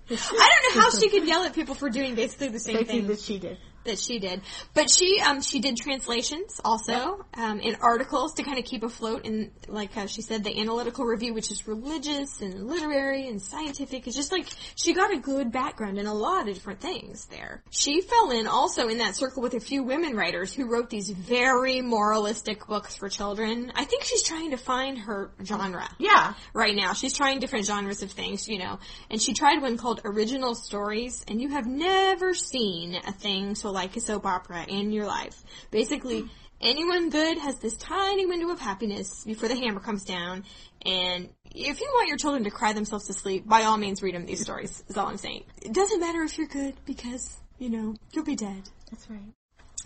I 0.09 0.15
don't 0.15 0.75
know 0.75 0.81
how 0.81 0.89
she 0.91 1.09
could 1.09 1.27
yell 1.27 1.43
at 1.43 1.53
people 1.53 1.75
for 1.75 1.89
doing 1.89 2.15
basically 2.15 2.49
the 2.49 2.59
same 2.59 2.75
Basically 2.75 2.99
thing 2.99 3.07
that 3.07 3.19
she 3.19 3.39
did. 3.39 3.57
That 3.85 3.99
she 3.99 4.19
did. 4.19 4.41
But 4.73 4.89
she 4.89 5.19
um 5.21 5.41
she 5.41 5.59
did 5.59 5.77
translations 5.77 6.59
also 6.63 7.25
um 7.35 7.59
in 7.59 7.75
articles 7.81 8.33
to 8.35 8.43
kind 8.43 8.57
of 8.59 8.65
keep 8.65 8.83
afloat 8.83 9.25
in 9.25 9.51
like 9.67 9.95
uh, 9.97 10.07
she 10.07 10.21
said 10.21 10.43
the 10.43 10.59
analytical 10.59 11.05
review 11.05 11.33
which 11.33 11.51
is 11.51 11.67
religious 11.67 12.41
and 12.41 12.67
literary 12.67 13.27
and 13.27 13.41
scientific. 13.41 14.07
It's 14.07 14.15
just 14.15 14.31
like 14.31 14.47
she 14.75 14.93
got 14.93 15.13
a 15.13 15.17
good 15.17 15.51
background 15.51 15.97
in 15.97 16.05
a 16.05 16.13
lot 16.13 16.47
of 16.47 16.53
different 16.53 16.81
things 16.81 17.25
there. 17.25 17.63
She 17.69 18.01
fell 18.01 18.31
in 18.31 18.47
also 18.47 18.87
in 18.87 18.97
that 18.99 19.15
circle 19.15 19.41
with 19.41 19.53
a 19.53 19.59
few 19.59 19.83
women 19.83 20.15
writers 20.15 20.53
who 20.53 20.69
wrote 20.69 20.89
these 20.89 21.09
very 21.09 21.81
moralistic 21.81 22.65
books 22.67 22.95
for 22.95 23.09
children. 23.09 23.71
I 23.75 23.85
think 23.85 24.03
she's 24.03 24.23
trying 24.23 24.51
to 24.51 24.57
find 24.57 24.97
her 24.97 25.31
genre 25.43 25.87
Yeah. 25.99 26.33
right 26.53 26.75
now. 26.75 26.93
She's 26.93 27.13
trying 27.13 27.39
different 27.39 27.65
genres 27.65 28.01
of 28.01 28.11
things, 28.11 28.47
you 28.47 28.59
know. 28.59 28.79
And 29.09 29.21
she 29.21 29.33
tried 29.33 29.61
one 29.61 29.77
called 29.77 30.01
Original 30.03 30.55
Stories, 30.55 31.23
and 31.27 31.41
you 31.41 31.49
have 31.49 31.65
never 31.65 32.33
seen 32.33 32.95
a 32.95 33.11
thing 33.11 33.55
so 33.55 33.69
like 33.75 33.95
a 33.95 33.99
soap 33.99 34.25
opera 34.25 34.65
in 34.67 34.91
your 34.91 35.05
life. 35.05 35.43
Basically, 35.69 36.25
anyone 36.59 37.11
good 37.11 37.37
has 37.37 37.59
this 37.59 37.75
tiny 37.75 38.25
window 38.25 38.49
of 38.49 38.59
happiness 38.59 39.23
before 39.23 39.49
the 39.49 39.55
hammer 39.55 39.79
comes 39.79 40.03
down, 40.03 40.45
and 40.83 41.29
if 41.53 41.79
you 41.79 41.87
want 41.93 42.07
your 42.07 42.17
children 42.17 42.43
to 42.45 42.49
cry 42.49 42.73
themselves 42.73 43.05
to 43.07 43.13
sleep, 43.13 43.47
by 43.47 43.63
all 43.63 43.77
means 43.77 44.01
read 44.01 44.15
them 44.15 44.25
these 44.25 44.41
stories, 44.41 44.83
is 44.87 44.97
all 44.97 45.07
I'm 45.07 45.17
saying. 45.17 45.43
It 45.61 45.73
doesn't 45.73 45.99
matter 45.99 46.23
if 46.23 46.37
you're 46.37 46.47
good, 46.47 46.73
because, 46.85 47.37
you 47.59 47.69
know, 47.69 47.95
you'll 48.11 48.25
be 48.25 48.35
dead. 48.35 48.63
That's 48.89 49.07
right. 49.09 49.33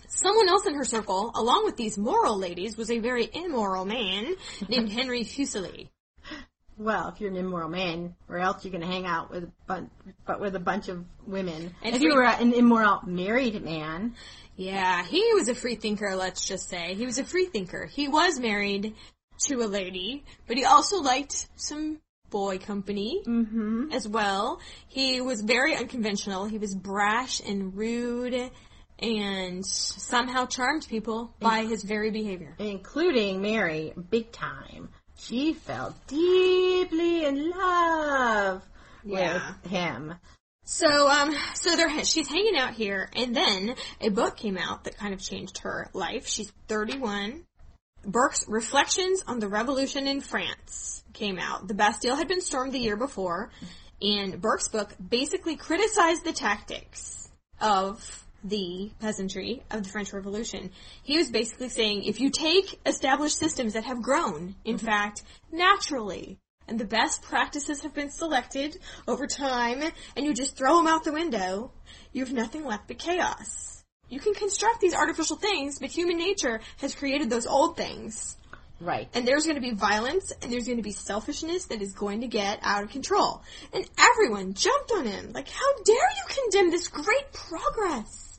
Someone 0.08 0.48
else 0.48 0.66
in 0.66 0.74
her 0.74 0.84
circle, 0.84 1.32
along 1.34 1.64
with 1.64 1.76
these 1.76 1.96
moral 1.96 2.38
ladies, 2.38 2.76
was 2.76 2.90
a 2.90 2.98
very 2.98 3.28
immoral 3.32 3.84
man 3.84 4.34
named 4.68 4.90
Henry 4.90 5.24
Fuseli. 5.24 5.88
Well, 6.80 7.08
if 7.08 7.20
you're 7.20 7.30
an 7.30 7.36
immoral 7.36 7.68
man, 7.68 8.14
or 8.26 8.38
else 8.38 8.64
you're 8.64 8.72
going 8.72 8.80
to 8.80 8.86
hang 8.86 9.04
out 9.04 9.30
with 9.30 9.44
a 9.44 9.52
bunch, 9.66 9.90
but 10.24 10.40
with 10.40 10.56
a 10.56 10.60
bunch 10.60 10.88
of 10.88 11.04
women. 11.26 11.74
And 11.82 11.94
if 11.94 12.00
you 12.00 12.14
were 12.14 12.24
an 12.24 12.54
immoral 12.54 13.00
married 13.04 13.62
man, 13.62 14.14
Yeah, 14.56 15.04
he 15.04 15.34
was 15.34 15.48
a 15.48 15.54
free 15.54 15.74
thinker, 15.74 16.16
let's 16.16 16.42
just 16.42 16.70
say. 16.70 16.94
He 16.94 17.04
was 17.04 17.18
a 17.18 17.24
free 17.24 17.44
thinker. 17.44 17.84
He 17.84 18.08
was 18.08 18.40
married 18.40 18.94
to 19.46 19.56
a 19.56 19.66
lady, 19.66 20.24
but 20.46 20.56
he 20.56 20.64
also 20.64 21.02
liked 21.02 21.48
some 21.54 22.00
boy 22.30 22.56
company 22.56 23.22
mm-hmm. 23.26 23.92
as 23.92 24.08
well. 24.08 24.58
He 24.88 25.20
was 25.20 25.42
very 25.42 25.76
unconventional. 25.76 26.46
He 26.46 26.56
was 26.56 26.74
brash 26.74 27.40
and 27.40 27.76
rude 27.76 28.50
and 28.98 29.66
somehow 29.66 30.46
charmed 30.46 30.86
people 30.88 31.34
by 31.40 31.64
his 31.64 31.82
very 31.82 32.10
behavior. 32.10 32.54
including 32.58 33.42
Mary, 33.42 33.92
big 34.10 34.32
time. 34.32 34.88
She 35.22 35.52
fell 35.52 35.94
deeply 36.06 37.24
in 37.26 37.50
love 37.50 38.62
Yeah. 39.04 39.52
with 39.62 39.70
him. 39.70 40.14
So, 40.64 41.08
um, 41.08 41.34
so 41.54 41.76
they're, 41.76 42.04
she's 42.04 42.28
hanging 42.28 42.56
out 42.56 42.74
here, 42.74 43.10
and 43.14 43.34
then 43.34 43.74
a 44.00 44.08
book 44.10 44.36
came 44.36 44.56
out 44.56 44.84
that 44.84 44.96
kind 44.96 45.12
of 45.12 45.20
changed 45.20 45.58
her 45.58 45.90
life. 45.92 46.26
She's 46.26 46.52
31. 46.68 47.44
Burke's 48.04 48.44
Reflections 48.48 49.22
on 49.26 49.40
the 49.40 49.48
Revolution 49.48 50.06
in 50.06 50.20
France 50.20 51.04
came 51.12 51.38
out. 51.38 51.68
The 51.68 51.74
Bastille 51.74 52.16
had 52.16 52.28
been 52.28 52.40
stormed 52.40 52.72
the 52.72 52.78
year 52.78 52.96
before, 52.96 53.50
and 54.00 54.40
Burke's 54.40 54.68
book 54.68 54.94
basically 55.06 55.56
criticized 55.56 56.24
the 56.24 56.32
tactics 56.32 57.28
of 57.60 58.24
the 58.44 58.90
peasantry 59.00 59.62
of 59.70 59.82
the 59.82 59.88
French 59.88 60.12
Revolution. 60.12 60.70
He 61.02 61.18
was 61.18 61.30
basically 61.30 61.68
saying 61.68 62.04
if 62.04 62.20
you 62.20 62.30
take 62.30 62.80
established 62.86 63.38
systems 63.38 63.74
that 63.74 63.84
have 63.84 64.02
grown, 64.02 64.54
in 64.64 64.76
mm-hmm. 64.76 64.86
fact, 64.86 65.22
naturally, 65.52 66.38
and 66.68 66.78
the 66.78 66.84
best 66.84 67.22
practices 67.22 67.80
have 67.80 67.94
been 67.94 68.10
selected 68.10 68.78
over 69.08 69.26
time, 69.26 69.82
and 70.16 70.24
you 70.24 70.32
just 70.32 70.56
throw 70.56 70.76
them 70.76 70.86
out 70.86 71.04
the 71.04 71.12
window, 71.12 71.72
you 72.12 72.24
have 72.24 72.32
nothing 72.32 72.64
left 72.64 72.86
but 72.88 72.98
chaos. 72.98 73.82
You 74.08 74.20
can 74.20 74.34
construct 74.34 74.80
these 74.80 74.94
artificial 74.94 75.36
things, 75.36 75.78
but 75.78 75.90
human 75.90 76.16
nature 76.16 76.60
has 76.78 76.94
created 76.94 77.30
those 77.30 77.46
old 77.46 77.76
things. 77.76 78.36
Right. 78.80 79.08
And 79.12 79.28
there's 79.28 79.44
going 79.44 79.56
to 79.56 79.60
be 79.60 79.72
violence 79.72 80.32
and 80.42 80.50
there's 80.50 80.64
going 80.64 80.78
to 80.78 80.82
be 80.82 80.92
selfishness 80.92 81.66
that 81.66 81.82
is 81.82 81.92
going 81.92 82.22
to 82.22 82.26
get 82.26 82.60
out 82.62 82.82
of 82.82 82.90
control. 82.90 83.42
And 83.74 83.84
everyone 83.98 84.54
jumped 84.54 84.90
on 84.92 85.06
him. 85.06 85.32
Like, 85.32 85.48
how 85.48 85.82
dare 85.84 85.94
you 85.96 86.34
condemn 86.42 86.70
this 86.70 86.88
great 86.88 87.32
progress? 87.32 88.29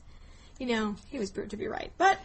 You 0.62 0.68
know, 0.68 0.94
he 1.10 1.18
was 1.18 1.32
proved 1.32 1.50
to 1.50 1.56
be 1.56 1.66
right. 1.66 1.90
But 1.98 2.20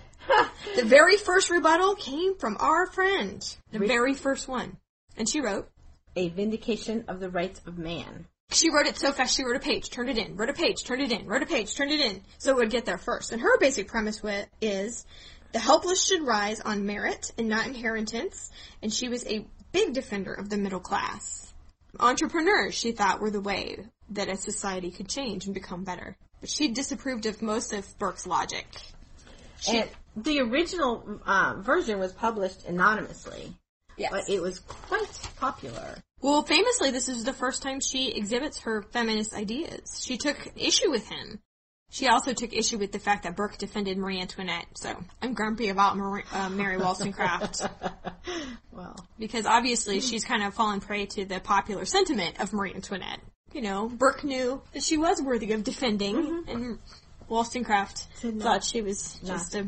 the 0.76 0.86
very 0.86 1.18
first 1.18 1.50
rebuttal 1.50 1.96
came 1.96 2.38
from 2.38 2.56
our 2.60 2.86
friend. 2.86 3.44
The 3.72 3.80
very 3.80 4.14
first 4.14 4.48
one. 4.48 4.78
And 5.18 5.28
she 5.28 5.42
wrote, 5.42 5.68
A 6.16 6.30
vindication 6.30 7.06
of 7.08 7.20
the 7.20 7.32
rights 7.32 7.62
of 7.66 7.80
man. 7.80 8.28
she 8.52 8.70
wrote 8.70 8.86
it 8.86 8.96
so 8.96 9.12
fast 9.12 9.36
she 9.36 9.44
wrote 9.44 9.56
a 9.56 9.60
page, 9.60 9.90
turned 9.90 10.12
it 10.12 10.20
in, 10.20 10.36
wrote 10.36 10.52
a 10.52 10.54
page, 10.54 10.84
turned 10.84 11.02
it 11.02 11.12
in, 11.12 11.26
wrote 11.26 11.42
a 11.42 11.48
page, 11.48 11.74
turned 11.74 11.90
it 11.90 12.00
in, 12.00 12.22
so 12.38 12.52
it 12.52 12.58
would 12.58 12.70
get 12.70 12.86
there 12.86 13.00
first. 13.00 13.32
And 13.32 13.42
her 13.42 13.58
basic 13.58 13.88
premise 13.88 14.22
is 14.62 15.08
the 15.52 15.58
helpless 15.58 16.06
should 16.06 16.22
rise 16.22 16.60
on 16.60 16.86
merit 16.86 17.32
and 17.40 17.50
not 17.50 17.66
inheritance, 17.66 18.52
and 18.84 18.94
she 18.94 19.10
was 19.10 19.26
a 19.26 19.48
big 19.72 19.94
defender 19.94 20.36
of 20.36 20.52
the 20.52 20.58
middle 20.58 20.80
class. 20.80 21.56
Entrepreneurs, 22.00 22.76
she 22.76 22.92
thought, 22.92 23.20
were 23.20 23.32
the 23.32 23.42
way 23.42 23.80
that 24.12 24.30
a 24.30 24.38
society 24.38 24.92
could 24.92 25.10
change 25.10 25.46
and 25.46 25.56
become 25.56 25.84
better. 25.84 26.16
But 26.42 26.50
she 26.50 26.70
disapproved 26.70 27.26
of 27.26 27.42
most 27.42 27.74
of 27.74 27.98
Burke's 27.98 28.28
logic. 28.28 28.68
She, 29.60 29.80
And 29.80 29.90
the 30.16 30.42
original 30.42 31.22
uh, 31.26 31.56
version 31.60 32.00
was 32.00 32.14
published 32.14 32.66
anonymously, 32.66 33.54
yes. 33.98 34.12
but 34.12 34.30
it 34.30 34.42
was 34.42 34.60
quite 34.60 35.30
popular. 35.38 35.98
Well, 36.22 36.44
famously, 36.44 36.92
this 36.92 37.10
is 37.10 37.24
the 37.24 37.34
first 37.34 37.62
time 37.62 37.80
she 37.80 38.12
exhibits 38.12 38.60
her 38.62 38.82
feminist 38.82 39.34
ideas. 39.34 40.04
She 40.06 40.18
took 40.18 40.38
issue 40.56 40.90
with 40.90 41.08
him. 41.08 41.40
She 41.90 42.08
also 42.08 42.34
took 42.34 42.54
issue 42.54 42.78
with 42.78 42.92
the 42.92 43.00
fact 43.00 43.24
that 43.24 43.36
Burke 43.36 43.58
defended 43.58 43.98
Marie 43.98 44.20
Antoinette. 44.20 44.66
So 44.76 44.94
I'm 45.22 45.34
grumpy 45.34 45.70
about 45.70 45.96
Marie, 45.96 46.24
uh, 46.34 46.50
Mary 46.50 46.78
Wollstonecraft 46.78 47.62
well, 48.72 48.96
because 49.18 49.46
obviously 49.46 50.02
she's 50.02 50.26
kind 50.26 50.44
of 50.44 50.54
fallen 50.54 50.82
prey 50.82 51.06
to 51.06 51.26
the 51.26 51.40
popular 51.40 51.86
sentiment 51.86 52.42
of 52.42 52.52
Marie 52.52 52.74
Antoinette. 52.74 53.22
You 53.54 53.62
know, 53.62 53.90
Burke 53.90 54.24
knew 54.24 54.62
that 54.74 54.84
she 54.84 54.98
was 54.98 55.22
worthy 55.22 55.54
of 55.54 55.64
defending, 55.64 56.16
mm-hmm. 56.16 56.50
and 56.50 56.80
Wollstonecraft 57.30 58.08
no. 58.24 58.44
thought 58.44 58.64
she 58.64 58.82
was 58.82 59.20
just 59.26 59.56
a 59.56 59.68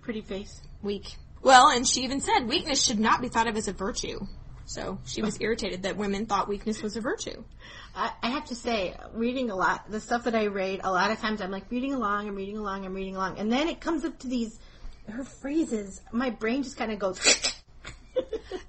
pretty 0.00 0.20
face. 0.20 0.60
weak. 0.82 1.16
Well, 1.42 1.68
and 1.68 1.86
she 1.86 2.02
even 2.02 2.20
said 2.20 2.46
weakness 2.46 2.84
should 2.84 2.98
not 2.98 3.20
be 3.20 3.28
thought 3.28 3.46
of 3.46 3.56
as 3.56 3.68
a 3.68 3.72
virtue. 3.72 4.20
So 4.66 4.98
she 5.06 5.22
was 5.22 5.38
irritated 5.40 5.84
that 5.84 5.96
women 5.96 6.26
thought 6.26 6.48
weakness 6.48 6.82
was 6.82 6.96
a 6.96 7.00
virtue. 7.00 7.44
I, 7.94 8.12
I 8.22 8.28
have 8.30 8.46
to 8.46 8.54
say, 8.54 8.94
reading 9.14 9.50
a 9.50 9.56
lot, 9.56 9.90
the 9.90 10.00
stuff 10.00 10.24
that 10.24 10.34
I 10.34 10.46
read, 10.46 10.80
a 10.84 10.90
lot 10.90 11.10
of 11.10 11.18
times 11.18 11.40
I'm 11.40 11.50
like 11.50 11.70
reading 11.70 11.94
along, 11.94 12.28
I'm 12.28 12.34
reading 12.34 12.58
along, 12.58 12.84
I'm 12.84 12.94
reading 12.94 13.16
along, 13.16 13.38
and 13.38 13.50
then 13.50 13.68
it 13.68 13.80
comes 13.80 14.04
up 14.04 14.18
to 14.20 14.28
these, 14.28 14.58
her 15.08 15.24
phrases, 15.24 16.02
my 16.12 16.30
brain 16.30 16.62
just 16.62 16.76
kind 16.76 16.92
of 16.92 16.98
goes, 16.98 17.18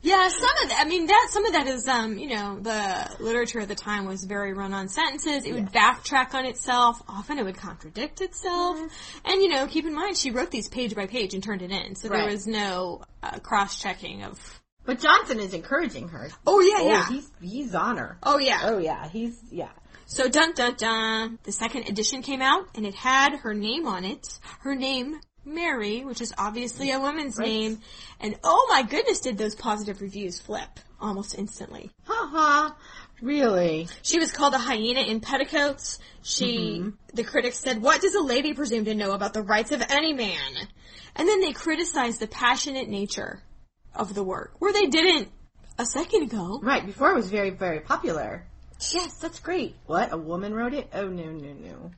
Yeah, 0.01 0.27
some 0.29 0.49
of 0.63 0.69
that. 0.69 0.83
I 0.85 0.87
mean, 0.89 1.05
that 1.07 1.27
some 1.31 1.45
of 1.45 1.53
that 1.53 1.67
is, 1.67 1.87
um, 1.87 2.17
you 2.17 2.29
know, 2.29 2.59
the 2.59 3.15
literature 3.19 3.59
at 3.59 3.67
the 3.67 3.75
time 3.75 4.05
was 4.05 4.23
very 4.23 4.53
run-on 4.53 4.87
sentences. 4.89 5.45
It 5.45 5.53
would 5.53 5.71
backtrack 5.71 6.33
on 6.33 6.45
itself. 6.45 7.01
Often, 7.07 7.39
it 7.39 7.43
would 7.45 7.57
contradict 7.57 8.21
itself. 8.21 8.79
And 9.23 9.41
you 9.41 9.49
know, 9.49 9.67
keep 9.67 9.85
in 9.85 9.93
mind, 9.93 10.17
she 10.17 10.31
wrote 10.31 10.49
these 10.51 10.67
page 10.67 10.95
by 10.95 11.05
page 11.07 11.33
and 11.33 11.43
turned 11.43 11.61
it 11.61 11.71
in, 11.71 11.95
so 11.95 12.07
there 12.09 12.25
was 12.27 12.47
no 12.47 13.01
uh, 13.21 13.39
cross-checking 13.39 14.23
of. 14.23 14.39
but 14.85 14.99
Johnson 14.99 15.39
is 15.39 15.53
encouraging 15.53 16.07
her. 16.09 16.29
Oh 16.45 16.59
yeah, 16.59 16.75
Oh, 16.79 16.87
yeah. 16.89 17.07
he's, 17.09 17.31
he's 17.41 17.75
on 17.75 17.97
her. 17.97 18.17
oh 18.23 18.39
yeah. 18.39 18.61
Oh 18.63 18.77
yeah, 18.79 19.07
he's, 19.09 19.37
yeah. 19.51 19.69
So 20.05 20.29
dun 20.29 20.53
dun 20.53 20.75
dun. 20.77 21.37
The 21.43 21.51
second 21.51 21.89
edition 21.89 22.21
came 22.21 22.41
out, 22.41 22.65
and 22.75 22.85
it 22.85 22.95
had 22.95 23.35
her 23.39 23.53
name 23.53 23.85
on 23.87 24.05
it. 24.05 24.39
Her 24.61 24.73
name. 24.73 25.19
Mary, 25.47 26.03
which 26.03 26.21
is 26.21 26.33
obviously 26.37 26.91
a 26.91 26.99
woman's 26.99 27.37
Right. 27.37 27.47
name, 27.47 27.81
and 28.19 28.37
oh 28.43 28.67
my 28.69 28.83
goodness, 28.83 29.21
did 29.21 29.37
those 29.37 29.55
positive 29.55 30.01
reviews 30.01 30.39
flip 30.39 30.79
almost 30.99 31.37
instantly. 31.37 31.91
Ha 32.05 32.29
ha. 32.31 32.75
Really? 33.21 33.87
She 34.03 34.19
was 34.19 34.31
called 34.31 34.53
a 34.53 34.59
hyena 34.59 35.01
in 35.01 35.21
petticoats. 35.21 35.97
She, 36.21 36.79
mm-hmm. 36.79 36.89
the 37.13 37.23
critics 37.23 37.57
said, 37.57 37.81
what 37.81 38.01
does 38.01 38.13
a 38.13 38.21
lady 38.21 38.53
presume 38.53 38.85
to 38.85 38.93
know 38.93 39.13
about 39.13 39.33
the 39.33 39.41
rights 39.41 39.71
of 39.71 39.81
any 39.89 40.13
man? 40.13 40.67
And 41.15 41.27
then 41.27 41.41
they 41.41 41.53
criticized 41.53 42.19
the 42.19 42.27
passionate 42.27 42.89
nature 42.89 43.41
of 43.95 44.13
the 44.13 44.23
work, 44.23 44.53
where 44.59 44.73
they 44.73 44.85
didn't 44.85 45.29
a 45.79 45.85
second 45.85 46.23
ago. 46.23 46.59
Right, 46.61 46.85
before 46.85 47.11
it 47.11 47.15
was 47.15 47.29
very, 47.29 47.49
very 47.49 47.79
popular. 47.79 48.45
Yes, 48.93 49.15
that's 49.15 49.39
great. 49.39 49.75
What? 49.87 50.13
A 50.13 50.17
woman 50.17 50.53
wrote 50.53 50.75
it? 50.75 50.89
Oh, 50.93 51.07
no, 51.07 51.31
no, 51.31 51.53
no. 51.53 51.91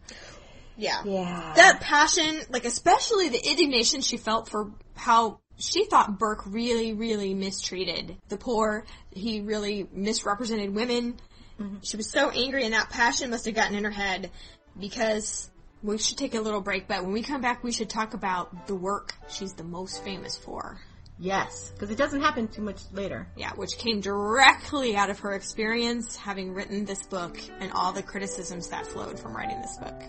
Yeah. 0.80 1.04
Yeah. 1.04 1.54
That 1.56 1.82
passion, 1.82 2.42
like 2.50 2.66
especially 2.66 3.30
the 3.30 3.46
indignation 3.46 4.02
she 4.02 4.18
felt 4.18 4.50
for 4.50 4.72
how 4.96 5.40
she 5.58 5.86
thought 5.86 6.18
Burke 6.18 6.46
really, 6.46 6.94
really 6.94 7.34
mistreated 7.34 8.16
the 8.30 8.38
poor. 8.38 8.86
He 9.12 9.42
really 9.42 9.88
misrepresented 9.92 10.74
women. 10.74 11.20
Mm-hmm. 11.60 11.78
She 11.84 11.98
was 11.98 12.10
so 12.10 12.30
angry 12.30 12.64
and 12.64 12.74
that 12.74 12.90
passion 12.90 13.30
must 13.30 13.46
have 13.46 13.56
gotten 13.56 13.76
in 13.76 13.84
her 13.84 13.92
head 13.92 14.32
because 14.80 15.50
we 15.84 15.98
should 15.98 16.18
take 16.18 16.34
a 16.34 16.42
little 16.42 16.62
break, 16.62 16.88
but 16.88 17.04
when 17.04 17.12
we 17.12 17.24
come 17.24 17.42
back 17.42 17.62
we 17.62 17.74
should 17.74 17.90
talk 17.90 18.14
about 18.14 18.68
the 18.68 18.76
work 18.76 19.14
she's 19.30 19.54
the 19.54 19.64
most 19.64 20.04
famous 20.04 20.38
for. 20.38 20.80
Yes, 21.22 21.72
because 21.74 21.92
it 21.92 21.98
doesn't 21.98 22.22
happen 22.22 22.48
too 22.48 22.62
much 22.62 22.80
later. 22.94 23.28
Yeah, 23.36 23.52
which 23.56 23.78
came 23.78 24.00
directly 24.00 24.96
out 24.96 25.10
of 25.10 25.20
her 25.20 25.34
experience 25.34 26.16
having 26.16 26.54
written 26.54 26.86
this 26.86 27.04
book 27.04 27.38
and 27.60 27.74
all 27.74 27.92
the 27.92 28.04
criticisms 28.04 28.70
that 28.70 28.88
flowed 28.88 29.20
from 29.20 29.36
writing 29.36 29.62
this 29.62 29.76
book. 29.76 30.02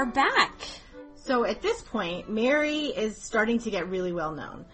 Are 0.00 0.06
back. 0.06 0.54
So 1.14 1.44
at 1.44 1.60
this 1.60 1.82
point, 1.82 2.30
Mary 2.30 2.86
is 2.86 3.20
starting 3.20 3.58
to 3.58 3.70
get 3.70 3.90
really 3.90 4.12
well 4.12 4.32
known. 4.32 4.64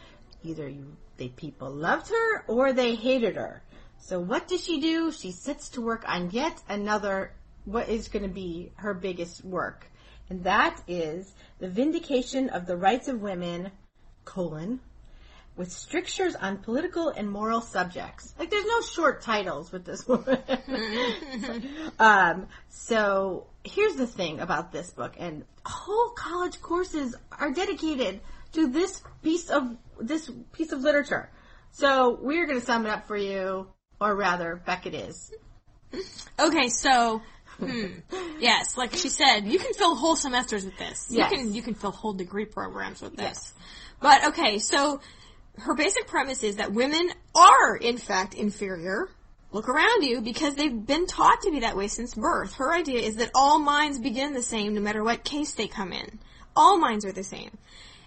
Either 0.45 0.69
you, 0.69 0.97
they 1.17 1.31
people 1.31 1.69
loved 1.69 2.11
her 2.11 2.45
or 2.47 2.73
they 2.73 2.95
hated 2.95 3.35
her. 3.35 3.61
So 3.99 4.21
what 4.21 4.47
does 4.47 4.63
she 4.63 4.81
do? 4.81 5.11
She 5.11 5.33
sits 5.33 5.69
to 5.71 5.81
work 5.81 6.05
on 6.07 6.31
yet 6.31 6.63
another, 6.69 7.33
what 7.65 7.89
is 7.89 8.07
going 8.07 8.23
to 8.23 8.29
be 8.29 8.71
her 8.77 8.95
biggest 8.95 9.45
work. 9.45 9.91
And 10.31 10.45
that 10.45 10.81
is 10.87 11.35
the 11.59 11.71
vindication 11.71 12.49
of 12.51 12.67
the 12.67 12.77
rights 12.77 13.09
of 13.09 13.21
women, 13.21 13.73
colon, 14.25 14.79
with 15.57 15.73
strictures 15.73 16.37
on 16.37 16.59
political 16.59 17.09
and 17.09 17.31
moral 17.31 17.61
subjects. 17.61 18.35
Like 18.39 18.51
there's 18.51 18.67
no 18.67 18.81
short 18.83 19.23
titles 19.23 19.73
with 19.73 19.85
this 19.85 20.07
woman. 20.07 20.39
um, 21.99 22.47
so 22.69 23.47
here's 23.65 23.97
the 23.97 24.07
thing 24.07 24.41
about 24.41 24.73
this 24.73 24.91
book, 24.91 25.15
and 25.19 25.45
whole 25.65 26.11
college 26.11 26.61
courses 26.61 27.15
are 27.33 27.53
dedicated 27.53 28.21
to 28.53 28.69
this 28.69 29.03
piece 29.23 29.49
of 29.51 29.77
this 30.01 30.31
piece 30.53 30.73
of 30.73 30.81
literature. 30.81 31.31
So 31.73 32.19
we're 32.21 32.47
going 32.47 32.61
to 32.61 32.65
sum 32.65 32.87
it 32.87 32.91
up 32.91 33.07
for 33.07 33.17
you, 33.17 33.69
or 34.01 34.15
rather, 34.15 34.57
Beckett 34.65 34.95
is. 34.95 35.33
Okay, 36.39 36.69
so 36.69 37.23
hmm, 37.59 37.87
yes, 38.41 38.77
like 38.77 38.95
she 38.95 39.09
said, 39.09 39.41
you 39.41 39.59
can 39.59 39.73
fill 39.73 39.95
whole 39.95 40.17
semesters 40.17 40.65
with 40.65 40.77
this. 40.79 41.07
Yes. 41.11 41.31
You 41.31 41.37
can 41.37 41.55
you 41.55 41.63
can 41.63 41.75
fill 41.75 41.93
whole 41.93 42.13
degree 42.13 42.45
programs 42.45 43.01
with 43.01 43.17
this. 43.17 43.25
Yes. 43.25 43.55
But 44.01 44.27
okay, 44.27 44.59
so 44.59 45.01
her 45.59 45.75
basic 45.75 46.07
premise 46.07 46.43
is 46.43 46.57
that 46.57 46.73
women 46.73 47.11
are 47.35 47.77
in 47.77 47.99
fact 47.99 48.35
inferior. 48.35 49.09
Look 49.53 49.69
around 49.69 50.03
you 50.03 50.21
because 50.21 50.55
they've 50.55 50.87
been 50.87 51.07
taught 51.07 51.43
to 51.43 51.51
be 51.51 51.61
that 51.61 51.77
way 51.77 51.89
since 51.89 52.15
birth. 52.15 52.55
Her 52.55 52.75
idea 52.75 53.01
is 53.01 53.17
that 53.17 53.31
all 53.35 53.59
minds 53.59 53.99
begin 53.99 54.35
the 54.35 54.43
same 54.43 54.75
no 54.75 54.81
matter 54.81 55.03
what 55.03 55.25
case 55.25 55.53
they 55.53 55.69
come 55.69 55.93
in. 55.93 56.19
All 56.55 56.79
minds 56.79 57.05
are 57.05 57.13
the 57.13 57.25
same. 57.25 57.57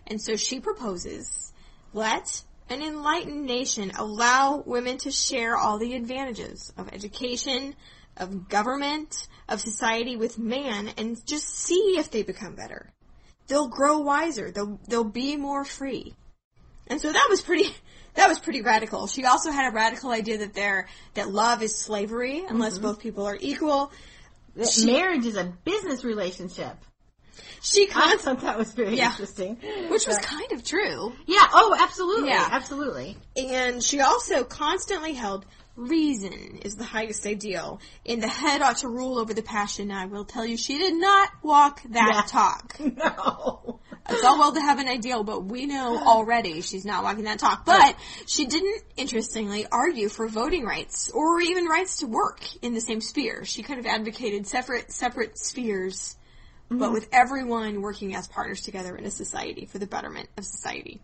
And 0.05 0.21
so 0.21 0.35
she 0.35 0.59
proposes, 0.59 1.53
let 1.93 2.43
an 2.69 2.83
enlightened 2.83 3.45
nation 3.45 3.91
allow 3.97 4.61
women 4.65 4.97
to 4.99 5.11
share 5.11 5.55
all 5.57 5.79
the 5.79 5.95
advantages 5.95 6.71
of 6.77 6.93
education, 6.93 7.75
of 8.17 8.49
government, 8.49 9.27
of 9.47 9.61
society 9.61 10.17
with 10.17 10.37
man, 10.37 10.89
and 10.97 11.25
just 11.25 11.47
see 11.47 11.95
if 11.97 12.11
they 12.11 12.21
become 12.21 12.55
better. 12.55 12.91
they'll 13.49 13.67
grow 13.67 13.99
wiser. 13.99 14.51
They'll 14.51 14.79
they'll 14.87 15.03
be 15.03 15.35
more 15.35 15.65
free. 15.65 16.13
And 16.89 16.99
so 16.99 17.11
that 17.11 17.27
was 17.29 17.41
pretty 17.41 17.69
that 18.15 18.27
was 18.27 18.39
pretty 18.39 18.61
radical. 18.61 19.07
She 19.07 19.25
also 19.25 19.51
had 19.51 19.69
a 19.71 19.73
radical 19.73 20.11
idea 20.11 20.39
that 20.39 20.53
there 20.53 20.87
that 21.13 21.29
love 21.29 21.61
is 21.63 21.75
slavery 21.75 22.43
unless 22.47 22.73
Mm-hmm. 22.73 22.81
both 22.83 22.99
people 22.99 23.25
are 23.27 23.37
equal. 23.39 23.91
That 24.55 24.69
She- 24.69 24.85
marriage 24.85 25.25
is 25.25 25.37
a 25.37 25.45
business 25.63 26.03
relationship. 26.03 26.75
She 27.61 27.89
I 27.89 27.91
con- 27.91 28.17
thought 28.19 28.41
that 28.41 28.57
was 28.57 28.71
very 28.73 28.95
Yeah. 28.97 29.11
interesting. 29.11 29.55
which 29.89 30.07
was 30.07 30.17
But- 30.17 30.25
kind 30.25 30.51
of 30.53 30.63
true. 30.63 31.13
yeah. 31.25 31.45
Oh, 31.53 31.75
absolutely. 31.79 32.29
Yeah. 32.29 32.47
Absolutely. 32.51 33.17
And 33.37 33.83
she 33.83 33.99
also 34.01 34.43
constantly 34.43 35.13
held 35.13 35.45
reason 35.75 36.59
is 36.63 36.75
the 36.75 36.83
highest 36.83 37.25
ideal. 37.25 37.79
And 38.05 38.21
the 38.23 38.27
head 38.27 38.61
ought 38.61 38.77
to 38.79 38.87
rule 38.89 39.17
over 39.17 39.33
the 39.33 39.41
passion. 39.43 39.91
I 39.91 40.05
will 40.07 40.25
tell 40.25 40.45
you, 40.45 40.57
she 40.57 40.77
did 40.77 40.93
not 40.95 41.29
walk 41.43 41.81
that 41.89 42.11
Yeah. 42.13 42.21
talk. 42.23 42.77
No. 42.79 43.79
It's 44.11 44.23
all 44.23 44.39
well 44.39 44.53
to 44.53 44.61
have 44.61 44.79
an 44.79 44.87
ideal, 44.87 45.23
but 45.23 45.45
we 45.45 45.65
know 45.65 45.97
already 45.97 46.61
she's 46.61 46.85
not 46.85 47.03
walking 47.03 47.25
that 47.25 47.39
talk. 47.39 47.65
But 47.65 47.95
she 48.25 48.45
didn't, 48.45 48.83
interestingly, 48.97 49.67
argue 49.71 50.09
for 50.09 50.27
voting 50.27 50.65
rights 50.65 51.09
or 51.09 51.39
even 51.39 51.65
rights 51.65 51.97
to 51.97 52.07
work 52.07 52.41
in 52.61 52.73
the 52.73 52.81
same 52.81 53.01
sphere. 53.01 53.45
She 53.45 53.63
kind 53.63 53.79
of 53.79 53.85
advocated 53.85 54.47
separate, 54.47 54.91
separate 54.91 55.37
spheres, 55.37 56.15
but 56.69 56.77
mm-hmm. 56.77 56.93
with 56.93 57.07
everyone 57.11 57.81
working 57.81 58.15
as 58.15 58.27
partners 58.27 58.61
together 58.61 58.95
in 58.95 59.05
a 59.05 59.11
society 59.11 59.65
for 59.65 59.79
the 59.79 59.87
betterment 59.87 60.29
of 60.37 60.45
society. 60.45 61.01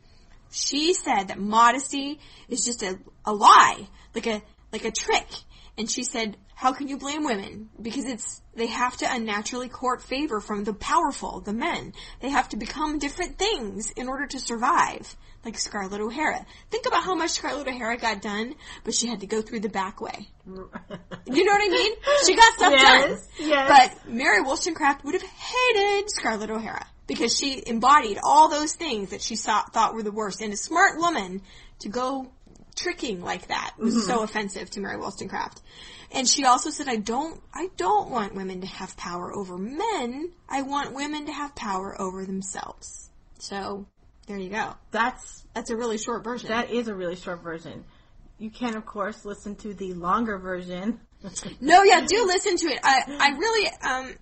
She 0.52 0.94
said 0.94 1.26
that 1.26 1.40
modesty 1.40 2.20
is 2.48 2.64
just 2.64 2.84
a, 2.84 3.00
a 3.26 3.34
lie, 3.34 3.88
like 4.14 4.28
a, 4.28 4.42
like 4.72 4.86
a 4.86 4.92
trick. 4.92 5.28
And 5.78 5.90
she 5.90 6.04
said, 6.04 6.38
how 6.56 6.72
can 6.72 6.88
you 6.88 6.98
blame 6.98 7.26
women? 7.26 7.70
Because 7.82 8.06
it's, 8.06 8.42
they 8.56 8.68
have 8.68 8.98
to 8.98 9.14
unnaturally 9.14 9.70
court 9.70 10.02
favor 10.02 10.40
from 10.40 10.64
the 10.64 10.74
powerful, 10.74 11.42
the 11.42 11.54
men. 11.54 11.94
They 12.22 12.30
have 12.30 12.50
to 12.50 12.58
become 12.58 13.00
different 13.00 13.38
things 13.38 13.92
in 13.92 14.08
order 14.08 14.26
to 14.28 14.40
survive. 14.40 15.16
Like 15.44 15.60
Scarlett 15.60 16.02
O'Hara. 16.02 16.44
Think 16.72 16.88
about 16.88 17.04
how 17.04 17.14
much 17.14 17.32
Scarlett 17.32 17.68
O'Hara 17.68 17.98
got 17.98 18.20
done, 18.20 18.56
but 18.84 18.96
she 18.96 19.06
had 19.06 19.20
to 19.20 19.28
go 19.28 19.44
through 19.44 19.60
the 19.60 19.70
back 19.70 20.02
way. 20.02 20.28
You 20.48 21.44
know 21.44 21.52
what 21.52 21.62
I 21.62 21.70
mean? 21.70 21.94
She 22.26 22.36
got 22.36 22.54
stuff 22.56 22.74
done. 22.74 23.10
Yes, 23.12 23.28
yes. 23.38 23.70
But 23.70 24.12
Mary 24.12 24.42
Wollstonecraft 24.42 25.06
would 25.06 25.14
have 25.14 25.22
hated 25.22 26.10
Scarlett 26.10 26.50
O'Hara 26.50 26.88
because 27.06 27.38
she 27.38 27.62
embodied 27.64 28.18
all 28.24 28.50
those 28.50 28.74
things 28.74 29.12
that 29.12 29.22
she 29.22 29.36
saw, 29.36 29.62
thought 29.66 29.94
were 29.94 30.02
the 30.02 30.12
worst. 30.12 30.42
And 30.42 30.52
a 30.52 30.58
smart 30.58 30.98
woman 30.98 31.44
to 31.82 31.90
go 31.90 32.32
tricking 32.76 33.22
like 33.22 33.48
that 33.48 33.74
was 33.78 33.94
Mm-hmm. 33.96 34.06
so 34.08 34.24
offensive 34.24 34.70
to 34.72 34.80
Mary 34.82 34.98
Wollstonecraft. 34.98 35.62
And 36.12 36.28
she 36.28 36.46
also 36.46 36.70
said, 36.70 36.88
I 36.88 36.98
don't, 36.98 37.42
I 37.54 37.70
don't 37.78 38.10
want 38.10 38.36
women 38.36 38.62
to 38.62 38.68
have 38.68 38.96
power 38.96 39.36
over 39.36 39.58
men. 39.58 40.32
I 40.48 40.62
want 40.62 40.94
women 40.94 41.26
to 41.26 41.32
have 41.34 41.56
power 41.56 42.00
over 42.00 42.26
themselves. 42.26 43.10
So, 43.40 43.86
there 44.28 44.38
you 44.38 44.50
go. 44.50 44.74
That's 44.92 45.46
That's 45.54 45.70
a 45.70 45.76
really 45.76 45.98
short 45.98 46.24
version. 46.24 46.50
that 46.50 46.72
is 46.72 46.88
a 46.88 46.96
really 46.96 47.16
short 47.16 47.44
version. 47.44 47.84
You 48.38 48.50
can, 48.50 48.76
of 48.76 48.86
course, 48.86 49.24
listen 49.26 49.56
to 49.58 49.74
the 49.74 49.94
longer 49.94 50.38
version. 50.38 51.00
No, 51.60 51.82
yeah, 51.84 52.06
do 52.06 52.26
listen 52.28 52.56
to 52.58 52.68
it. 52.68 52.80
I, 52.84 53.02
I 53.08 53.30
really, 53.38 53.70
um, 53.82 54.16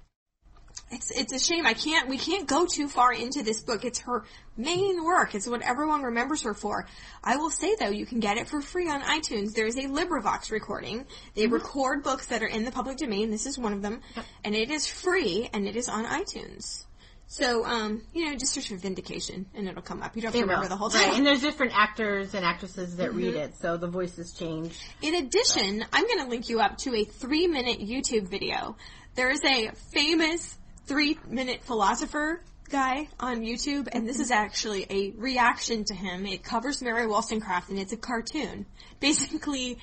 it's 0.94 1.12
it's 1.12 1.34
a 1.34 1.40
shame 1.40 1.66
I 1.66 1.74
can't 1.74 2.08
we 2.10 2.18
can't 2.18 2.48
go 2.48 2.66
too 2.66 2.88
far 2.88 3.12
into 3.14 3.44
this 3.44 3.62
book. 3.62 3.84
It's 3.84 4.00
her 4.00 4.24
main 4.56 5.04
work. 5.04 5.36
It's 5.36 5.48
what 5.48 5.62
everyone 5.62 6.04
remembers 6.04 6.44
her 6.44 6.54
for. 6.54 6.88
I 7.24 7.38
will 7.38 7.50
say 7.50 7.76
though, 7.80 7.90
you 7.90 8.06
can 8.06 8.20
get 8.20 8.38
it 8.38 8.48
for 8.48 8.62
free 8.62 8.90
on 8.90 9.02
iTunes. 9.02 9.54
There's 9.54 9.76
a 9.76 9.84
LibriVox 9.84 10.52
recording. 10.52 11.06
They 11.36 11.48
record 11.48 12.04
books 12.04 12.28
that 12.28 12.44
are 12.44 12.48
in 12.48 12.66
the 12.66 12.72
public 12.72 12.98
domain. 12.98 13.32
This 13.32 13.46
is 13.46 13.58
one 13.58 13.74
of 13.74 13.82
them, 13.82 14.02
and 14.44 14.56
it 14.56 14.70
is 14.70 14.88
free 14.88 15.50
and 15.54 15.68
it 15.68 15.76
is 15.76 15.90
on 15.90 16.06
iTunes. 16.06 16.86
So, 17.28 17.66
um, 17.66 18.04
you 18.14 18.26
know, 18.26 18.36
just 18.36 18.54
search 18.54 18.68
for 18.68 18.76
Vindication 18.76 19.48
and 19.56 19.68
it'll 19.68 19.82
come 19.82 20.04
up. 20.04 20.16
You 20.16 20.22
don't 20.22 20.34
have 20.34 20.40
to 20.40 20.42
remember 20.42 20.64
will. 20.64 20.70
the 20.70 20.76
whole 20.76 20.90
Right, 20.90 21.16
and 21.16 21.26
there's 21.26 21.42
different 21.42 21.72
actors 21.76 22.36
and 22.36 22.46
actresses 22.46 22.98
that 22.98 23.16
read 23.16 23.34
it, 23.34 23.56
so 23.56 23.76
the 23.76 23.88
voices 23.88 24.34
change. 24.34 24.78
In 25.02 25.16
addition, 25.16 25.84
I'm 25.92 26.06
going 26.06 26.20
to 26.20 26.28
link 26.28 26.50
you 26.50 26.60
up 26.60 26.78
to 26.80 26.94
a 26.94 27.06
three 27.06 27.48
minute 27.48 27.80
YouTube 27.80 28.28
video. 28.28 28.76
There 29.16 29.32
is 29.32 29.44
a 29.44 29.72
famous 29.92 30.60
three 30.86 31.18
minute 31.28 31.64
philosopher 31.64 32.42
guy 32.70 33.08
on 33.20 33.42
YouTube, 33.42 33.88
and 33.92 34.08
this 34.08 34.20
is 34.20 34.32
actually 34.32 34.86
a 34.90 35.12
reaction 35.12 35.84
to 35.86 35.94
him. 35.94 36.26
It 36.26 36.44
covers 36.44 36.82
Mary 36.82 37.06
Wollstonecraft, 37.08 37.70
and 37.70 37.80
it's 37.80 37.94
a 37.94 37.98
cartoon. 37.98 38.66
Basically, 39.00 39.78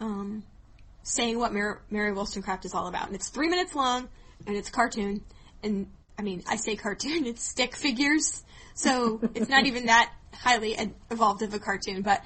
um, 0.00 0.44
saying 1.02 1.38
what 1.38 1.52
Mary, 1.52 1.78
Mary 1.90 2.12
Wollstonecraft 2.12 2.64
is 2.64 2.74
all 2.74 2.86
about. 2.88 3.06
And 3.06 3.14
it's 3.14 3.28
three 3.28 3.48
minutes 3.48 3.74
long, 3.74 4.08
and 4.46 4.56
it's 4.56 4.68
a 4.68 4.72
cartoon. 4.72 5.22
And, 5.62 5.88
I 6.18 6.22
mean, 6.22 6.42
I 6.46 6.56
say 6.56 6.76
cartoon, 6.76 7.26
it's 7.26 7.42
stick 7.42 7.74
figures. 7.76 8.44
So, 8.74 9.20
it's 9.34 9.48
not 9.48 9.66
even 9.66 9.86
that 9.86 10.12
highly 10.32 10.76
ed- 10.76 10.94
evolved 11.10 11.42
of 11.42 11.54
a 11.54 11.58
cartoon, 11.58 12.02
but 12.02 12.22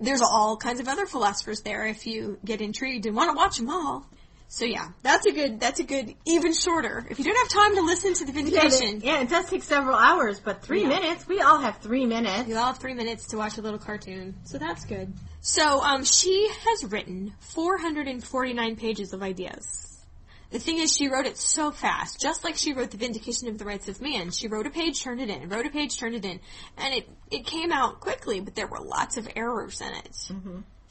there's 0.00 0.22
all 0.22 0.56
kinds 0.56 0.80
of 0.80 0.88
other 0.88 1.06
philosophers 1.06 1.62
there 1.62 1.86
if 1.86 2.06
you 2.06 2.38
get 2.44 2.60
intrigued 2.60 3.06
and 3.06 3.14
want 3.14 3.30
to 3.30 3.36
watch 3.36 3.58
them 3.58 3.70
all. 3.70 4.06
So 4.54 4.64
yeah, 4.66 4.90
that's 5.02 5.26
a 5.26 5.32
good, 5.32 5.58
that's 5.58 5.80
a 5.80 5.82
good, 5.82 6.14
even 6.26 6.52
shorter. 6.52 7.04
If 7.10 7.18
you 7.18 7.24
don't 7.24 7.36
have 7.36 7.48
time 7.48 7.74
to 7.74 7.82
listen 7.82 8.14
to 8.14 8.24
the 8.24 8.30
Yeah, 8.30 8.44
vindication, 8.44 8.98
it, 8.98 9.04
yeah, 9.04 9.20
it 9.20 9.28
does 9.28 9.50
take 9.50 9.64
several 9.64 9.96
hours, 9.96 10.38
but 10.38 10.62
three 10.62 10.82
Yeah. 10.82 10.90
minutes, 10.90 11.26
we 11.26 11.40
all 11.40 11.58
have 11.58 11.78
three 11.78 12.06
minutes. 12.06 12.48
you 12.48 12.56
all 12.56 12.66
have 12.66 12.78
three 12.78 12.94
minutes 12.94 13.26
to 13.30 13.36
watch 13.36 13.58
a 13.58 13.62
little 13.62 13.80
cartoon. 13.80 14.36
So 14.44 14.58
that's 14.58 14.84
good. 14.84 15.12
So, 15.40 15.80
um, 15.82 16.04
she 16.04 16.48
has 16.66 16.84
written 16.84 17.34
449 17.40 18.76
pages 18.76 19.12
of 19.12 19.24
ideas. 19.24 20.04
The 20.50 20.60
thing 20.60 20.78
is, 20.78 20.94
she 20.94 21.08
wrote 21.08 21.26
it 21.26 21.36
so 21.36 21.72
fast, 21.72 22.20
just 22.20 22.44
like 22.44 22.56
she 22.56 22.74
wrote 22.74 22.92
the 22.92 22.96
Vindication 22.96 23.48
of 23.48 23.58
the 23.58 23.64
Rights 23.64 23.88
of 23.88 24.00
Man. 24.00 24.30
She 24.30 24.46
wrote 24.46 24.68
a 24.68 24.70
page, 24.70 25.02
turned 25.02 25.20
it 25.20 25.30
in, 25.30 25.48
wrote 25.48 25.66
a 25.66 25.70
page, 25.70 25.98
turned 25.98 26.14
it 26.14 26.24
in, 26.24 26.38
and 26.78 26.94
it 26.94 27.08
it 27.28 27.44
came 27.44 27.72
out 27.72 27.98
quickly, 27.98 28.38
but 28.38 28.54
there 28.54 28.68
were 28.68 28.78
lots 28.78 29.16
of 29.16 29.26
errors 29.34 29.80
in 29.80 29.92
it. 29.94 30.30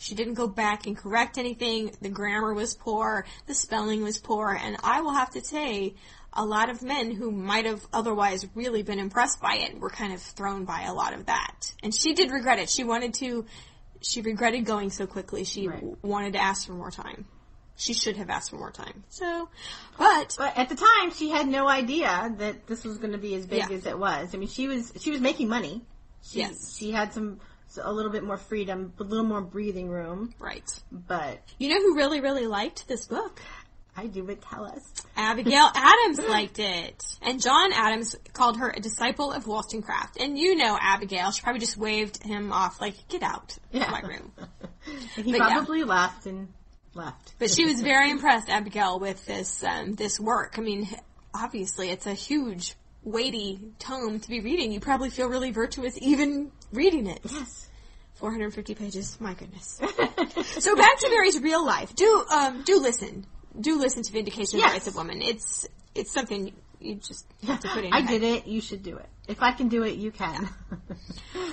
She 0.04 0.16
didn't 0.16 0.34
go 0.34 0.48
back 0.50 0.86
and 0.86 0.98
correct 0.98 1.38
anything. 1.38 1.92
The 2.02 2.10
grammar 2.10 2.54
was 2.54 2.76
poor. 2.76 3.26
The 3.48 3.56
spelling 3.56 4.04
was 4.04 4.18
poor. 4.18 4.52
And 4.54 4.76
I 4.84 5.00
will 5.00 5.14
have 5.14 5.30
to 5.32 5.42
say, 5.42 5.96
a 6.34 6.44
lot 6.44 6.70
of 6.70 6.84
men 6.84 7.12
who 7.12 7.32
might 7.32 7.66
have 7.66 7.86
otherwise 7.94 8.46
really 8.54 8.84
been 8.84 9.00
impressed 9.00 9.40
by 9.40 9.56
it 9.56 9.80
were 9.80 9.90
kind 9.90 10.12
of 10.12 10.22
thrown 10.22 10.66
by 10.66 10.82
a 10.82 10.94
lot 10.94 11.14
of 11.14 11.28
that. 11.28 11.72
And 11.82 11.96
she 11.96 12.14
did 12.14 12.32
regret 12.32 12.60
it. 12.60 12.70
She 12.70 12.84
wanted 12.84 13.14
to, 13.16 13.46
she 14.02 14.20
regretted 14.22 14.66
going 14.66 14.90
so 14.90 15.08
quickly. 15.08 15.46
She 15.46 15.70
Right. 15.70 15.78
w- 15.80 15.96
wanted 16.02 16.34
to 16.34 16.42
ask 16.42 16.68
for 16.68 16.74
more 16.74 16.92
time. 16.92 17.26
She 17.78 17.94
should 17.94 18.18
have 18.18 18.30
asked 18.30 18.50
for 18.50 18.58
more 18.58 18.72
time. 18.72 19.06
So, 19.08 19.48
but, 19.98 20.36
But 20.38 20.58
at 20.58 20.68
the 20.68 20.76
time, 20.76 21.12
she 21.12 21.30
had 21.30 21.48
no 21.48 21.66
idea 21.70 22.34
that 22.40 22.68
this 22.68 22.84
was 22.84 22.98
going 22.98 23.14
to 23.14 23.18
be 23.18 23.36
as 23.36 23.46
big 23.48 23.60
Yeah. 23.70 23.76
as 23.78 23.86
it 23.86 23.98
was. 23.98 24.36
I 24.36 24.38
mean, 24.38 24.50
she 24.50 24.68
was 24.68 24.92
she 25.00 25.12
was 25.12 25.22
making 25.22 25.48
money. 25.48 25.82
She, 26.24 26.40
Yes. 26.40 26.76
she 26.78 26.92
had 26.92 27.14
some 27.14 27.40
a 27.82 27.92
little 27.92 28.12
bit 28.12 28.24
more 28.24 28.38
freedom, 28.38 28.94
a 29.00 29.04
little 29.04 29.26
more 29.26 29.42
breathing 29.42 29.90
room. 29.90 30.34
right. 30.40 30.64
But 30.92 31.40
You 31.60 31.70
know 31.70 31.80
who 31.82 31.96
really, 31.96 32.22
really 32.22 32.48
liked 32.48 32.88
this 32.88 33.08
book? 33.08 33.42
I 33.96 34.08
do, 34.08 34.24
but 34.24 34.42
tell 34.42 34.66
us. 34.66 34.82
Abigail 35.16 35.70
Adams 35.76 36.20
liked 36.28 36.58
it. 36.58 37.04
And 37.22 37.40
John 37.40 37.72
Adams 37.74 38.16
called 38.34 38.58
her 38.58 38.70
a 38.72 38.80
disciple 38.80 39.32
of 39.32 39.46
Wollstonecraft. 39.46 40.18
And 40.20 40.36
you 40.38 40.56
know 40.56 40.76
Abigail, 40.82 41.30
she 41.30 41.42
probably 41.44 41.60
just 41.60 41.78
waved 41.78 42.24
him 42.24 42.52
off 42.52 42.82
like, 42.82 42.96
get 43.08 43.22
out 43.22 43.56
Yeah. 43.72 43.84
of 43.86 43.92
my 43.92 44.02
room. 44.02 44.32
And 45.16 45.26
he 45.26 45.32
But 45.32 45.38
yeah. 45.40 45.50
probably 45.54 45.84
laughed 45.84 46.26
and 46.26 46.48
left. 46.96 47.36
But 47.40 47.50
she 47.52 47.66
was 47.66 47.80
very 47.82 48.10
impressed, 48.12 48.50
Abigail, 48.50 49.00
with 49.00 49.24
this, 49.26 49.64
um, 49.64 49.94
this 49.94 50.20
work. 50.20 50.56
I 50.58 50.62
mean, 50.62 50.90
obviously 51.34 51.90
it's 51.90 52.06
a 52.08 52.14
huge, 52.14 52.74
weighty 53.04 53.60
tome 53.80 54.20
to 54.20 54.30
be 54.30 54.40
reading. 54.42 54.72
You 54.72 54.80
probably 54.80 55.10
feel 55.10 55.28
really 55.30 55.52
virtuous 55.52 55.98
even 56.02 56.52
reading 56.74 57.08
it. 57.08 57.20
Yes. 57.30 57.70
450 58.16 58.76
pages, 58.76 59.18
my 59.20 59.34
goodness. 59.34 59.80
So 60.44 60.76
back 60.76 60.98
to 61.00 61.10
Mary's 61.10 61.40
real 61.40 61.66
life. 61.66 61.94
Do, 61.96 62.26
um, 62.32 62.64
do 62.64 62.80
listen. 62.80 63.26
Do 63.60 63.78
listen 63.80 64.04
to 64.04 64.12
Vindication 64.12 64.60
of 64.60 64.62
Yes. 64.62 64.70
the 64.70 64.74
Rights 64.74 64.88
of 64.88 64.96
Women. 64.96 65.22
It's, 65.22 65.68
it's 65.96 66.12
something 66.12 66.54
you 66.80 66.96
just 66.96 67.26
have 67.46 67.60
to 67.62 67.68
put 67.70 67.84
in. 67.84 67.94
I 67.94 68.02
head. 68.02 68.08
did 68.10 68.24
it. 68.24 68.48
You 68.48 68.62
should 68.62 68.82
do 68.84 68.98
it. 68.98 69.06
If 69.28 69.42
I 69.42 69.52
can 69.52 69.68
do 69.70 69.84
it, 69.84 69.96
you 69.96 70.12
can. 70.12 70.50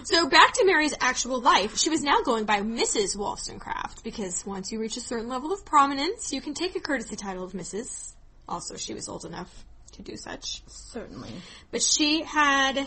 So 0.05 0.29
back 0.31 0.55
to 0.55 0.65
Mary's 0.65 0.95
actual 1.01 1.41
life, 1.43 1.77
she 1.77 1.91
was 1.91 2.03
now 2.03 2.23
going 2.23 2.45
by 2.47 2.61
Mrs. 2.63 3.17
Wollstonecraft 3.17 4.03
because 4.03 4.45
once 4.47 4.73
you 4.73 4.81
reach 4.81 4.97
a 4.97 5.01
certain 5.01 5.29
level 5.29 5.53
of 5.53 5.65
prominence, 5.67 6.33
you 6.33 6.41
can 6.41 6.55
take 6.55 6.75
a 6.75 6.81
courtesy 6.81 7.17
title 7.17 7.45
of 7.45 7.53
Mrs. 7.53 8.15
Also, 8.49 8.77
she 8.77 8.95
was 8.95 9.09
old 9.09 9.25
enough 9.27 9.65
to 9.93 10.03
do 10.03 10.17
such. 10.17 10.63
Certainly. 10.69 11.31
But 11.71 11.83
she 11.83 12.23
had 12.23 12.79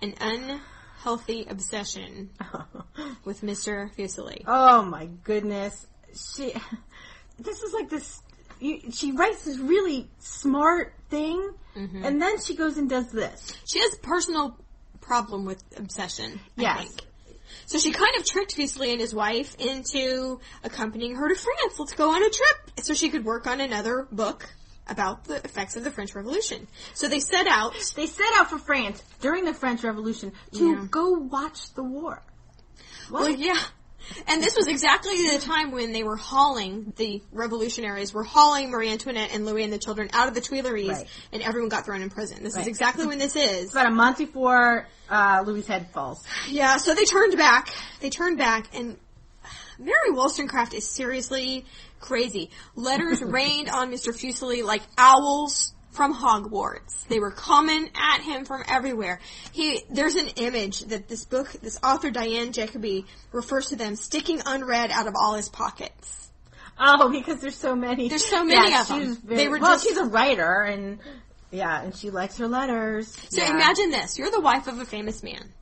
an 0.00 0.14
unhealthy 1.04 1.46
obsession 1.48 2.30
with 3.24 3.40
Mr. 3.42 3.90
Fuseli. 3.96 4.42
Oh 4.46 4.82
my 4.82 5.06
goodness. 5.24 5.86
She, 6.14 6.52
this 7.38 7.62
is 7.62 7.72
like 7.72 7.88
this, 7.88 8.20
you, 8.60 8.80
she 8.92 9.12
writes 9.12 9.44
this 9.44 9.58
really 9.58 10.08
smart 10.18 10.94
thing, 11.08 11.52
Mm-hmm. 11.76 12.04
and 12.04 12.20
then 12.20 12.40
she 12.42 12.56
goes 12.56 12.76
and 12.78 12.90
does 12.90 13.12
this. 13.12 13.56
She 13.64 13.78
has 13.78 13.94
personal 14.02 14.58
problem 15.00 15.44
with 15.44 15.62
obsession, 15.76 16.40
I 16.58 16.62
Yes. 16.62 16.78
think. 16.88 17.00
So 17.66 17.78
she 17.78 17.92
kind 17.92 18.10
of 18.18 18.26
tricked 18.26 18.56
Fuseli 18.56 18.90
and 18.90 19.00
his 19.00 19.14
wife 19.14 19.54
into 19.60 20.40
accompanying 20.64 21.14
her 21.14 21.28
to 21.28 21.34
France. 21.36 21.78
Let's 21.78 21.92
go 21.94 22.10
on 22.10 22.20
a 22.24 22.28
trip 22.28 22.80
so 22.82 22.92
she 22.92 23.08
could 23.08 23.24
work 23.24 23.46
on 23.46 23.60
another 23.60 24.08
book 24.10 24.52
about 24.90 25.24
the 25.24 25.36
effects 25.36 25.76
of 25.76 25.84
the 25.84 25.90
French 25.90 26.14
Revolution. 26.14 26.66
So 26.94 27.08
they 27.08 27.20
set 27.20 27.46
out. 27.46 27.74
They 27.96 28.06
set 28.06 28.26
out 28.36 28.50
for 28.50 28.58
France 28.58 29.02
during 29.20 29.44
the 29.44 29.54
French 29.54 29.82
Revolution 29.84 30.32
to 30.52 30.70
Yeah. 30.72 30.86
go 30.90 31.10
watch 31.12 31.72
the 31.74 31.82
war. 31.82 32.22
What? 33.08 33.22
Well, 33.22 33.30
yeah. 33.30 33.56
And 34.26 34.42
this 34.42 34.56
was 34.56 34.66
exactly 34.66 35.28
the 35.30 35.38
time 35.38 35.72
when 35.72 35.92
they 35.92 36.02
were 36.02 36.16
hauling, 36.16 36.92
the 36.96 37.22
revolutionaries 37.32 38.12
were 38.14 38.24
hauling 38.24 38.70
Marie 38.70 38.90
Antoinette 38.90 39.30
and 39.34 39.44
Louis 39.44 39.62
and 39.62 39.72
the 39.72 39.78
children 39.78 40.08
out 40.14 40.26
of 40.26 40.34
the 40.34 40.40
Tuileries, 40.40 40.88
Right. 40.88 41.06
and 41.32 41.42
everyone 41.42 41.68
got 41.68 41.84
thrown 41.84 42.00
in 42.02 42.08
prison. 42.10 42.42
This 42.42 42.54
Right. 42.54 42.62
is 42.62 42.66
exactly 42.66 43.06
when 43.06 43.18
this 43.18 43.36
is. 43.36 43.64
It's 43.66 43.72
about 43.72 43.86
a 43.88 43.90
month 43.94 44.18
before 44.18 44.88
uh, 45.10 45.42
Louis' 45.46 45.66
head 45.66 45.90
falls. 45.92 46.24
Yeah, 46.48 46.78
so 46.78 46.94
they 46.94 47.04
turned 47.04 47.36
back. 47.36 47.68
They 48.00 48.10
turned 48.10 48.38
back, 48.38 48.68
and 48.74 48.96
Mary 49.78 50.10
Wollstonecraft 50.10 50.72
is 50.74 50.88
seriously 50.88 51.66
crazy. 52.00 52.50
Letters 52.74 53.22
rained 53.22 53.68
on 53.68 53.90
Mr. 53.92 54.08
Fuseli 54.12 54.64
like 54.64 54.82
owls 54.98 55.72
from 55.92 56.14
Hogwarts. 56.14 57.06
They 57.08 57.18
were 57.20 57.32
coming 57.32 57.90
at 57.94 58.20
him 58.22 58.44
from 58.44 58.62
everywhere. 58.68 59.20
He, 59.52 59.82
there's 59.90 60.14
an 60.14 60.28
image 60.36 60.80
that 60.86 61.08
this 61.08 61.24
book, 61.24 61.50
this 61.62 61.78
author 61.82 62.10
Diane 62.10 62.52
Jacobs 62.52 63.02
refers 63.32 63.68
to 63.68 63.76
them 63.76 63.96
sticking 63.96 64.40
unread 64.46 64.90
out 64.90 65.06
of 65.08 65.14
all 65.20 65.34
his 65.34 65.48
pockets. 65.48 66.30
Oh, 66.78 67.10
because 67.10 67.40
there's 67.40 67.56
so 67.56 67.76
many. 67.76 68.08
There's 68.08 68.24
so 68.24 68.42
many 68.44 68.70
yeah, 68.70 68.80
of 68.82 68.88
them. 68.88 69.00
she's 69.00 69.16
Very, 69.18 69.36
They 69.36 69.48
were 69.48 69.58
well, 69.58 69.72
just- 69.74 69.84
she's 69.84 69.98
a 69.98 70.04
writer, 70.06 70.62
and 70.62 70.98
yeah, 71.50 71.82
and 71.82 71.94
she 71.94 72.10
likes 72.10 72.38
her 72.38 72.48
letters. 72.48 73.14
So 73.28 73.42
Yeah. 73.42 73.50
imagine 73.50 73.90
this: 73.90 74.16
you're 74.18 74.30
the 74.30 74.40
wife 74.40 74.66
of 74.66 74.78
a 74.78 74.86
famous 74.86 75.22
man, 75.22 75.52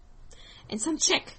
and 0.70 0.80
some 0.80 0.96
chick 0.98 1.32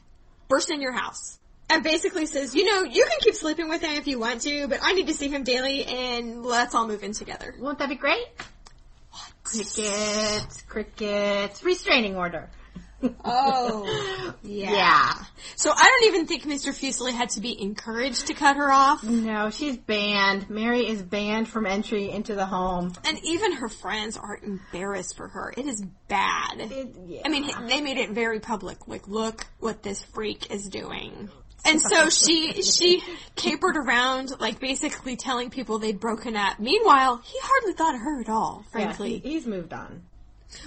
bursts 0.49 0.69
in 0.71 0.81
your 0.81 0.91
house 0.91 1.39
and 1.69 1.83
basically 1.83 2.25
says, 2.25 2.55
"You 2.55 2.65
know, 2.65 2.83
you 2.83 3.03
can 3.05 3.19
keep 3.21 3.35
sleeping 3.35 3.69
with 3.69 3.81
him 3.81 3.91
if 3.97 4.07
you 4.07 4.19
want 4.19 4.41
to, 4.41 4.67
but 4.67 4.79
I 4.81 4.93
need 4.93 5.07
to 5.07 5.13
see 5.13 5.29
him 5.29 5.43
daily, 5.43 5.85
and 5.85 6.43
let's 6.45 6.73
all 6.75 6.87
move 6.87 7.03
in 7.03 7.13
together." 7.13 7.55
Won't 7.59 7.79
that 7.79 7.89
be 7.89 7.95
great? 7.95 8.25
What? 9.11 9.31
Crickets, 9.43 10.61
crickets, 10.67 11.63
restraining 11.63 12.15
order. 12.15 12.49
Oh, 13.23 14.35
yeah. 14.43 14.71
Yeah. 14.73 15.13
So 15.55 15.71
I 15.73 15.83
don't 16.01 16.13
even 16.13 16.27
think 16.27 16.43
Mr. 16.43 16.73
Fuseli 16.73 17.13
had 17.13 17.29
to 17.29 17.39
be 17.39 17.59
encouraged 17.61 18.27
to 18.27 18.33
cut 18.33 18.57
her 18.57 18.69
off, 18.69 19.01
No, 19.05 19.49
she's 19.51 19.77
banned. 19.77 20.49
Mary 20.49 20.85
is 20.85 21.01
banned 21.01 21.47
from 21.47 21.65
entry 21.65 22.09
into 22.11 22.35
the 22.35 22.45
home. 22.45 22.91
and 23.05 23.17
even 23.23 23.53
her 23.53 23.69
friends 23.69 24.17
are 24.17 24.37
embarrassed 24.43 25.15
for 25.15 25.29
her. 25.29 25.53
It 25.55 25.65
is 25.65 25.81
bad. 26.09 26.59
It- 26.59 26.93
yeah. 27.07 27.21
I 27.23 27.29
mean, 27.29 27.49
they 27.67 27.79
made 27.79 27.97
it 27.97 28.09
very 28.09 28.41
public. 28.41 28.85
Like, 28.85 29.07
look 29.07 29.45
what 29.61 29.81
this 29.81 30.03
freak 30.03 30.51
is 30.51 30.67
doing. 30.67 31.29
And 31.65 31.81
so 31.81 32.09
she 32.09 32.61
she 32.63 33.03
capered 33.35 33.77
around, 33.77 34.31
like 34.39 34.59
basically 34.59 35.15
telling 35.15 35.49
people 35.49 35.79
they'd 35.79 35.99
broken 35.99 36.35
up. 36.35 36.59
Meanwhile, 36.59 37.21
he 37.23 37.37
hardly 37.41 37.73
thought 37.73 37.95
of 37.95 38.01
her 38.01 38.21
at 38.21 38.29
all, 38.29 38.63
Yeah, 38.65 38.71
frankly. 38.71 39.19
he- 39.19 39.33
he's 39.33 39.45
moved 39.45 39.73
on. 39.73 40.03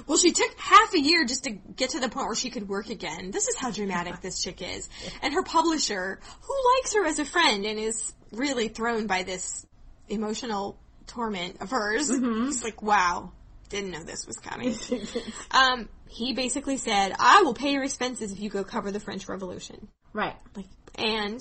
Well, 0.06 0.16
she 0.18 0.30
took 0.30 0.56
half 0.58 0.94
a 0.94 1.00
year 1.00 1.24
just 1.24 1.44
to 1.44 1.50
get 1.50 1.90
to 1.90 2.00
the 2.00 2.08
point 2.08 2.26
where 2.26 2.36
she 2.36 2.50
could 2.50 2.68
work 2.68 2.88
again. 2.88 3.32
This 3.32 3.48
is 3.48 3.56
how 3.56 3.72
dramatic 3.72 4.20
this 4.20 4.40
chick 4.40 4.62
is. 4.62 4.88
And 5.22 5.34
her 5.34 5.42
publisher, 5.42 6.20
who 6.42 6.54
likes 6.76 6.94
her 6.94 7.04
as 7.04 7.18
a 7.18 7.24
friend 7.24 7.64
and 7.66 7.80
is 7.80 8.12
really 8.30 8.68
thrown 8.68 9.08
by 9.08 9.24
this 9.24 9.66
emotional 10.08 10.78
torment 11.08 11.60
of 11.60 11.70
hers, 11.70 12.10
mm-hmm. 12.10 12.48
is 12.48 12.62
like, 12.62 12.80
wow, 12.80 13.32
didn't 13.72 13.90
know 13.90 14.04
this 14.04 14.26
was 14.26 14.36
coming. 14.36 14.76
um, 15.50 15.88
he 16.08 16.34
basically 16.34 16.76
said, 16.76 17.14
I 17.18 17.42
will 17.42 17.54
pay 17.54 17.72
your 17.72 17.82
expenses 17.82 18.30
if 18.30 18.38
you 18.38 18.50
go 18.50 18.62
cover 18.62 18.92
the 18.92 19.00
French 19.00 19.28
Revolution. 19.28 19.88
Right. 20.12 20.36
Like, 20.54 20.66
and, 20.94 21.40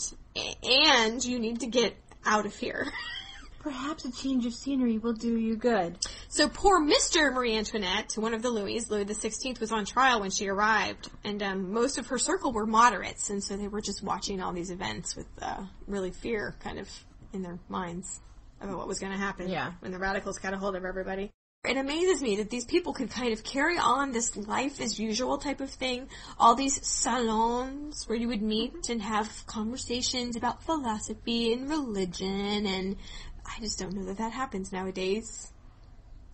and 0.63 1.23
you 1.23 1.37
need 1.37 1.59
to 1.59 1.67
get 1.67 1.95
out 2.25 2.45
of 2.45 2.55
here. 2.55 2.87
Perhaps 3.59 4.05
a 4.05 4.11
change 4.11 4.47
of 4.47 4.53
scenery 4.53 4.97
will 4.97 5.13
do 5.13 5.37
you 5.37 5.55
good. 5.55 5.97
So 6.29 6.47
poor 6.49 6.81
Mr. 6.81 7.31
Marie 7.31 7.55
Antoinette, 7.55 8.13
one 8.15 8.33
of 8.33 8.41
the 8.41 8.49
Louis, 8.49 8.89
Louis 8.89 9.03
the 9.03 9.13
Sixteenth, 9.13 9.59
was 9.59 9.71
on 9.71 9.85
trial 9.85 10.19
when 10.19 10.31
she 10.31 10.47
arrived, 10.47 11.11
and 11.23 11.43
um, 11.43 11.71
most 11.71 11.99
of 11.99 12.07
her 12.07 12.17
circle 12.17 12.51
were 12.51 12.65
moderates, 12.65 13.29
and 13.29 13.43
so 13.43 13.57
they 13.57 13.67
were 13.67 13.81
just 13.81 14.01
watching 14.01 14.41
all 14.41 14.51
these 14.51 14.71
events 14.71 15.15
with 15.15 15.27
uh, 15.43 15.63
really 15.85 16.09
fear, 16.09 16.55
kind 16.63 16.79
of 16.79 16.89
in 17.33 17.43
their 17.43 17.59
minds 17.69 18.19
about 18.61 18.77
what 18.77 18.87
was 18.87 18.97
going 18.97 19.11
to 19.11 19.17
happen. 19.19 19.47
Yeah. 19.47 19.73
when 19.81 19.91
the 19.91 19.99
radicals 19.99 20.39
got 20.39 20.55
a 20.55 20.57
hold 20.57 20.75
of 20.75 20.83
everybody. 20.83 21.29
It 21.63 21.77
amazes 21.77 22.23
me 22.23 22.37
that 22.37 22.49
these 22.49 22.65
people 22.65 22.91
could 22.91 23.11
kind 23.11 23.33
of 23.33 23.43
carry 23.43 23.77
on 23.77 24.11
this 24.11 24.35
life 24.35 24.81
as 24.81 24.99
usual 24.99 25.37
type 25.37 25.61
of 25.61 25.69
thing. 25.69 26.09
All 26.39 26.55
these 26.55 26.83
salons 26.85 28.03
where 28.07 28.17
you 28.17 28.29
would 28.29 28.41
meet 28.41 28.73
mm-hmm. 28.73 28.91
and 28.91 29.01
have 29.03 29.45
conversations 29.45 30.35
about 30.35 30.63
philosophy 30.63 31.53
and 31.53 31.69
religion, 31.69 32.65
and 32.65 32.95
I 33.45 33.59
just 33.59 33.77
don't 33.77 33.93
know 33.93 34.05
that 34.05 34.17
that 34.17 34.31
happens 34.31 34.71
nowadays. 34.71 35.53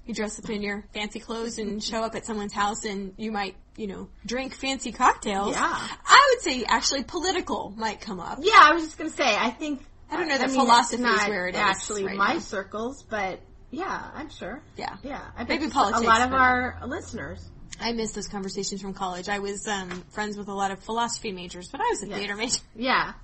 You 0.06 0.14
dress 0.14 0.40
up 0.40 0.50
in 0.50 0.62
your 0.62 0.86
fancy 0.94 1.20
clothes 1.20 1.58
and 1.58 1.72
mm-hmm. 1.72 1.80
show 1.80 2.04
up 2.04 2.16
at 2.16 2.26
someone's 2.26 2.54
house 2.54 2.86
and 2.86 3.14
you 3.18 3.34
might, 3.34 3.58
you 3.76 3.88
know, 3.88 4.08
drink 4.26 4.54
fancy 4.54 4.94
cocktails. 4.94 5.56
Yeah. 5.56 5.60
I 5.62 6.32
would 6.32 6.42
say 6.42 6.64
actually 6.64 7.04
political 7.04 7.74
might 7.76 8.00
come 8.00 8.22
up. 8.22 8.40
Yeah, 8.42 8.54
I 8.58 8.72
was 8.72 8.84
just 8.86 8.98
gonna 8.98 9.10
say, 9.10 9.36
I 9.36 9.50
think. 9.50 9.84
I 10.10 10.16
don't 10.16 10.30
know 10.30 10.38
that 10.38 10.52
mean, 10.52 10.58
philosophy 10.58 11.04
is 11.04 11.28
where 11.28 11.48
it 11.48 11.56
is 11.56 11.60
actually 11.60 12.06
right 12.06 12.16
my 12.16 12.34
now. 12.36 12.40
circles, 12.40 13.04
but 13.04 13.42
yeah, 13.72 14.10
I'm 14.16 14.30
sure. 14.30 14.62
Yeah. 14.78 14.96
Yeah, 15.04 15.22
I 15.36 15.44
bet 15.44 15.60
Maybe 15.60 15.72
a 15.72 15.78
lot 15.78 16.22
of 16.22 16.34
our 16.34 16.78
listeners. 16.86 17.50
I 17.80 17.92
miss 17.92 18.12
those 18.14 18.28
conversations 18.28 18.82
from 18.82 18.94
college. 18.94 19.30
I 19.30 19.40
was 19.40 19.68
um, 19.68 19.90
friends 20.10 20.38
with 20.38 20.48
a 20.48 20.54
lot 20.54 20.72
of 20.72 20.80
philosophy 20.80 21.32
majors, 21.32 21.70
but 21.70 21.80
I 21.82 21.88
was 21.92 22.04
a 22.04 22.08
Yes. 22.08 22.18
theater 22.18 22.36
major. 22.36 22.60
Yeah. 22.76 23.14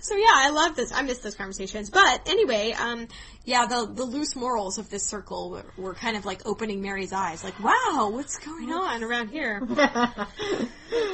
So 0.00 0.16
yeah, 0.16 0.26
I 0.34 0.50
love 0.50 0.74
this. 0.74 0.90
I 0.92 1.02
miss 1.02 1.18
those 1.18 1.36
conversations. 1.36 1.88
But 1.88 2.28
anyway, 2.28 2.72
um, 2.72 3.06
yeah, 3.44 3.66
the 3.66 3.90
the 3.92 4.04
loose 4.04 4.36
morals 4.36 4.78
of 4.78 4.90
this 4.90 5.04
circle 5.04 5.50
were, 5.50 5.64
were 5.76 5.94
kind 5.94 6.16
of 6.16 6.24
like 6.24 6.42
opening 6.46 6.80
Mary's 6.80 7.12
eyes. 7.12 7.42
Like, 7.42 7.58
wow, 7.60 8.10
what's 8.12 8.38
going 8.38 8.72
on 8.72 9.02
around 9.02 9.28
here? 9.28 9.62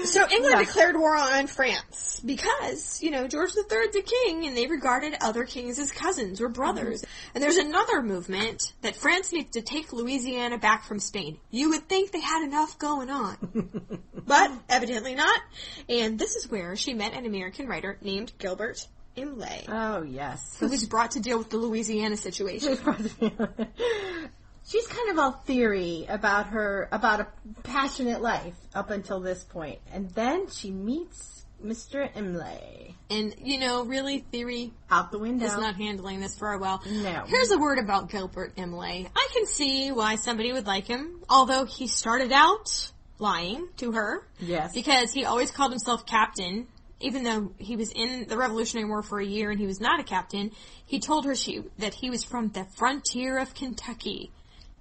So 0.05 0.23
England 0.31 0.55
Yeah. 0.55 0.65
declared 0.65 0.97
war 0.97 1.17
on 1.17 1.47
France 1.47 2.21
because, 2.25 3.03
you 3.03 3.11
know, 3.11 3.29
George 3.29 3.51
III's 3.57 3.95
a 3.97 4.03
king 4.03 4.47
and 4.47 4.57
they 4.57 4.67
regarded 4.67 5.15
other 5.21 5.45
kings 5.45 5.79
as 5.79 5.93
cousins 5.93 6.41
or 6.41 6.49
brothers. 6.49 7.03
Mm-hmm. 7.03 7.31
And 7.35 7.45
there's 7.45 7.59
another 7.59 8.03
movement 8.03 8.73
that 8.83 8.97
France 8.97 9.33
needs 9.33 9.53
to 9.53 9.63
take 9.63 9.93
Louisiana 9.93 10.59
back 10.59 10.85
from 10.85 10.99
Spain. 10.99 11.39
You 11.51 11.71
would 11.71 11.89
think 11.89 12.11
they 12.11 12.21
had 12.21 12.45
enough 12.45 12.79
going 12.79 13.11
on. 13.11 13.99
but 14.27 14.51
evidently 14.69 15.15
not. 15.15 15.41
And 15.89 16.19
this 16.19 16.37
is 16.37 16.51
where 16.51 16.75
she 16.75 16.95
met 16.95 17.15
an 17.15 17.27
American 17.27 17.67
writer 17.67 17.99
named 18.03 18.33
Gilbert 18.39 18.87
Imlay, 19.21 19.65
oh 19.69 20.03
yes. 20.03 20.57
who 20.59 20.69
was 20.69 20.85
brought 20.87 21.13
to 21.13 21.21
deal 21.21 21.39
with 21.39 21.51
the 21.51 21.59
Louisiana 21.59 22.17
situation. 22.17 22.79
She's 24.67 24.87
kind 24.87 25.11
of 25.11 25.19
all 25.19 25.33
theory 25.47 26.05
about 26.09 26.49
her 26.49 26.89
about 26.93 27.21
a 27.21 27.29
passionate 27.63 28.21
life 28.21 28.55
up 28.75 28.91
until 28.91 29.21
this 29.21 29.43
point, 29.45 29.79
and 29.93 30.11
then 30.11 30.51
she 30.51 30.71
meets 30.71 31.39
Mr. 31.65 32.09
Imlay 32.15 32.95
And, 33.11 33.35
you 33.43 33.59
know, 33.59 33.85
really, 33.85 34.21
theory 34.31 34.73
out 34.91 35.11
the 35.11 35.19
window. 35.19 35.47
is 35.47 35.57
not 35.57 35.77
handling 35.77 36.21
this 36.21 36.39
very 36.39 36.59
well. 36.59 36.83
No. 36.87 37.25
Here's 37.27 37.51
a 37.51 37.59
word 37.59 37.79
about 37.79 38.11
Gilbert 38.11 38.55
Imlay. 38.57 39.09
I 39.15 39.29
can 39.33 39.47
see 39.47 39.91
why 39.91 40.17
somebody 40.17 40.53
would 40.53 40.67
like 40.67 40.87
him, 40.87 41.21
although 41.29 41.65
he 41.65 41.89
started 41.89 42.33
out 42.33 42.93
lying 43.19 43.69
to 43.79 43.93
her. 43.93 44.27
Yes. 44.39 44.73
Because 44.73 45.13
he 45.13 45.25
always 45.25 45.51
called 45.51 45.73
himself 45.73 46.07
captain, 46.07 46.69
even 47.01 47.23
though 47.23 47.53
he 47.59 47.77
was 47.77 47.91
in 47.91 48.27
the 48.29 48.37
Revolutionary 48.37 48.89
War 48.89 49.03
for 49.03 49.21
a 49.21 49.25
year 49.25 49.51
and 49.51 49.61
he 49.61 49.67
was 49.67 49.81
not 49.81 50.01
a 50.01 50.05
captain. 50.05 50.51
He 50.87 51.01
told 51.01 51.25
her 51.27 51.35
she 51.35 51.63
that 51.79 51.95
he 51.95 52.11
was 52.11 52.25
from 52.25 52.49
the 52.49 52.65
frontier 52.77 53.39
of 53.39 53.55
Kentucky. 53.55 54.33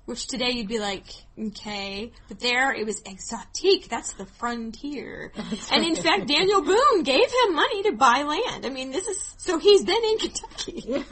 Which 0.05 0.27
today 0.27 0.51
you'd 0.51 0.69
be 0.69 0.79
like, 0.79 1.03
okay. 1.37 2.13
But 2.29 2.39
there 2.39 2.73
it 2.73 2.85
was 2.85 3.01
exotique. 3.01 3.89
That's 3.89 4.13
the 4.13 4.25
frontier. 4.25 5.33
and 5.69 5.83
in 5.83 5.95
fact, 5.95 6.27
Daniel 6.27 6.61
Boone 6.61 7.03
gave 7.03 7.25
him 7.25 7.53
money 7.53 7.83
to 7.83 7.91
buy 7.91 8.23
land. 8.23 8.65
I 8.65 8.69
mean, 8.69 8.91
this 8.91 9.05
is, 9.05 9.35
so 9.37 9.59
he's 9.59 9.83
been 9.83 10.01
in 10.05 10.17
Kentucky. 10.17 11.03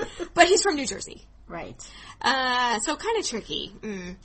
but 0.34 0.48
he's 0.48 0.62
from 0.62 0.76
New 0.76 0.86
Jersey. 0.86 1.26
right. 1.48 1.76
Uh, 2.22 2.78
so 2.80 2.96
kind 2.96 3.18
of 3.18 3.26
tricky. 3.26 3.72
Mm. 3.82 4.16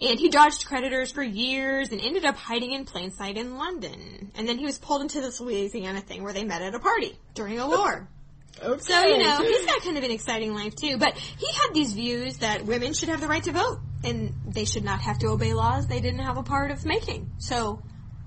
And 0.00 0.18
he 0.18 0.28
dodged 0.28 0.66
creditors 0.66 1.12
for 1.12 1.22
years 1.22 1.92
and 1.92 2.00
ended 2.00 2.24
up 2.24 2.36
hiding 2.36 2.72
in 2.72 2.84
plain 2.84 3.12
sight 3.12 3.36
in 3.36 3.56
London. 3.56 4.32
And 4.34 4.48
then 4.48 4.58
he 4.58 4.64
was 4.64 4.76
pulled 4.78 5.02
into 5.02 5.20
this 5.20 5.40
Louisiana 5.40 6.00
thing 6.00 6.24
where 6.24 6.32
they 6.32 6.44
met 6.44 6.62
at 6.62 6.74
a 6.74 6.80
party 6.80 7.16
during 7.34 7.60
a 7.60 7.68
war. 7.68 8.08
Okay. 8.62 8.80
So, 8.82 9.02
you 9.04 9.18
know, 9.18 9.38
he's 9.38 9.66
got 9.66 9.82
kind 9.82 9.96
of 9.98 10.04
an 10.04 10.10
exciting 10.10 10.54
life 10.54 10.74
too. 10.74 10.96
But 10.96 11.16
he 11.16 11.46
had 11.46 11.74
these 11.74 11.92
views 11.92 12.38
that 12.38 12.64
women 12.64 12.92
should 12.92 13.08
have 13.08 13.20
the 13.20 13.28
right 13.28 13.42
to 13.44 13.52
vote 13.52 13.78
and 14.02 14.34
they 14.48 14.64
should 14.64 14.84
not 14.84 15.00
have 15.00 15.18
to 15.20 15.28
obey 15.28 15.54
laws 15.54 15.86
they 15.86 16.00
didn't 16.00 16.20
have 16.20 16.36
a 16.38 16.42
part 16.42 16.70
of 16.72 16.84
making. 16.84 17.30
So, 17.38 17.80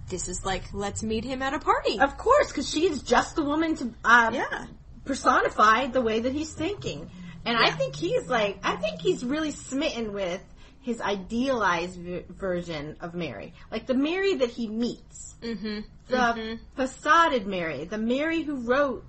this 0.09 0.29
is 0.29 0.45
like, 0.45 0.63
let's 0.73 1.03
meet 1.03 1.25
him 1.25 1.41
at 1.41 1.53
a 1.53 1.59
party. 1.59 1.99
Of 1.99 2.17
course, 2.17 2.47
because 2.47 2.69
she's 2.69 3.01
just 3.03 3.35
the 3.35 3.43
woman 3.43 3.75
to 3.75 3.93
uh, 4.05 4.31
Yeah. 4.33 4.67
personify 5.03 5.87
the 5.87 6.01
way 6.01 6.21
that 6.21 6.31
he's 6.33 6.53
thinking. 6.53 7.09
And 7.45 7.57
I 7.57 7.71
think 7.71 7.95
he's 7.95 8.27
like, 8.27 8.59
I 8.63 8.75
think 8.77 9.01
he's 9.01 9.23
really 9.23 9.51
smitten 9.51 10.13
with 10.13 10.41
his 10.87 11.01
idealized 11.01 11.99
v- 11.99 12.23
version 12.29 12.95
of 13.01 13.13
Mary. 13.13 13.53
Like 13.69 13.87
the 13.87 13.93
Mary 13.93 14.35
that 14.35 14.49
he 14.49 14.69
meets. 14.69 15.35
Mm-hmm. 15.41 15.81
The 16.07 16.59
facaded 16.77 17.45
Mary. 17.45 17.83
The 17.83 17.97
Mary 17.97 18.41
who 18.41 18.55
wrote 18.61 19.03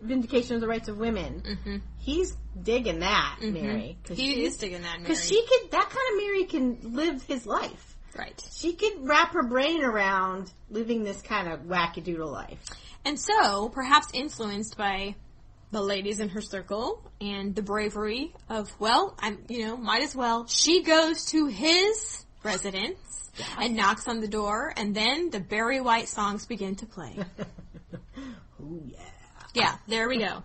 vindication 0.00 0.54
of 0.54 0.60
the 0.60 0.68
rights 0.68 0.88
of 0.88 0.98
women. 0.98 1.42
Mm-hmm. 1.44 1.76
He's 1.98 2.36
digging 2.62 3.00
that, 3.00 3.38
Mary. 3.42 3.98
Cause 4.04 4.16
He 4.16 4.44
is 4.44 4.56
digging 4.56 4.82
that, 4.82 4.92
Mary. 4.92 5.02
Because 5.02 5.26
she 5.26 5.44
could, 5.44 5.72
that 5.72 5.90
kind 5.90 6.12
of 6.12 6.24
Mary 6.24 6.44
can 6.44 6.94
live 6.94 7.22
his 7.24 7.44
life. 7.44 7.96
right. 8.16 8.40
She 8.52 8.74
could 8.74 8.92
wrap 9.00 9.32
her 9.32 9.42
brain 9.42 9.82
around 9.82 10.52
living 10.70 11.02
this 11.02 11.20
kind 11.22 11.48
of 11.52 11.62
wackadoodle 11.62 12.30
life. 12.30 12.62
And 13.04 13.18
so, 13.18 13.68
perhaps 13.68 14.06
influenced 14.14 14.76
by 14.76 15.16
the 15.70 15.80
ladies 15.80 16.20
in 16.20 16.28
her 16.30 16.40
circle 16.40 17.02
and 17.20 17.54
the 17.54 17.62
bravery 17.62 18.32
of, 18.48 18.70
well, 18.78 19.14
I'm, 19.18 19.44
you 19.48 19.66
know, 19.66 19.76
might 19.76 20.02
as 20.02 20.14
well. 20.14 20.46
She 20.46 20.82
goes 20.82 21.26
to 21.26 21.46
his 21.46 22.24
residence 22.42 23.30
and 23.58 23.76
knocks 23.76 24.08
on 24.08 24.20
the 24.20 24.28
door, 24.28 24.72
and 24.76 24.94
then 24.94 25.30
the 25.30 25.40
Barry 25.40 25.80
White 25.80 26.08
songs 26.08 26.46
begin 26.46 26.76
to 26.76 26.86
play. 26.86 27.18
Ooh, 28.60 28.82
yeah. 28.86 29.00
Yeah, 29.54 29.74
there 29.88 30.06
we 30.06 30.18
go. 30.18 30.42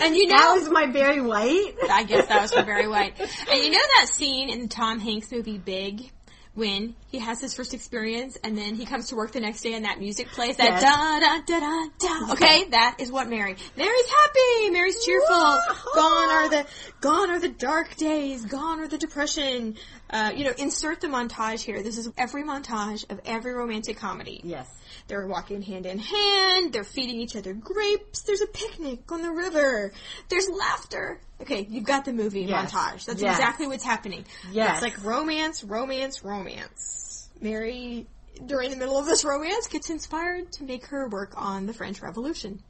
And 0.00 0.16
you 0.16 0.26
know, 0.28 0.36
That 0.36 0.54
was 0.54 0.70
my 0.70 0.86
Barry 0.86 1.20
White. 1.20 1.74
I 1.90 2.04
guess 2.04 2.28
that 2.28 2.40
was 2.40 2.52
for 2.52 2.62
Barry 2.62 2.88
White. 2.88 3.20
And 3.20 3.62
you 3.62 3.70
know 3.70 3.78
that 3.98 4.08
scene 4.08 4.48
in 4.48 4.62
the 4.62 4.68
Tom 4.68 4.98
Hanks 4.98 5.30
movie 5.30 5.58
Big? 5.58 6.10
When 6.58 6.96
he 7.06 7.20
has 7.20 7.40
his 7.40 7.54
first 7.54 7.72
experience 7.72 8.36
and 8.42 8.58
then 8.58 8.74
he 8.74 8.84
comes 8.84 9.10
to 9.10 9.14
work 9.16 9.30
the 9.30 9.38
next 9.38 9.60
day 9.62 9.74
and 9.74 9.84
that 9.84 10.00
music 10.00 10.26
plays, 10.28 10.56
that 10.56 10.82
Yes. 10.82 10.82
da 10.82 11.20
da 11.20 11.40
da 11.46 11.60
da 11.60 11.88
da. 12.26 12.32
Okay, 12.32 12.64
that 12.70 12.96
is 12.98 13.12
what 13.12 13.28
Mary. 13.28 13.54
Mary's 13.76 14.10
happy. 14.10 14.70
Mary's 14.70 15.04
cheerful. 15.04 15.36
Woo-hoo. 15.36 15.94
Gone 15.94 16.30
are 16.30 16.48
the 16.50 16.66
gone 17.00 17.30
are 17.30 17.38
the 17.38 17.48
dark 17.48 17.94
days. 17.94 18.44
Gone 18.44 18.80
are 18.80 18.88
the 18.88 18.98
depression. 18.98 19.76
Uh, 20.10 20.32
you 20.34 20.42
know, 20.42 20.52
insert 20.58 21.00
the 21.00 21.06
montage 21.06 21.60
here. 21.60 21.80
This 21.82 21.96
is 21.96 22.10
every 22.18 22.42
montage 22.42 23.08
of 23.08 23.20
every 23.24 23.52
romantic 23.52 23.96
comedy. 23.98 24.40
Yes. 24.42 24.66
They're 25.08 25.26
walking 25.26 25.62
hand 25.62 25.86
in 25.86 25.98
hand. 25.98 26.72
They're 26.72 26.84
feeding 26.84 27.18
each 27.18 27.34
other 27.34 27.54
grapes. 27.54 28.20
There's 28.20 28.42
a 28.42 28.46
picnic 28.46 29.10
on 29.10 29.22
the 29.22 29.30
river. 29.32 29.92
There's 30.28 30.48
laughter. 30.50 31.20
Okay, 31.40 31.66
you've 31.68 31.84
got 31.84 32.04
the 32.04 32.12
movie 32.12 32.42
Yes. 32.42 32.70
montage. 32.72 33.06
That's 33.06 33.22
Yes. 33.22 33.38
exactly 33.38 33.66
what's 33.66 33.84
happening. 33.84 34.26
Yes. 34.52 34.74
It's 34.74 34.82
like 34.82 35.02
romance, 35.04 35.64
romance, 35.64 36.22
romance. 36.22 37.28
Mary, 37.40 38.06
during 38.44 38.70
the 38.70 38.76
middle 38.76 38.98
of 38.98 39.06
this 39.06 39.24
romance, 39.24 39.66
gets 39.68 39.88
inspired 39.88 40.52
to 40.52 40.64
make 40.64 40.84
her 40.86 41.08
work 41.08 41.32
on 41.36 41.64
the 41.66 41.72
French 41.72 42.02
Revolution. 42.02 42.62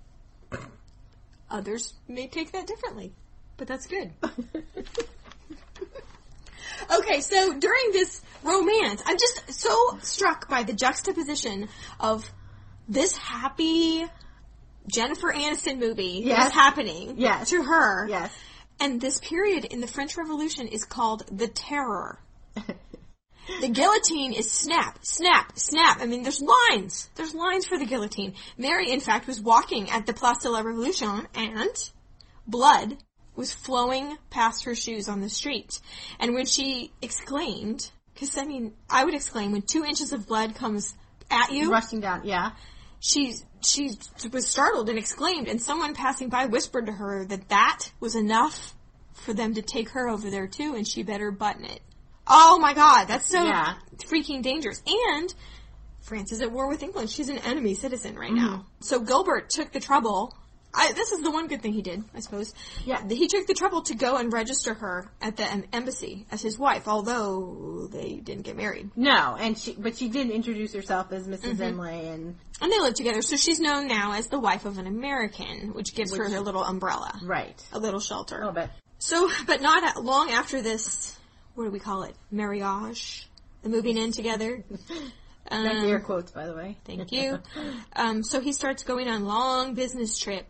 Others 1.50 1.94
may 2.06 2.28
take 2.28 2.52
that 2.52 2.66
differently, 2.68 3.12
but 3.56 3.66
that's 3.66 3.86
good. 3.86 4.12
Okay, 6.90 7.20
so 7.20 7.52
during 7.58 7.92
this 7.92 8.22
romance, 8.42 9.02
I'm 9.06 9.16
just 9.18 9.52
so 9.60 9.98
struck 10.02 10.48
by 10.48 10.62
the 10.62 10.72
juxtaposition 10.72 11.68
of 12.00 12.30
this 12.88 13.16
happy 13.16 14.04
Jennifer 14.86 15.32
Aniston 15.32 15.78
movie 15.78 16.22
Yes. 16.24 16.38
that's 16.44 16.54
happening 16.54 17.14
Yes. 17.18 17.50
to 17.50 17.62
her. 17.62 18.06
yes. 18.08 18.32
And 18.80 19.00
this 19.00 19.18
period 19.18 19.64
in 19.66 19.80
the 19.80 19.86
French 19.88 20.16
Revolution 20.16 20.68
is 20.68 20.84
called 20.84 21.24
the 21.30 21.48
Terror. 21.48 22.18
The 23.62 23.68
guillotine 23.70 24.34
is 24.34 24.50
snap, 24.52 24.98
snap, 25.06 25.58
snap. 25.58 26.02
I 26.02 26.04
mean, 26.06 26.22
there's 26.22 26.42
lines. 26.42 27.08
There's 27.14 27.34
lines 27.34 27.64
for 27.66 27.78
the 27.78 27.86
guillotine. 27.86 28.34
Mary, 28.58 28.90
in 28.90 29.00
fact, 29.00 29.26
was 29.26 29.40
walking 29.40 29.88
at 29.88 30.04
the 30.04 30.12
Place 30.12 30.42
de 30.42 30.50
la 30.50 30.62
Révolution 30.62 31.24
and 31.34 31.90
blood 32.46 32.98
was 33.36 33.50
flowing 33.54 34.18
past 34.28 34.64
her 34.64 34.74
shoes 34.74 35.08
on 35.08 35.22
the 35.22 35.30
street. 35.30 35.80
And 36.20 36.34
when 36.34 36.44
she 36.44 36.92
exclaimed, 37.00 37.90
because 38.18 38.36
I 38.36 38.44
mean, 38.44 38.72
I 38.90 39.04
would 39.04 39.14
exclaim 39.14 39.52
when 39.52 39.62
two 39.62 39.84
inches 39.84 40.12
of 40.12 40.26
blood 40.26 40.56
comes 40.56 40.94
at 41.30 41.52
you, 41.52 41.70
Rushing 41.70 42.00
down. 42.00 42.22
Yeah. 42.24 42.52
she 43.00 43.34
she 43.60 43.90
was 44.32 44.46
startled 44.46 44.88
and 44.88 44.98
exclaimed, 44.98 45.46
and 45.48 45.62
someone 45.62 45.94
passing 45.94 46.28
by 46.28 46.46
whispered 46.46 46.86
to 46.86 46.92
her 46.92 47.24
that 47.26 47.48
that 47.48 47.90
was 48.00 48.16
enough 48.16 48.74
for 49.12 49.32
them 49.32 49.54
to 49.54 49.62
take 49.62 49.90
her 49.90 50.08
over 50.08 50.30
there 50.30 50.46
too, 50.46 50.74
and 50.74 50.86
she 50.86 51.02
better 51.02 51.30
button 51.30 51.64
it. 51.64 51.80
Oh 52.26 52.58
my 52.58 52.74
God, 52.74 53.04
that's 53.04 53.26
so 53.26 53.42
Yeah. 53.44 53.74
freaking 53.98 54.42
dangerous. 54.42 54.82
And 54.86 55.32
France 56.00 56.32
is 56.32 56.40
at 56.40 56.50
war 56.50 56.68
with 56.68 56.82
England. 56.82 57.10
She's 57.10 57.28
an 57.28 57.38
enemy 57.38 57.74
citizen 57.74 58.16
right 58.16 58.32
mm-hmm. 58.32 58.44
now. 58.44 58.66
So 58.80 59.00
Gilbert 59.00 59.50
took 59.50 59.72
the 59.72 59.80
trouble. 59.80 60.34
I, 60.74 60.92
this 60.92 61.12
is 61.12 61.22
the 61.22 61.30
one 61.30 61.48
good 61.48 61.62
thing 61.62 61.72
he 61.72 61.82
did, 61.82 62.04
I 62.14 62.20
suppose. 62.20 62.52
Yeah. 62.84 63.06
He 63.08 63.26
took 63.26 63.46
the 63.46 63.54
trouble 63.54 63.82
to 63.82 63.94
go 63.94 64.16
and 64.16 64.32
register 64.32 64.74
her 64.74 65.10
at 65.20 65.36
the 65.36 65.44
em- 65.44 65.64
embassy 65.72 66.26
as 66.30 66.42
his 66.42 66.58
wife, 66.58 66.86
although 66.86 67.88
they 67.90 68.16
didn't 68.16 68.44
get 68.44 68.56
married. 68.56 68.90
No, 68.94 69.36
and 69.38 69.56
she, 69.56 69.72
but 69.72 69.96
she 69.96 70.08
did 70.08 70.30
introduce 70.30 70.74
herself 70.74 71.12
as 71.12 71.26
missus 71.26 71.58
Mm-hmm. 71.58 71.80
And 71.80 72.36
And 72.60 72.72
they 72.72 72.80
live 72.80 72.94
together, 72.94 73.22
so 73.22 73.36
she's 73.36 73.58
known 73.60 73.88
now 73.88 74.12
as 74.12 74.28
the 74.28 74.38
wife 74.38 74.66
of 74.66 74.78
an 74.78 74.86
American, 74.86 75.72
which 75.72 75.94
gives 75.94 76.14
her 76.16 76.28
her 76.28 76.40
little 76.40 76.62
umbrella, 76.62 77.18
right, 77.22 77.60
a 77.72 77.78
little 77.78 78.00
shelter. 78.00 78.36
a 78.36 78.38
little 78.38 78.52
bit. 78.52 78.70
So, 78.98 79.30
but 79.46 79.62
not 79.62 80.04
long 80.04 80.30
after 80.30 80.60
this, 80.60 81.18
what 81.54 81.64
do 81.64 81.70
we 81.70 81.80
call 81.80 82.02
it? 82.02 82.14
Marriage? 82.30 83.26
The 83.62 83.68
moving 83.68 83.96
in 83.96 84.12
together? 84.12 84.64
Um, 85.50 85.66
air 85.66 86.00
quotes, 86.00 86.30
by 86.30 86.46
the 86.46 86.52
way. 86.52 86.76
Thank 86.84 87.10
you. 87.10 87.38
Um, 87.96 88.22
so 88.22 88.40
he 88.40 88.52
starts 88.52 88.82
going 88.82 89.08
on 89.08 89.24
long 89.24 89.72
business 89.72 90.18
trips 90.18 90.46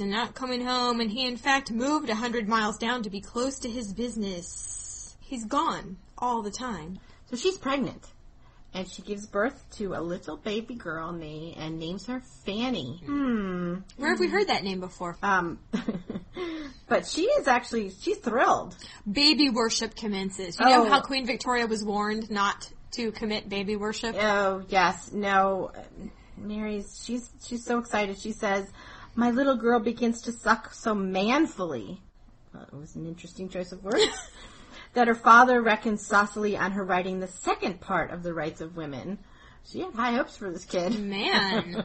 and 0.00 0.10
not 0.10 0.34
coming 0.34 0.64
home, 0.64 1.00
and 1.00 1.10
he 1.10 1.26
in 1.26 1.36
fact 1.36 1.70
moved 1.70 2.08
a 2.10 2.14
hundred 2.14 2.48
miles 2.48 2.78
down 2.78 3.02
to 3.02 3.10
be 3.10 3.20
close 3.20 3.58
to 3.60 3.68
his 3.70 3.92
business. 3.92 5.16
He's 5.20 5.44
gone 5.44 5.96
all 6.18 6.42
the 6.42 6.50
time. 6.50 6.98
So 7.30 7.36
she's 7.36 7.58
pregnant, 7.58 8.04
and 8.74 8.88
she 8.88 9.02
gives 9.02 9.26
birth 9.26 9.64
to 9.78 9.94
a 9.94 10.00
little 10.00 10.36
baby 10.36 10.74
girl 10.74 11.12
named 11.12 11.56
and 11.58 11.78
names 11.78 12.06
her 12.06 12.20
Fanny. 12.44 13.00
Hmm. 13.04 13.76
Where 13.96 14.10
have 14.10 14.18
we 14.20 14.28
heard 14.28 14.48
that 14.48 14.64
name 14.64 14.80
before? 14.80 15.16
Um, 15.22 15.58
but 16.88 17.06
she 17.06 17.22
is 17.22 17.46
actually 17.46 17.90
she's 17.90 18.18
thrilled. 18.18 18.76
Baby 19.10 19.50
worship 19.50 19.94
commences. 19.94 20.58
You 20.58 20.66
know 20.66 20.86
Oh. 20.86 20.88
how 20.88 21.00
Queen 21.00 21.26
Victoria 21.26 21.66
was 21.66 21.84
warned 21.84 22.30
not 22.30 22.68
to 22.92 23.12
commit 23.12 23.48
baby 23.48 23.76
worship? 23.76 24.16
Oh 24.18 24.62
yes, 24.68 25.12
no, 25.12 25.70
Mary's 26.36 27.00
she's 27.04 27.30
she's 27.46 27.64
so 27.64 27.78
excited. 27.78 28.18
She 28.18 28.32
says, 28.32 28.66
"My 29.14 29.30
little 29.30 29.56
girl 29.56 29.80
begins 29.80 30.22
to 30.22 30.32
suck 30.32 30.72
so 30.72 30.94
manfully." 30.94 32.02
Well, 32.54 32.64
it 32.64 32.76
was 32.76 32.96
an 32.96 33.06
interesting 33.06 33.48
choice 33.48 33.72
of 33.72 33.82
words. 33.82 34.30
that 34.94 35.08
her 35.08 35.14
father 35.14 35.62
reckons 35.62 36.04
saucily 36.04 36.56
on 36.56 36.72
her 36.72 36.84
writing 36.84 37.20
the 37.20 37.28
second 37.28 37.80
part 37.80 38.10
of 38.10 38.22
the 38.22 38.34
rights 38.34 38.60
of 38.60 38.76
women. 38.76 39.18
She 39.64 39.80
had 39.80 39.94
high 39.94 40.12
hopes 40.12 40.36
for 40.36 40.50
this 40.50 40.64
kid. 40.64 40.98
Man. 40.98 41.84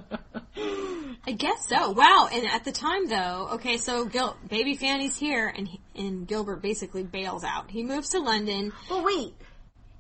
I 1.27 1.31
guess 1.31 1.67
so. 1.67 1.91
Wow. 1.91 2.29
And 2.31 2.47
at 2.47 2.63
the 2.63 2.71
time, 2.71 3.07
though, 3.07 3.49
okay, 3.53 3.77
so 3.77 4.05
Gil- 4.05 4.37
baby 4.49 4.75
Fanny's 4.75 5.17
here, 5.17 5.53
and 5.55 5.67
he, 5.67 5.79
and 5.95 6.27
Gilbert 6.27 6.61
basically 6.61 7.03
bails 7.03 7.43
out. 7.43 7.69
He 7.69 7.83
moves 7.83 8.09
to 8.09 8.19
London. 8.19 8.71
Well, 8.89 9.03
wait. 9.03 9.33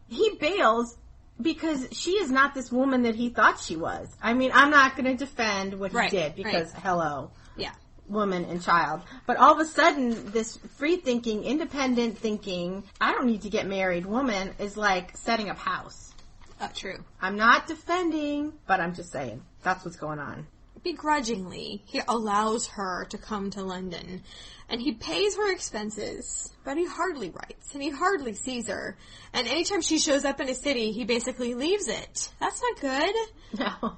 He 0.07 0.35
bails 0.39 0.97
because 1.41 1.87
she 1.91 2.11
is 2.11 2.31
not 2.31 2.53
this 2.53 2.71
woman 2.71 3.03
that 3.03 3.15
he 3.15 3.29
thought 3.29 3.59
she 3.59 3.75
was. 3.75 4.07
I 4.21 4.33
mean, 4.33 4.51
I'm 4.53 4.69
not 4.71 4.95
going 4.95 5.05
to 5.05 5.15
defend 5.15 5.79
what 5.79 5.91
he 5.91 5.97
Right, 5.97 6.11
did 6.11 6.35
because, 6.35 6.71
hello, 6.73 7.31
Yeah. 7.57 7.71
woman 8.07 8.45
and 8.45 8.61
child. 8.61 9.01
But 9.25 9.37
all 9.37 9.53
of 9.53 9.59
a 9.59 9.65
sudden, 9.65 10.31
this 10.31 10.57
free 10.77 10.97
thinking, 10.97 11.43
independent 11.43 12.17
thinking, 12.17 12.83
I 13.01 13.11
don't 13.11 13.25
need 13.25 13.41
to 13.41 13.49
get 13.49 13.67
married 13.67 14.05
woman 14.05 14.53
is 14.59 14.77
like 14.77 15.17
setting 15.17 15.49
up 15.49 15.57
house. 15.57 16.13
Oh, 16.61 16.69
true. 16.73 17.03
I'm 17.21 17.35
not 17.35 17.67
defending, 17.67 18.53
but 18.65 18.79
I'm 18.79 18.95
just 18.95 19.11
saying 19.11 19.43
that's 19.61 19.83
what's 19.83 19.97
going 19.97 20.19
on. 20.19 20.47
Begrudgingly, 20.83 21.81
he 21.85 21.99
allows 22.07 22.67
her 22.67 23.05
to 23.09 23.17
come 23.17 23.49
to 23.51 23.63
London, 23.63 24.23
and 24.69 24.81
he 24.81 24.93
pays 24.93 25.35
her 25.35 25.51
expenses, 25.51 26.53
but 26.63 26.77
he 26.77 26.85
hardly 26.85 27.29
writes, 27.29 27.73
and 27.73 27.83
he 27.83 27.89
hardly 27.89 28.33
sees 28.33 28.67
her. 28.67 28.97
And 29.33 29.47
anytime 29.47 29.81
she 29.81 29.99
shows 29.99 30.25
up 30.25 30.39
in 30.39 30.49
a 30.49 30.55
city, 30.55 30.91
he 30.91 31.03
basically 31.03 31.53
leaves 31.53 31.87
it. 31.87 32.29
That's 32.39 32.61
not 32.61 32.81
good. 32.81 33.15
No. 33.59 33.97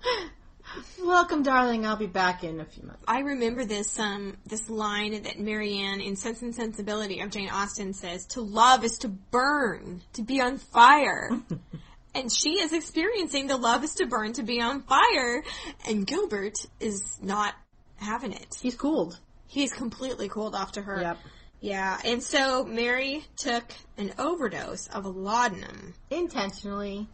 Welcome, 1.02 1.44
darling. 1.44 1.86
I'll 1.86 1.96
be 1.96 2.08
back 2.08 2.44
in 2.44 2.60
a 2.60 2.66
few 2.66 2.84
months. 2.84 3.02
I 3.08 3.20
remember 3.20 3.64
this 3.64 3.98
um 4.00 4.38
this 4.46 4.70
line 4.70 5.24
that 5.24 5.40
Marianne 5.40 6.02
in 6.02 6.16
Sense 6.16 6.42
and 6.42 6.54
Sensibility 6.54 7.22
of 7.22 7.32
Jane 7.32 7.50
Austen 7.50 7.94
says, 7.94 8.26
"To 8.28 8.42
love 8.42 8.84
is 8.84 8.98
to 9.00 9.08
burn, 9.08 10.02
to 10.14 10.22
be 10.24 10.42
on 10.42 10.58
fire." 10.58 11.32
and 12.16 12.32
she 12.32 12.60
is 12.60 12.74
experiencing 12.74 13.48
the 13.48 13.58
love 13.58 13.84
is 13.84 13.96
to 13.96 14.08
burn, 14.08 14.34
to 14.34 14.44
be 14.44 14.60
on 14.62 14.82
fire, 14.84 15.44
and 15.88 16.06
Gilbert 16.06 16.66
is 16.80 17.18
not 17.22 17.54
having 17.96 18.34
it. 18.34 18.58
He's 18.62 18.76
cooled. 18.76 19.20
He's 19.48 19.74
completely 19.74 20.30
cooled 20.30 20.56
off 20.56 20.74
to 20.74 20.82
her. 20.82 21.02
Yep. 21.02 21.18
Yeah, 21.60 22.00
and 22.06 22.22
so 22.22 22.66
Mary 22.66 23.26
took 23.36 23.64
an 23.98 24.14
overdose 24.20 24.88
of 24.88 25.06
laudanum. 25.06 25.96
Intentionally. 26.12 27.08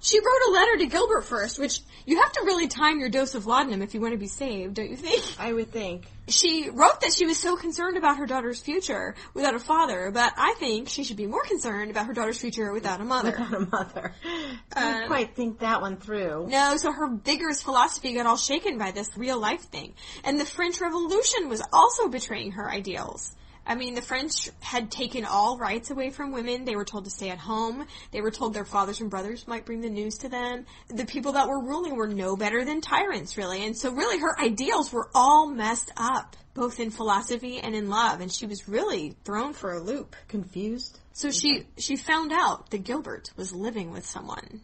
She 0.00 0.18
wrote 0.18 0.48
a 0.48 0.50
letter 0.52 0.76
to 0.78 0.86
Gilbert 0.86 1.22
first, 1.22 1.58
which 1.58 1.80
you 2.06 2.20
have 2.20 2.32
to 2.32 2.42
really 2.44 2.68
time 2.68 3.00
your 3.00 3.08
dose 3.08 3.34
of 3.34 3.46
laudanum 3.46 3.82
if 3.82 3.94
you 3.94 4.00
want 4.00 4.12
to 4.12 4.18
be 4.18 4.28
saved, 4.28 4.74
don't 4.74 4.88
you 4.88 4.96
think? 4.96 5.22
I 5.38 5.52
would 5.52 5.72
think. 5.72 6.04
She 6.28 6.68
wrote 6.70 7.00
that 7.00 7.12
she 7.14 7.26
was 7.26 7.38
so 7.38 7.56
concerned 7.56 7.96
about 7.96 8.18
her 8.18 8.26
daughter's 8.26 8.60
future 8.60 9.14
without 9.34 9.54
a 9.54 9.58
father, 9.58 10.10
but 10.12 10.32
I 10.36 10.54
think 10.58 10.88
she 10.88 11.02
should 11.04 11.16
be 11.16 11.26
more 11.26 11.42
concerned 11.42 11.90
about 11.90 12.06
her 12.06 12.12
daughter's 12.12 12.38
future 12.38 12.72
without 12.72 13.00
a 13.00 13.04
mother. 13.04 13.30
Without 13.30 13.54
a 13.54 13.66
mother. 13.66 14.14
I 14.24 14.84
Um, 14.84 14.92
didn't 14.94 15.06
quite 15.08 15.34
think 15.34 15.58
that 15.60 15.80
one 15.80 15.96
through. 15.96 16.46
No, 16.48 16.76
so 16.76 16.92
her 16.92 17.08
vigorous 17.08 17.62
philosophy 17.62 18.14
got 18.14 18.26
all 18.26 18.36
shaken 18.36 18.78
by 18.78 18.90
this 18.92 19.10
real 19.16 19.38
life 19.38 19.62
thing. 19.62 19.94
And 20.22 20.38
the 20.38 20.44
French 20.44 20.80
Revolution 20.80 21.48
was 21.48 21.62
also 21.72 22.08
betraying 22.08 22.52
her 22.52 22.70
ideals. 22.70 23.32
I 23.68 23.74
mean, 23.74 23.94
the 23.94 24.02
French 24.02 24.48
had 24.60 24.90
taken 24.90 25.26
all 25.26 25.58
rights 25.58 25.90
away 25.90 26.08
from 26.08 26.32
women. 26.32 26.64
They 26.64 26.74
were 26.74 26.86
told 26.86 27.04
to 27.04 27.10
stay 27.10 27.28
at 27.28 27.36
home. 27.36 27.86
They 28.12 28.22
were 28.22 28.30
told 28.30 28.54
their 28.54 28.64
fathers 28.64 29.02
and 29.02 29.10
brothers 29.10 29.46
might 29.46 29.66
bring 29.66 29.82
the 29.82 29.90
news 29.90 30.16
to 30.18 30.30
them. 30.30 30.64
The 30.88 31.04
people 31.04 31.32
that 31.32 31.48
were 31.48 31.62
ruling 31.62 31.94
were 31.94 32.08
no 32.08 32.34
better 32.34 32.64
than 32.64 32.80
tyrants, 32.80 33.36
really. 33.36 33.66
And 33.66 33.76
so 33.76 33.92
really 33.92 34.18
her 34.20 34.40
ideals 34.40 34.90
were 34.90 35.10
all 35.14 35.46
messed 35.46 35.92
up, 35.98 36.34
both 36.54 36.80
in 36.80 36.90
philosophy 36.90 37.58
and 37.58 37.74
in 37.74 37.90
love. 37.90 38.22
And 38.22 38.32
she 38.32 38.46
was 38.46 38.68
really 38.68 39.14
thrown 39.24 39.52
for 39.52 39.74
a 39.74 39.80
loop. 39.82 40.16
Confused? 40.28 40.98
So 41.12 41.30
she, 41.30 41.66
she 41.76 41.96
found 41.96 42.32
out 42.32 42.70
that 42.70 42.84
Gilbert 42.84 43.32
was 43.36 43.52
living 43.52 43.90
with 43.90 44.06
someone. 44.06 44.62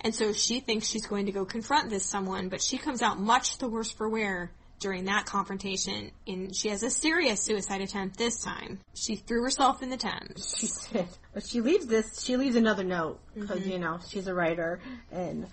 And 0.00 0.12
so 0.12 0.32
she 0.32 0.58
thinks 0.58 0.88
she's 0.88 1.06
going 1.06 1.26
to 1.26 1.32
go 1.32 1.44
confront 1.44 1.90
this 1.90 2.04
someone, 2.04 2.48
but 2.48 2.60
she 2.60 2.76
comes 2.76 3.02
out 3.02 3.20
much 3.20 3.58
the 3.58 3.68
worse 3.68 3.92
for 3.92 4.08
wear 4.08 4.50
during 4.82 5.04
that 5.06 5.24
confrontation. 5.24 6.10
And 6.26 6.54
she 6.54 6.68
has 6.68 6.82
a 6.82 6.90
serious 6.90 7.40
suicide 7.40 7.80
attempt 7.80 8.18
this 8.18 8.42
time. 8.42 8.80
She 8.94 9.14
threw 9.16 9.42
herself 9.42 9.82
in 9.82 9.88
the 9.88 9.96
Thames. 9.96 10.54
She 10.92 10.92
did. 10.98 11.06
But 11.32 11.46
she 11.46 11.60
leaves 11.62 11.86
this, 11.86 12.22
she 12.22 12.36
leaves 12.36 12.56
another 12.56 12.84
note, 12.84 13.20
because, 13.34 13.60
Mm-hmm. 13.60 13.70
you 13.70 13.78
know, 13.78 13.98
she's 14.06 14.26
a 14.26 14.34
writer, 14.34 14.80
and 15.10 15.46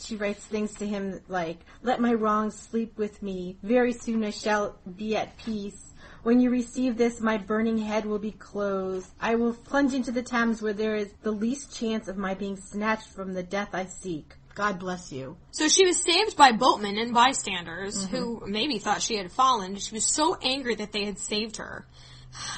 she 0.00 0.16
writes 0.16 0.44
things 0.44 0.74
to 0.74 0.86
him 0.86 1.20
like, 1.28 1.58
let 1.82 2.00
my 2.00 2.14
wrongs 2.14 2.58
sleep 2.58 2.96
with 2.98 3.22
me, 3.22 3.56
very 3.62 3.92
soon 3.92 4.24
I 4.24 4.30
shall 4.30 4.76
be 4.96 5.14
at 5.16 5.36
peace. 5.36 5.86
When 6.22 6.40
you 6.40 6.50
receive 6.50 6.96
this, 6.98 7.20
my 7.20 7.38
burning 7.38 7.78
head 7.78 8.04
will 8.06 8.18
be 8.18 8.32
closed. 8.32 9.08
I 9.20 9.36
will 9.36 9.54
plunge 9.54 9.94
into 9.94 10.10
the 10.12 10.22
Thames 10.22 10.60
where 10.60 10.72
there 10.74 10.96
is 10.96 11.12
the 11.22 11.30
least 11.30 11.74
chance 11.74 12.08
of 12.08 12.16
my 12.18 12.34
being 12.34 12.56
snatched 12.56 13.08
from 13.08 13.32
the 13.34 13.42
death 13.42 13.70
I 13.72 13.84
seek. 13.86 14.34
God 14.54 14.78
bless 14.78 15.12
you. 15.12 15.36
So 15.52 15.68
she 15.68 15.86
was 15.86 16.02
saved 16.02 16.36
by 16.36 16.52
boatmen 16.52 16.98
and 16.98 17.14
bystanders 17.14 18.04
who 18.04 18.42
maybe 18.46 18.78
thought 18.78 19.00
she 19.00 19.16
had 19.16 19.30
fallen. 19.32 19.76
She 19.76 19.94
was 19.94 20.06
so 20.06 20.36
angry 20.42 20.74
that 20.76 20.92
they 20.92 21.04
had 21.04 21.18
saved 21.18 21.56
her. 21.58 21.86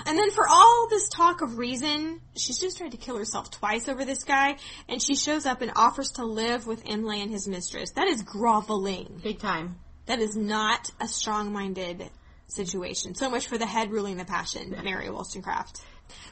And 0.06 0.18
then 0.18 0.30
for 0.32 0.46
all 0.48 0.86
this 0.90 1.08
talk 1.08 1.40
of 1.40 1.56
reason, 1.58 2.20
she's 2.36 2.58
just 2.58 2.76
tried 2.78 2.90
to 2.92 2.96
kill 2.98 3.16
herself 3.16 3.50
twice 3.50 3.88
over 3.88 4.04
this 4.04 4.24
guy, 4.24 4.56
and 4.88 5.00
she 5.00 5.14
shows 5.14 5.46
up 5.46 5.62
and 5.62 5.72
offers 5.76 6.10
to 6.12 6.26
live 6.26 6.66
with 6.66 6.84
Imlay 6.84 7.20
and 7.22 7.30
his 7.30 7.48
mistress. 7.48 7.90
That 7.92 8.06
is 8.08 8.22
groveling. 8.22 9.20
Big 9.22 9.38
time. 9.38 9.76
That 10.06 10.18
is 10.18 10.36
not 10.36 10.90
a 11.00 11.08
strong-minded 11.08 12.10
situation. 12.48 13.14
So 13.14 13.30
much 13.30 13.46
for 13.46 13.56
the 13.56 13.66
head 13.66 13.90
ruling 13.90 14.18
the 14.18 14.26
passion, 14.26 14.76
Mary 14.84 15.08
Wollstonecraft. 15.08 15.80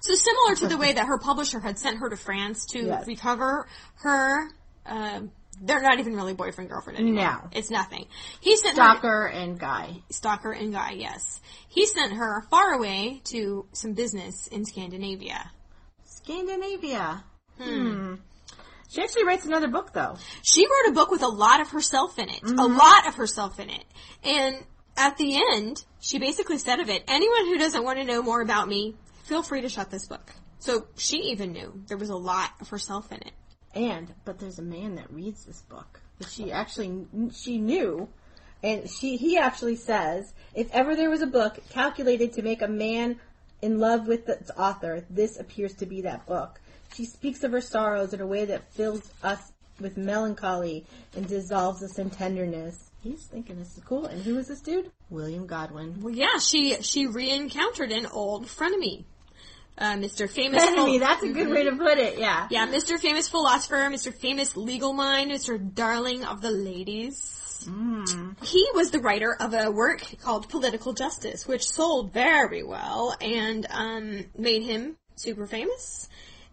So 0.03 0.15
similar 0.15 0.57
to 0.57 0.69
the 0.69 0.77
way 0.77 0.93
that 0.93 1.07
her 1.07 1.19
publisher 1.19 1.61
had 1.61 1.79
sent 1.79 1.99
her 1.99 2.11
to 2.11 2.17
France 2.17 2.67
to 2.73 2.81
Yes. 2.85 3.07
recover 3.07 3.67
her, 4.03 4.51
um, 4.85 5.31
they're 5.61 5.83
not 5.83 5.99
even 6.01 6.15
really 6.17 6.35
boyfriend 6.35 6.71
girlfriend 6.71 6.99
anymore. 6.99 7.25
No. 7.25 7.49
It's 7.53 7.71
nothing. 7.71 8.07
He 8.41 8.57
sent 8.57 8.79
her 8.79 8.83
Stalker 8.83 9.27
and 9.27 9.59
Guy. 9.59 10.03
Stalker 10.11 10.53
and 10.53 10.73
Guy, 10.73 10.93
yes. 10.93 11.41
He 11.69 11.87
sent 11.87 12.15
her 12.15 12.43
far 12.51 12.73
away 12.73 13.21
to 13.25 13.67
some 13.73 13.93
business 13.93 14.47
in 14.47 14.65
Scandinavia. 14.65 15.51
Scandinavia. 16.05 17.25
Hmm. 17.59 18.15
She 18.89 19.03
actually 19.03 19.25
writes 19.25 19.47
another 19.47 19.69
book 19.69 19.93
though. 19.93 20.17
She 20.43 20.67
wrote 20.67 20.91
a 20.91 20.95
book 20.95 21.11
with 21.11 21.23
a 21.23 21.29
lot 21.29 21.61
of 21.61 21.69
herself 21.69 22.19
in 22.19 22.29
it. 22.29 22.43
A 22.43 22.67
lot 22.67 23.07
of 23.07 23.15
herself 23.15 23.61
in 23.61 23.71
it. 23.71 23.85
And 24.25 24.57
at 24.97 25.17
the 25.17 25.37
end, 25.55 25.85
she 26.01 26.19
basically 26.19 26.59
said 26.59 26.81
of 26.81 26.89
it, 26.89 27.05
anyone 27.07 27.47
who 27.47 27.59
doesn't 27.59 27.85
want 27.85 27.99
to 27.99 28.05
know 28.05 28.23
more 28.23 28.41
about 28.41 28.69
me, 28.69 28.97
feel 29.25 29.43
free 29.43 29.61
to 29.61 29.69
shut 29.69 29.91
this 29.91 30.07
book. 30.07 30.33
So 30.59 30.87
she 30.97 31.17
even 31.31 31.53
knew 31.53 31.85
there 31.87 31.97
was 31.97 32.11
a 32.11 32.17
lot 32.17 32.51
of 32.61 32.69
herself 32.69 33.13
in 33.13 33.19
it. 33.19 33.33
And 33.75 34.13
but 34.25 34.39
there's 34.39 34.59
a 34.59 34.63
man 34.63 34.97
that 34.97 35.13
reads 35.13 35.45
this 35.45 35.63
book 35.63 36.01
that 36.19 36.29
she 36.29 36.51
actually 36.51 37.07
she 37.33 37.59
knew, 37.59 38.09
and 38.63 38.91
she 38.91 39.17
he 39.17 39.39
actually 39.39 39.77
says 39.77 40.33
if 40.55 40.71
ever 40.73 40.97
there 40.97 41.11
was 41.11 41.23
a 41.23 41.27
book 41.27 41.59
calculated 41.71 42.33
to 42.35 42.43
make 42.43 42.63
a 42.63 42.69
man 42.69 43.21
in 43.63 43.79
love 43.79 44.07
with 44.07 44.29
its 44.29 44.51
author, 44.57 45.05
this 45.11 45.39
appears 45.39 45.75
to 45.75 45.87
be 45.87 46.01
that 46.03 46.27
book. 46.27 46.61
She 46.95 47.05
speaks 47.05 47.45
of 47.45 47.53
her 47.53 47.61
sorrows 47.61 48.13
in 48.13 48.21
a 48.21 48.27
way 48.27 48.45
that 48.47 48.73
fills 48.73 49.13
us 49.23 49.53
with 49.81 49.97
melancholy 49.97 50.85
and 51.17 51.27
dissolves 51.27 51.83
us 51.83 51.99
in 51.99 52.11
tenderness. 52.11 52.91
He's 53.03 53.25
thinking 53.27 53.59
this 53.59 53.77
is 53.77 53.85
cool. 53.85 54.07
And 54.07 54.23
who 54.23 54.37
is 54.39 54.49
this 54.49 54.61
dude? 54.61 54.91
William 55.09 55.47
Godwin. 55.47 56.01
Well, 56.01 56.15
yeah, 56.15 56.39
she 56.39 56.77
she 56.83 57.07
re-encountered 57.07 57.93
an 57.93 58.07
old 58.07 58.47
frenemy, 58.47 59.05
uh, 59.81 59.95
Mr. 59.95 60.29
Famous. 60.31 60.63
Enemy, 60.63 60.99
that's 60.99 61.23
a 61.23 61.33
good 61.33 61.49
way 61.49 61.65
to 61.65 61.75
put 61.77 61.99
it. 61.99 62.19
Yeah. 62.19 62.47
Yeah, 62.51 62.69
Mr. 62.69 62.99
Famous 62.99 63.29
Philosopher, 63.29 63.77
Mr. 63.91 64.13
Famous 64.15 64.57
Legal 64.57 64.93
Mind, 64.93 65.31
Mr. 65.31 65.59
Darling 65.75 66.25
of 66.25 66.41
the 66.43 66.51
Ladies. 66.51 67.37
He 68.43 68.67
was 68.75 68.91
the 68.91 69.01
writer 69.01 69.35
of 69.39 69.53
a 69.55 69.71
work 69.71 70.03
called 70.23 70.49
Political 70.49 70.95
Justice, 70.95 71.47
which 71.47 71.69
sold 71.69 72.13
very 72.13 72.63
well 72.63 73.15
and 73.21 73.67
um, 73.71 74.25
made 74.37 74.63
him 74.63 74.97
super 75.17 75.47
famous. 75.47 76.09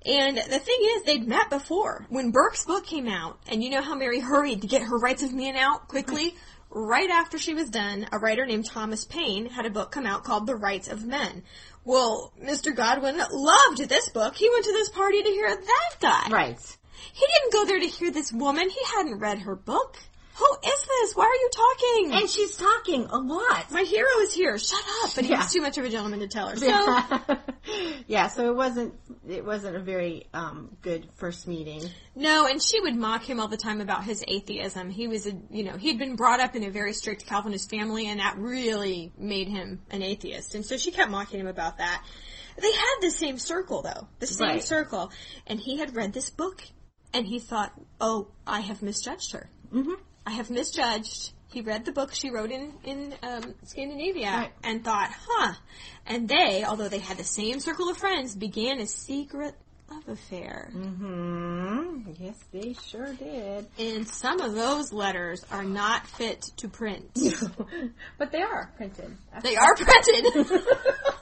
And 0.05 0.38
the 0.38 0.59
thing 0.59 0.78
is, 0.82 1.03
they'd 1.03 1.28
met 1.28 1.49
before. 1.49 2.05
When 2.09 2.32
Burke's 2.32 2.65
book 2.65 2.86
came 2.86 3.07
out, 3.07 3.39
and 3.49 3.63
you 3.63 3.69
know 3.69 3.82
how 3.82 3.95
Mary 3.95 4.19
hurried 4.19 4.61
to 4.61 4.67
get 4.67 4.82
her 4.82 4.97
Rights 4.97 5.23
of 5.23 5.34
Man 5.34 5.55
out 5.55 5.88
quickly? 5.88 6.36
Right 6.69 7.09
after 7.09 7.38
she 7.38 7.53
was 7.53 7.69
done, 7.69 8.07
a 8.11 8.19
writer 8.19 8.45
named 8.45 8.65
Thomas 8.65 9.05
Paine 9.05 9.47
had 9.47 9.65
a 9.65 9.69
book 9.69 9.91
come 9.91 10.05
out 10.05 10.23
called 10.23 10.47
The 10.47 10.55
Rights 10.55 10.89
of 10.89 11.05
Men. 11.05 11.43
Well, 11.88 12.33
Mr. 12.43 12.75
Godwin 12.75 13.17
loved 13.31 13.88
this 13.88 14.09
book. 14.09 14.35
He 14.35 14.49
went 14.49 14.65
to 14.65 14.73
this 14.73 14.89
party 14.89 15.23
to 15.23 15.29
hear 15.29 15.47
that 15.47 15.95
guy. 16.01 16.27
Right. 16.29 16.77
He 17.13 17.25
didn't 17.25 17.53
go 17.53 17.65
there 17.65 17.79
to 17.79 17.88
hear 17.88 18.11
this 18.11 18.29
woman. 18.33 18.69
He 18.69 18.83
hadn't 18.93 19.19
read 19.19 19.39
her 19.39 19.55
book. 19.55 19.95
Who 20.38 20.45
is 20.69 20.81
this? 20.85 21.15
Why 21.15 21.25
are 21.25 21.33
you 21.33 21.49
talking? 21.51 22.19
And 22.21 22.29
she's 22.29 22.55
talking 22.55 23.05
a 23.05 23.17
lot. 23.17 23.71
my 23.71 23.81
hero 23.83 24.07
is 24.21 24.33
here. 24.33 24.57
Shut 24.59 24.79
up. 25.03 25.11
But 25.15 25.25
he 25.25 25.31
Yeah. 25.31 25.38
was 25.39 25.51
too 25.51 25.61
much 25.61 25.77
of 25.79 25.85
a 25.85 25.89
gentleman 25.89 26.19
to 26.19 26.27
tell 26.27 26.49
her. 26.49 26.55
So, 26.55 27.38
yeah, 28.07 28.27
so 28.27 28.49
it 28.51 28.55
wasn't 28.55 28.93
it 29.27 29.43
wasn't 29.43 29.75
a 29.75 29.79
very 29.79 30.27
um, 30.33 30.77
good 30.81 31.09
first 31.15 31.47
meeting. 31.47 31.83
no, 32.15 32.45
and 32.47 32.61
she 32.61 32.79
would 32.79 32.95
mock 32.95 33.23
him 33.27 33.39
all 33.39 33.47
the 33.47 33.57
time 33.57 33.81
about 33.81 34.03
his 34.03 34.23
atheism. 34.27 34.89
He 34.91 35.07
was 35.07 35.25
a, 35.27 35.31
you 35.49 35.63
know, 35.63 35.75
he'd 35.77 35.97
been 35.97 36.15
brought 36.15 36.39
up 36.39 36.55
in 36.55 36.63
a 36.63 36.69
very 36.69 36.93
strict 36.93 37.25
Calvinist 37.25 37.69
family 37.69 38.07
and 38.07 38.19
that 38.19 38.38
really 38.38 39.11
made 39.17 39.47
him 39.47 39.81
an 39.89 40.01
atheist. 40.03 40.53
And 40.55 40.63
so 40.65 40.77
she 40.77 40.91
kept 40.91 41.09
mocking 41.11 41.39
him 41.39 41.47
about 41.47 41.79
that. 41.79 42.03
They 42.61 42.71
had 42.71 42.95
the 43.01 43.11
same 43.11 43.38
circle 43.39 43.81
though. 43.81 44.07
The 44.19 44.27
same 44.27 44.47
Right. 44.47 44.63
circle. 44.63 45.11
And 45.47 45.59
he 45.59 45.77
had 45.77 45.95
read 45.95 46.13
this 46.13 46.29
book 46.29 46.63
and 47.13 47.25
he 47.25 47.39
thought, 47.39 47.73
oh, 47.99 48.27
I 48.45 48.59
have 48.61 48.81
misjudged 48.83 49.31
her. 49.33 49.49
hmm 49.71 49.93
I 50.28 50.32
have 50.32 50.49
misjudged. 50.49 51.32
He 51.47 51.61
read 51.61 51.86
the 51.86 51.93
book 51.93 52.13
she 52.13 52.30
wrote 52.30 52.51
in 52.51 52.73
in 52.84 53.15
um, 53.23 53.55
Scandinavia 53.63 54.28
Right. 54.30 54.51
and 54.61 54.84
thought, 54.84 55.09
huh. 55.17 55.53
And 56.05 56.28
they, 56.28 56.65
although 56.65 56.89
they 56.89 56.99
had 56.99 57.15
the 57.17 57.23
same 57.23 57.61
circle 57.61 57.88
of 57.89 57.97
friends, 57.97 58.36
began 58.36 58.82
a 58.82 58.86
secret 58.88 59.55
love 59.89 60.05
affair. 60.09 60.69
hmm 60.73 62.01
Yes, 62.19 62.36
they 62.51 62.73
sure 62.89 63.13
did. 63.13 63.67
And 63.80 64.05
some 64.05 64.41
of 64.41 64.53
those 64.53 64.91
letters 64.91 65.45
are 65.49 65.63
not 65.63 66.05
fit 66.07 66.41
to 66.57 66.67
print. 66.67 67.09
but 68.17 68.34
they 68.34 68.41
are 68.41 68.73
printed. 68.75 69.15
they 69.41 69.55
are 69.55 69.75
printed. 69.75 70.51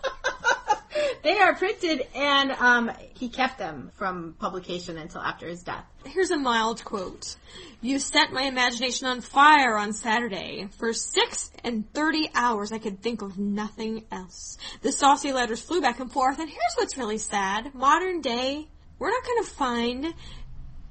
they 1.24 1.38
are 1.38 1.56
printed, 1.56 2.06
and 2.16 2.52
um, 2.52 2.91
he 3.14 3.30
kept 3.30 3.58
them 3.58 3.91
from 3.96 4.36
publication 4.39 4.98
until 4.98 5.22
after 5.22 5.48
his 5.48 5.64
death. 5.64 5.86
Here's 6.06 6.32
a 6.32 6.38
mild 6.38 6.84
quote. 6.84 7.36
You 7.82 8.00
set 8.00 8.32
my 8.32 8.43
imagination 8.43 9.08
on 9.08 9.22
fire 9.22 9.78
on 9.78 9.93
Saturday. 9.93 10.68
For 10.78 10.93
six 10.93 11.52
and 11.64 11.91
thirty 11.93 12.30
hours 12.34 12.72
I 12.72 12.78
could 12.78 13.02
think 13.02 13.22
of 13.22 13.38
nothing 13.38 14.06
else. 14.12 14.58
The 14.82 14.91
saucy 14.91 15.34
letters 15.34 15.62
flew 15.62 15.82
back 15.82 16.00
and 16.00 16.12
forth, 16.12 16.39
and 16.39 16.50
here's 16.50 16.76
what's 16.76 16.98
really 16.98 17.18
sad. 17.18 17.74
Modern 17.74 18.22
day, 18.22 18.68
we're 19.00 19.12
not 19.12 19.24
gonna 19.24 19.48
find 19.48 20.14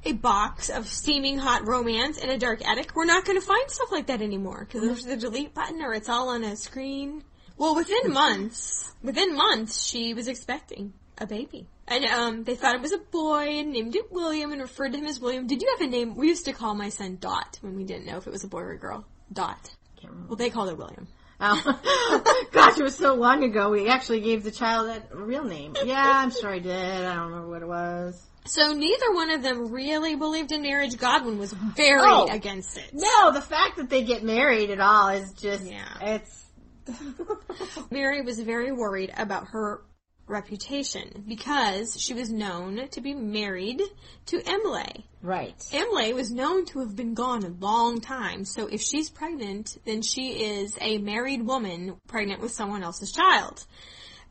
a 0.07 0.13
box 0.13 0.69
of 0.69 0.87
steaming 0.87 1.39
hot 1.39 1.67
romance 1.67 2.19
in 2.19 2.29
a 2.29 2.39
dark 2.39 2.67
attic. 2.67 2.95
We're 2.95 3.07
not 3.07 3.25
gonna 3.25 3.41
find 3.41 3.71
stuff 3.71 3.91
like 3.91 4.07
that 4.09 4.21
anymore, 4.21 4.67
because 4.67 4.83
there's 4.83 5.05
the 5.05 5.17
delete 5.17 5.55
button 5.55 5.81
or 5.81 5.95
it's 5.95 6.09
all 6.09 6.29
on 6.29 6.45
a 6.45 6.57
screen. 6.57 7.25
Well, 7.57 7.75
within 7.77 8.13
months, 8.13 8.93
within 9.03 9.35
months, 9.37 9.85
she 9.85 10.15
was 10.15 10.29
expecting 10.29 10.93
a 11.19 11.27
baby. 11.27 11.67
And 11.87 12.05
um, 12.07 12.45
they 12.45 12.55
thought 12.57 12.75
it 12.75 12.81
was 12.81 12.93
a 12.93 12.99
boy 12.99 13.47
and 13.49 13.73
named 13.73 13.95
it 13.95 14.11
William 14.11 14.53
and 14.53 14.61
referred 14.61 14.93
to 14.93 14.99
him 14.99 15.07
as 15.07 15.21
William. 15.21 15.47
Did 15.47 15.63
you 15.63 15.75
have 15.79 15.87
a 15.87 15.91
name? 15.91 16.17
We 16.17 16.29
used 16.29 16.47
to 16.47 16.53
call 16.53 16.75
my 16.75 16.89
son 16.89 17.19
Dot 17.21 17.59
when 17.61 17.77
we 17.77 17.85
didn't 17.85 18.07
know 18.07 18.17
if 18.17 18.27
it 18.27 18.31
was 18.33 18.43
a 18.45 18.49
boy 18.49 18.61
or 18.61 18.73
a 18.73 18.79
girl. 18.79 19.05
Dot. 19.33 19.71
Can't 20.01 20.13
remember. 20.13 20.29
Well, 20.31 20.37
they 20.37 20.51
called 20.51 20.71
it 20.71 20.79
William. 20.79 21.07
Oh. 21.41 22.47
Gosh, 22.53 22.79
it 22.79 22.83
was 22.83 22.97
so 22.97 23.15
long 23.15 23.45
ago. 23.45 23.71
We 23.71 23.89
actually 23.89 24.21
gave 24.21 24.45
the 24.45 24.51
child 24.51 24.89
a 24.89 25.17
real 25.17 25.45
name. 25.45 25.75
Yeah, 25.85 26.03
I'm 26.03 26.31
sure 26.31 26.51
I 26.51 26.59
did. 26.59 27.05
I 27.05 27.15
don't 27.15 27.29
remember 27.31 27.49
what 27.49 27.63
it 27.63 27.69
was. 27.69 28.21
So 28.47 28.73
neither 28.73 29.13
one 29.13 29.31
of 29.31 29.43
them 29.43 29.71
really 29.73 30.17
believed 30.17 30.53
in 30.53 30.63
marriage. 30.63 30.97
Godwin 30.97 31.39
was 31.39 31.53
very 31.53 32.01
Oh. 32.03 32.29
against 32.31 32.77
it. 32.77 32.91
No, 32.93 33.33
the 33.33 33.41
fact 33.41 33.77
that 33.77 33.89
they 33.91 34.05
get 34.05 34.23
married 34.23 34.71
at 34.71 34.81
all 34.81 35.09
is 35.09 35.33
just, 35.33 35.65
Yeah. 35.65 35.85
it's, 36.01 36.44
Mary 37.91 38.23
was 38.23 38.41
very 38.41 38.73
worried 38.73 39.13
about 39.17 39.49
her 39.49 39.83
reputation 40.27 41.25
because 41.29 42.01
she 42.01 42.15
was 42.15 42.31
known 42.31 42.89
to 42.89 43.01
be 43.01 43.15
married 43.15 43.83
to 44.27 44.39
Imlay. 44.39 45.05
right. 45.23 45.55
Imlay 45.73 46.15
was 46.15 46.31
known 46.31 46.65
to 46.67 46.81
have 46.81 46.97
been 46.97 47.15
gone 47.15 47.45
a 47.45 47.49
long 47.49 48.01
time, 48.01 48.45
so 48.45 48.67
if 48.67 48.81
she's 48.81 49.11
pregnant, 49.11 49.77
then 49.85 50.03
she 50.03 50.45
is 50.45 50.77
a 50.81 50.99
married 50.99 51.43
woman 51.43 51.97
pregnant 52.09 52.41
with 52.41 52.53
someone 52.53 52.83
else's 52.83 53.13
child. 53.13 53.67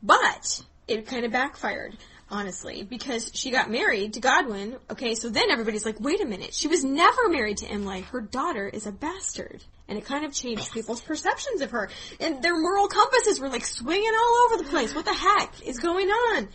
But 0.02 0.62
it 0.88 1.06
kind 1.06 1.24
of 1.24 1.32
backfired, 1.32 1.96
honestly, 2.30 2.82
because 2.82 3.30
she 3.34 3.50
got 3.50 3.70
married 3.70 4.14
to 4.14 4.20
Godwin. 4.20 4.76
Okay, 4.90 5.14
so 5.14 5.28
then 5.28 5.50
everybody's 5.50 5.84
like, 5.84 6.00
wait 6.00 6.20
a 6.20 6.24
minute, 6.24 6.54
she 6.54 6.68
was 6.68 6.84
never 6.84 7.28
married 7.28 7.58
to 7.58 7.66
Imlay. 7.66 8.02
Her 8.02 8.20
daughter 8.20 8.68
is 8.68 8.86
a 8.86 8.92
bastard. 8.92 9.62
And 9.88 9.98
it 9.98 10.06
kind 10.06 10.24
of 10.24 10.32
changed 10.32 10.72
people's 10.72 11.00
perceptions 11.00 11.60
of 11.60 11.72
her. 11.72 11.90
And 12.18 12.42
their 12.42 12.58
moral 12.58 12.88
compasses 12.88 13.38
were 13.38 13.50
like 13.50 13.66
swinging 13.66 14.12
all 14.14 14.46
over 14.46 14.62
the 14.62 14.68
place. 14.70 14.94
What 14.94 15.04
the 15.04 15.12
heck 15.12 15.66
is 15.66 15.78
going 15.78 16.08
on? 16.08 16.48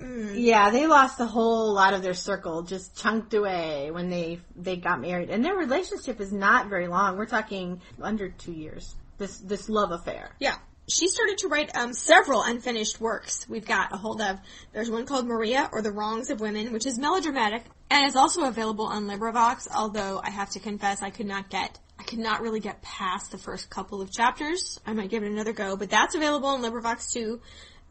Mm. 0.00 0.32
Yeah, 0.34 0.70
they 0.70 0.86
lost 0.86 1.20
a 1.20 1.26
whole 1.26 1.72
lot 1.74 1.94
of 1.94 2.02
their 2.02 2.14
circle, 2.14 2.62
just 2.62 2.96
chunked 2.96 3.34
away 3.34 3.90
when 3.90 4.08
they 4.08 4.40
they 4.56 4.76
got 4.76 5.00
married, 5.00 5.30
and 5.30 5.44
their 5.44 5.56
relationship 5.56 6.20
is 6.20 6.32
not 6.32 6.68
very 6.68 6.88
long. 6.88 7.16
We're 7.16 7.26
talking 7.26 7.82
under 8.00 8.30
two 8.30 8.52
years. 8.52 8.94
This 9.18 9.38
this 9.38 9.68
love 9.68 9.90
affair. 9.90 10.34
Yeah. 10.40 10.56
She 10.90 11.06
started 11.06 11.38
to 11.38 11.48
write 11.48 11.76
um, 11.76 11.92
several 11.92 12.42
unfinished 12.42 13.00
works 13.00 13.48
we've 13.48 13.64
got 13.64 13.92
a 13.92 13.96
hold 13.96 14.20
of. 14.20 14.40
There's 14.72 14.90
one 14.90 15.06
called 15.06 15.24
Maria 15.24 15.70
or 15.72 15.82
the 15.82 15.92
Wrongs 15.92 16.30
of 16.30 16.40
Women, 16.40 16.72
which 16.72 16.84
is 16.84 16.98
melodramatic 16.98 17.62
and 17.88 18.08
is 18.08 18.16
also 18.16 18.42
available 18.42 18.86
on 18.86 19.06
LibriVox, 19.06 19.68
although 19.72 20.20
I 20.22 20.30
have 20.30 20.50
to 20.50 20.58
confess 20.58 21.00
I 21.00 21.10
could 21.10 21.26
not 21.26 21.48
get, 21.48 21.78
I 21.96 22.02
could 22.02 22.18
not 22.18 22.40
really 22.40 22.58
get 22.58 22.82
past 22.82 23.30
the 23.30 23.38
first 23.38 23.70
couple 23.70 24.02
of 24.02 24.10
chapters. 24.10 24.80
I 24.84 24.92
might 24.92 25.10
give 25.10 25.22
it 25.22 25.30
another 25.30 25.52
go, 25.52 25.76
but 25.76 25.90
that's 25.90 26.16
available 26.16 26.48
on 26.48 26.60
LibriVox 26.60 27.12
too, 27.12 27.40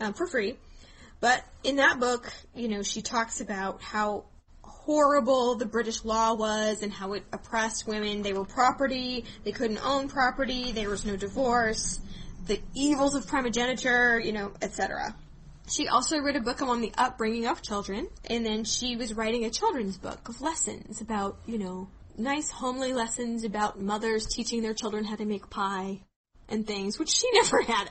um, 0.01 0.11
for 0.11 0.27
free. 0.27 0.57
But 1.21 1.41
in 1.63 1.77
that 1.77 2.01
book, 2.01 2.29
you 2.53 2.67
know, 2.67 2.83
she 2.83 3.01
talks 3.01 3.39
about 3.39 3.81
how 3.81 4.25
horrible 4.61 5.55
the 5.55 5.65
British 5.65 6.03
law 6.03 6.33
was 6.33 6.83
and 6.83 6.91
how 6.91 7.13
it 7.13 7.23
oppressed 7.31 7.87
women. 7.87 8.23
They 8.23 8.33
were 8.33 8.43
property, 8.43 9.23
they 9.45 9.53
couldn't 9.53 9.79
own 9.85 10.09
property, 10.09 10.73
there 10.73 10.89
was 10.89 11.05
no 11.05 11.15
divorce, 11.15 12.01
the 12.49 12.59
evils 12.73 13.13
of 13.15 13.27
primogeniture, 13.27 14.19
you 14.19 14.33
know, 14.33 14.51
etc. 14.61 15.15
She 15.69 15.87
also 15.87 16.17
wrote 16.17 16.35
a 16.35 16.41
book 16.41 16.63
on 16.63 16.81
the 16.81 16.91
upbringing 16.97 17.45
of 17.45 17.61
children, 17.61 18.07
and 18.25 18.43
then 18.43 18.63
she 18.63 18.95
was 18.95 19.13
writing 19.13 19.45
a 19.45 19.51
children's 19.51 19.97
book 19.97 20.27
of 20.27 20.41
lessons 20.41 20.99
about, 20.99 21.37
you 21.45 21.59
know, 21.59 21.87
nice 22.17 22.49
homely 22.49 22.91
lessons 22.91 23.43
about 23.43 23.79
mothers 23.79 24.25
teaching 24.25 24.63
their 24.63 24.73
children 24.73 25.05
how 25.05 25.15
to 25.15 25.25
make 25.25 25.49
pie 25.51 26.01
and 26.49 26.65
things, 26.65 26.97
which 26.97 27.09
she 27.09 27.29
never 27.33 27.61
had 27.61 27.89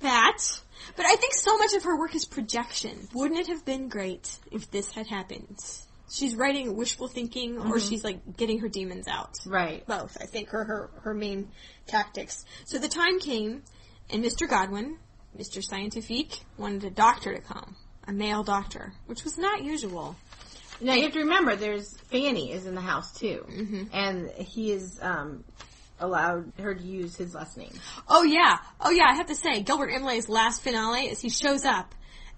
that. 0.00 0.60
But 0.94 1.06
I 1.06 1.16
think 1.16 1.32
so 1.32 1.56
much 1.56 1.72
of 1.72 1.84
her 1.84 1.98
work 1.98 2.14
is 2.14 2.26
projection. 2.26 3.08
Wouldn't 3.14 3.40
it 3.40 3.46
have 3.46 3.64
been 3.64 3.88
great 3.88 4.38
if 4.52 4.70
this 4.70 4.92
had 4.92 5.06
happened? 5.06 5.58
She's 6.14 6.36
writing 6.36 6.76
wishful 6.76 7.08
thinking, 7.08 7.58
or 7.58 7.80
she's 7.80 8.04
like 8.04 8.36
getting 8.36 8.60
her 8.60 8.68
demons 8.68 9.08
out 9.08 9.34
Right. 9.46 9.84
both, 9.86 10.16
I 10.20 10.26
think, 10.26 10.54
are 10.54 10.64
her, 10.64 10.90
her 11.02 11.12
main 11.14 11.48
tactics. 11.86 12.44
So 12.64 12.78
the 12.78 12.88
time 12.88 13.18
came, 13.18 13.62
and 14.10 14.22
Mr. 14.24 14.48
Godwin, 14.48 14.98
Mr. 15.36 15.60
Scientifique, 15.62 16.40
wanted 16.56 16.84
a 16.84 16.90
doctor 16.90 17.34
to 17.34 17.40
come. 17.40 17.74
A 18.06 18.12
male 18.12 18.42
doctor, 18.44 18.92
which 19.06 19.24
was 19.24 19.38
not 19.38 19.64
usual. 19.64 20.14
Now 20.80 20.94
you 20.94 21.04
have 21.04 21.12
to 21.14 21.20
remember, 21.20 21.56
there's 21.56 21.96
Fanny 22.10 22.52
is 22.52 22.66
in 22.66 22.74
the 22.74 22.80
house 22.80 23.12
too, 23.18 23.44
Mm-hmm. 23.48 23.82
and 23.92 24.30
he 24.30 24.72
is 24.72 24.98
um, 25.02 25.42
allowed 25.98 26.52
her 26.58 26.74
to 26.74 26.82
use 26.82 27.16
his 27.16 27.34
last 27.34 27.56
name. 27.56 27.72
Oh 28.08 28.22
yeah, 28.22 28.58
oh 28.80 28.90
yeah, 28.90 29.04
I 29.10 29.14
have 29.14 29.26
to 29.28 29.34
say, 29.34 29.62
Gilbert 29.62 29.90
Imlay's 29.90 30.28
last 30.28 30.62
finale 30.62 31.06
is 31.06 31.20
he 31.20 31.28
shows 31.30 31.64
up 31.64 31.94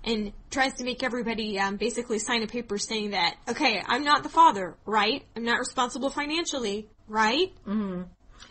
and 0.07 0.33
tries 0.51 0.75
to 0.75 0.85
make 0.85 1.03
everybody 1.03 1.59
um, 1.59 1.77
basically 1.77 2.19
sign 2.21 2.43
a 2.43 2.47
paper 2.47 2.79
saying 2.79 3.11
that, 3.11 3.35
okay, 3.49 3.83
I'm 3.85 4.05
not 4.05 4.23
the 4.23 4.29
father, 4.29 4.77
right? 4.87 5.25
I'm 5.35 5.45
not 5.45 5.59
responsible 5.59 6.11
financially, 6.11 6.89
right? 7.09 7.53
Mm-hmm. 7.67 8.03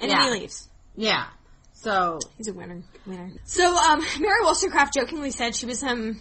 And 0.02 0.12
Yeah. 0.12 0.18
then 0.20 0.34
he 0.34 0.40
leaves. 0.42 0.68
Yeah. 0.96 1.28
So 1.74 2.20
He's 2.38 2.48
a 2.50 2.54
winner. 2.54 2.84
Winner. 3.06 3.32
So, 3.46 3.76
um, 3.76 4.00
Mary 4.20 4.42
Wollstonecraft 4.44 4.94
jokingly 4.94 5.32
said 5.32 5.56
she 5.56 5.66
was 5.66 5.82
um 5.84 6.20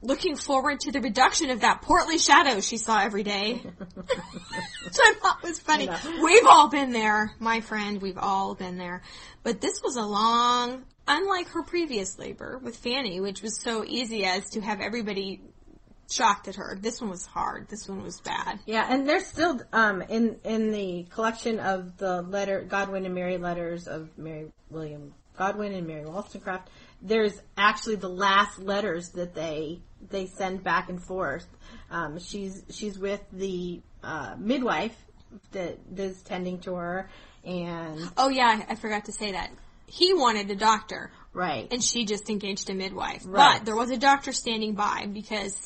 looking 0.00 0.36
forward 0.36 0.80
to 0.80 0.92
the 0.92 1.00
reduction 1.00 1.50
of 1.50 1.60
that 1.60 1.82
portly 1.82 2.18
shadow 2.18 2.60
she 2.60 2.76
saw 2.76 3.00
every 3.00 3.22
day, 3.22 3.54
which 3.94 4.96
I 5.00 5.14
thought 5.20 5.42
was 5.42 5.58
funny. 5.58 5.88
We've 6.22 6.46
all 6.46 6.68
been 6.68 6.92
there, 6.92 7.32
my 7.38 7.60
friend. 7.60 8.00
We've 8.00 8.18
all 8.18 8.54
been 8.54 8.78
there. 8.78 9.02
But 9.42 9.60
this 9.60 9.82
was 9.82 9.96
a 9.96 10.02
long, 10.02 10.84
unlike 11.06 11.48
her 11.48 11.62
previous 11.62 12.18
labor 12.18 12.58
with 12.62 12.76
Fanny, 12.76 13.20
which 13.20 13.42
was 13.42 13.60
so 13.60 13.84
easy 13.84 14.24
as 14.24 14.50
to 14.50 14.60
have 14.60 14.80
everybody 14.80 15.40
shocked 16.10 16.48
at 16.48 16.56
her. 16.56 16.78
This 16.80 17.00
one 17.00 17.10
was 17.10 17.26
hard. 17.26 17.68
This 17.68 17.88
one 17.88 18.02
was 18.02 18.20
bad. 18.20 18.60
yeah, 18.66 18.86
and 18.88 19.08
there's 19.08 19.26
still 19.26 19.60
um, 19.72 20.02
in 20.02 20.36
in 20.44 20.70
the 20.70 21.06
collection 21.10 21.58
of 21.58 21.98
the 21.98 22.22
letter 22.22 22.62
Godwin 22.62 23.04
and 23.04 23.14
Mary 23.14 23.36
letters 23.36 23.88
of 23.88 24.16
Mary 24.16 24.50
William 24.70 25.12
Godwin 25.36 25.72
and 25.72 25.86
Mary 25.86 26.04
Wollstonecraft. 26.04 26.68
There's 27.00 27.40
actually 27.56 27.96
the 27.96 28.08
last 28.08 28.58
letters 28.58 29.10
that 29.10 29.34
they 29.34 29.80
they 30.10 30.26
send 30.26 30.62
back 30.62 30.88
and 30.88 31.02
forth. 31.02 31.46
Um, 31.90 32.18
she's 32.18 32.62
she's 32.70 32.98
with 32.98 33.22
the 33.32 33.80
uh, 34.02 34.34
midwife 34.38 34.96
that 35.52 35.78
is 35.96 36.22
tending 36.22 36.60
to 36.60 36.74
her, 36.74 37.10
and 37.44 38.00
Oh 38.16 38.28
yeah, 38.28 38.64
I 38.68 38.74
forgot 38.74 39.06
to 39.06 39.12
say 39.12 39.32
that. 39.32 39.50
He 39.86 40.12
wanted 40.12 40.50
a 40.50 40.56
doctor. 40.56 41.10
right, 41.32 41.66
and 41.70 41.82
she 41.82 42.04
just 42.04 42.28
engaged 42.28 42.68
a 42.68 42.74
midwife. 42.74 43.22
Right. 43.24 43.58
But 43.58 43.66
there 43.66 43.76
was 43.76 43.90
a 43.90 43.96
doctor 43.96 44.32
standing 44.32 44.74
by 44.74 45.06
because 45.10 45.56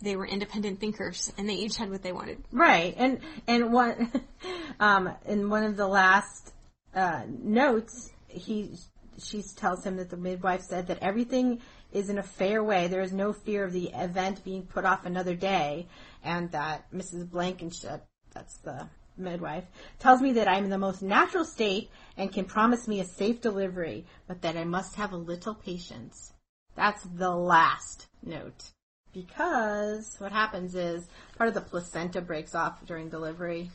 they 0.00 0.16
were 0.16 0.26
independent 0.26 0.80
thinkers 0.80 1.32
and 1.36 1.48
they 1.48 1.54
each 1.54 1.76
had 1.76 1.90
what 1.90 2.02
they 2.02 2.12
wanted. 2.12 2.42
Right, 2.52 2.94
and 2.96 3.20
and 3.46 3.72
one, 3.72 4.12
um, 4.80 5.10
in 5.26 5.50
one 5.50 5.64
of 5.64 5.76
the 5.76 5.86
last 5.86 6.52
uh, 6.94 7.22
notes, 7.28 8.10
he 8.28 8.76
she 9.22 9.42
tells 9.56 9.84
him 9.84 9.96
that 9.96 10.10
the 10.10 10.16
midwife 10.16 10.62
said 10.62 10.86
that 10.88 10.98
everything 11.02 11.60
is 11.92 12.08
in 12.10 12.18
a 12.18 12.22
fair 12.22 12.62
way. 12.62 12.86
There 12.88 13.00
is 13.02 13.12
no 13.12 13.32
fear 13.32 13.64
of 13.64 13.72
the 13.72 13.90
event 13.94 14.44
being 14.44 14.62
put 14.66 14.84
off 14.84 15.06
another 15.06 15.34
day, 15.34 15.86
and 16.22 16.50
that 16.52 16.90
Mrs. 16.92 17.26
Blenkinsop, 17.28 18.02
that's 18.32 18.58
the 18.58 18.88
midwife, 19.16 19.64
tells 19.98 20.20
me 20.20 20.32
that 20.34 20.48
I'm 20.48 20.64
in 20.64 20.70
the 20.70 20.78
most 20.78 21.02
natural 21.02 21.44
state 21.44 21.90
and 22.16 22.32
can 22.32 22.44
promise 22.44 22.86
me 22.86 23.00
a 23.00 23.04
safe 23.04 23.40
delivery, 23.40 24.06
but 24.26 24.42
that 24.42 24.56
I 24.56 24.64
must 24.64 24.94
have 24.96 25.12
a 25.12 25.16
little 25.16 25.54
patience. 25.54 26.32
That's 26.76 27.02
the 27.04 27.30
last 27.30 28.06
note. 28.22 28.70
Because 29.12 30.14
what 30.18 30.30
happens 30.30 30.74
is 30.74 31.08
part 31.36 31.48
of 31.48 31.54
the 31.54 31.60
placenta 31.62 32.20
breaks 32.20 32.54
off 32.54 32.84
during 32.86 33.08
delivery. 33.08 33.70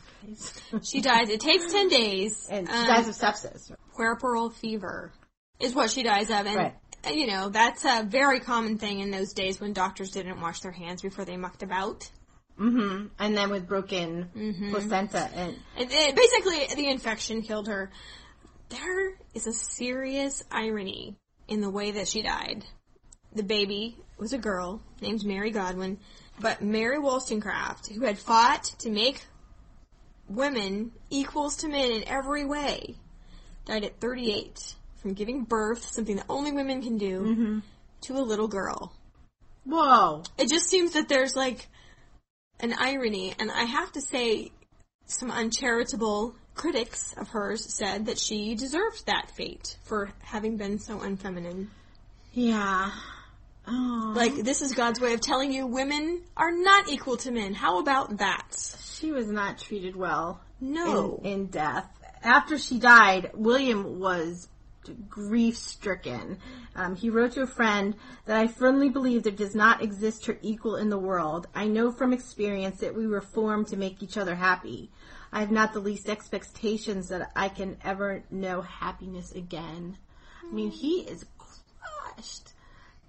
She 0.83 1.01
dies. 1.01 1.27
It 1.29 1.41
takes 1.41 1.71
10 1.73 1.89
days. 1.89 2.47
and 2.49 2.67
she 2.69 2.73
Um, 2.73 2.87
dies 2.87 3.07
of 3.09 3.15
sepsis. 3.15 3.71
puerperal 3.97 4.51
fever 4.53 5.11
is 5.59 5.73
what 5.75 5.89
she 5.91 6.03
dies 6.03 6.29
of. 6.29 6.45
And, 6.45 6.55
Right. 6.55 6.75
you 7.13 7.27
know, 7.27 7.49
that's 7.49 7.85
a 7.85 8.03
very 8.03 8.39
common 8.39 8.77
thing 8.77 8.99
in 8.99 9.11
those 9.11 9.33
days 9.33 9.59
when 9.59 9.73
doctors 9.73 10.11
didn't 10.11 10.39
wash 10.41 10.61
their 10.61 10.71
hands 10.71 11.01
before 11.01 11.25
they 11.25 11.37
mucked 11.37 11.63
about. 11.63 12.09
hmm 12.57 13.07
And 13.19 13.35
then 13.37 13.49
with 13.49 13.67
broken 13.67 14.29
Mm-hmm. 14.35 14.69
placenta 14.71 15.29
and 15.33 15.57
And 15.77 15.91
it, 15.91 16.15
basically, 16.15 16.75
the 16.75 16.89
infection 16.89 17.41
killed 17.41 17.67
her. 17.67 17.91
There 18.69 19.13
is 19.33 19.47
a 19.47 19.53
serious 19.53 20.43
irony 20.51 21.15
in 21.47 21.61
the 21.61 21.69
way 21.69 21.91
that 21.91 22.07
she 22.07 22.21
died. 22.21 22.65
The 23.33 23.43
baby 23.43 23.97
was 24.17 24.33
a 24.33 24.37
girl 24.37 24.81
named 25.01 25.25
Mary 25.25 25.51
Godwin, 25.51 25.99
but 26.39 26.61
Mary 26.61 26.99
Wollstonecraft, 26.99 27.87
who 27.89 28.05
had 28.05 28.17
fought 28.19 28.63
to 28.79 28.89
make 28.89 29.25
women 30.29 30.91
equals 31.09 31.57
to 31.57 31.67
men 31.67 31.91
in 31.91 32.07
every 32.07 32.45
way, 32.45 32.95
died 33.65 33.83
at 33.83 33.99
38 33.99 34.75
from 35.03 35.13
giving 35.13 35.43
birth, 35.43 35.83
something 35.91 36.15
that 36.15 36.25
only 36.29 36.51
women 36.51 36.81
can 36.81 36.97
do, 36.97 37.21
mm-hmm. 37.21 37.59
to 38.01 38.13
a 38.13 38.23
little 38.23 38.47
girl. 38.47 38.91
whoa. 39.65 40.23
It 40.37 40.49
just 40.49 40.67
seems 40.67 40.93
that 40.93 41.07
there's 41.09 41.35
like 41.35 41.67
an 42.59 42.73
irony, 42.79 43.35
and 43.37 43.51
I 43.51 43.65
have 43.65 43.91
to 43.91 44.01
say, 44.01 44.51
some 45.05 45.29
uncharitable 45.29 46.33
critics 46.55 47.13
of 47.17 47.27
hers 47.27 47.65
said 47.65 48.05
that 48.05 48.17
she 48.17 48.55
deserved 48.55 49.05
that 49.05 49.29
fate 49.35 49.77
for 49.83 50.11
having 50.21 50.55
been 50.55 50.79
so 50.79 50.99
unfeminine. 50.99 51.67
Yeah. 52.31 52.91
Oh. 53.67 54.13
Like, 54.15 54.35
this 54.35 54.61
is 54.61 54.73
God's 54.73 54.99
way 55.01 55.13
of 55.13 55.19
telling 55.21 55.51
you 55.51 55.65
women 55.67 56.21
are 56.37 56.51
not 56.51 56.89
equal 56.89 57.17
to 57.17 57.31
men. 57.31 57.53
How 57.53 57.79
about 57.79 58.17
that? 58.17 58.55
she 58.99 59.11
was 59.11 59.27
not 59.27 59.57
treated 59.57 59.95
well 59.97 60.39
No. 60.61 61.19
in, 61.23 61.31
in 61.31 61.45
death. 61.47 61.89
After 62.21 62.57
she 62.57 62.79
died, 62.79 63.31
William 63.33 63.99
was 63.99 64.47
grief 65.09 65.57
stricken. 65.57 66.37
Um, 66.75 66.95
he 66.95 67.09
wrote 67.09 67.33
to 67.33 67.41
a 67.41 67.47
friend 67.47 67.95
that 68.25 68.37
I 68.37 68.47
firmly 68.47 68.89
believe 68.89 69.23
there 69.23 69.31
does 69.31 69.55
not 69.55 69.81
exist 69.81 70.25
her 70.25 70.37
equal 70.41 70.75
in 70.75 70.89
the 70.89 70.97
world. 70.97 71.47
I 71.55 71.67
know 71.67 71.91
from 71.91 72.13
experience 72.13 72.79
that 72.79 72.95
we 72.95 73.07
were 73.07 73.21
formed 73.21 73.67
to 73.67 73.77
make 73.77 74.01
each 74.01 74.17
other 74.17 74.35
happy. 74.35 74.89
I 75.31 75.39
have 75.39 75.51
not 75.51 75.73
the 75.73 75.79
least 75.79 76.09
expectations 76.09 77.09
that 77.09 77.31
I 77.35 77.49
can 77.49 77.77
ever 77.83 78.23
know 78.29 78.61
happiness 78.61 79.31
again. 79.31 79.97
I 80.43 80.53
mean, 80.53 80.69
he 80.69 81.01
is 81.01 81.25
crushed. 81.37 82.53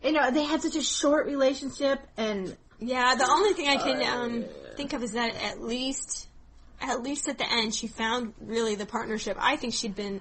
You 0.02 0.12
know, 0.12 0.30
they 0.30 0.44
had 0.44 0.62
such 0.62 0.76
a 0.76 0.82
short 0.82 1.26
relationship 1.26 2.00
and 2.16 2.56
Yeah, 2.78 3.14
the 3.14 3.28
only 3.28 3.52
thing 3.52 3.68
I 3.68 3.76
can 3.76 4.02
um, 4.02 4.44
think 4.76 4.92
of 4.92 5.02
is 5.02 5.12
that 5.12 5.34
at 5.42 5.62
least, 5.62 6.28
at 6.80 7.02
least 7.02 7.28
at 7.28 7.38
the 7.38 7.50
end, 7.50 7.74
she 7.74 7.86
found 7.86 8.34
really 8.40 8.74
the 8.74 8.86
partnership. 8.86 9.36
I 9.40 9.56
think 9.56 9.74
she'd 9.74 9.94
been 9.94 10.20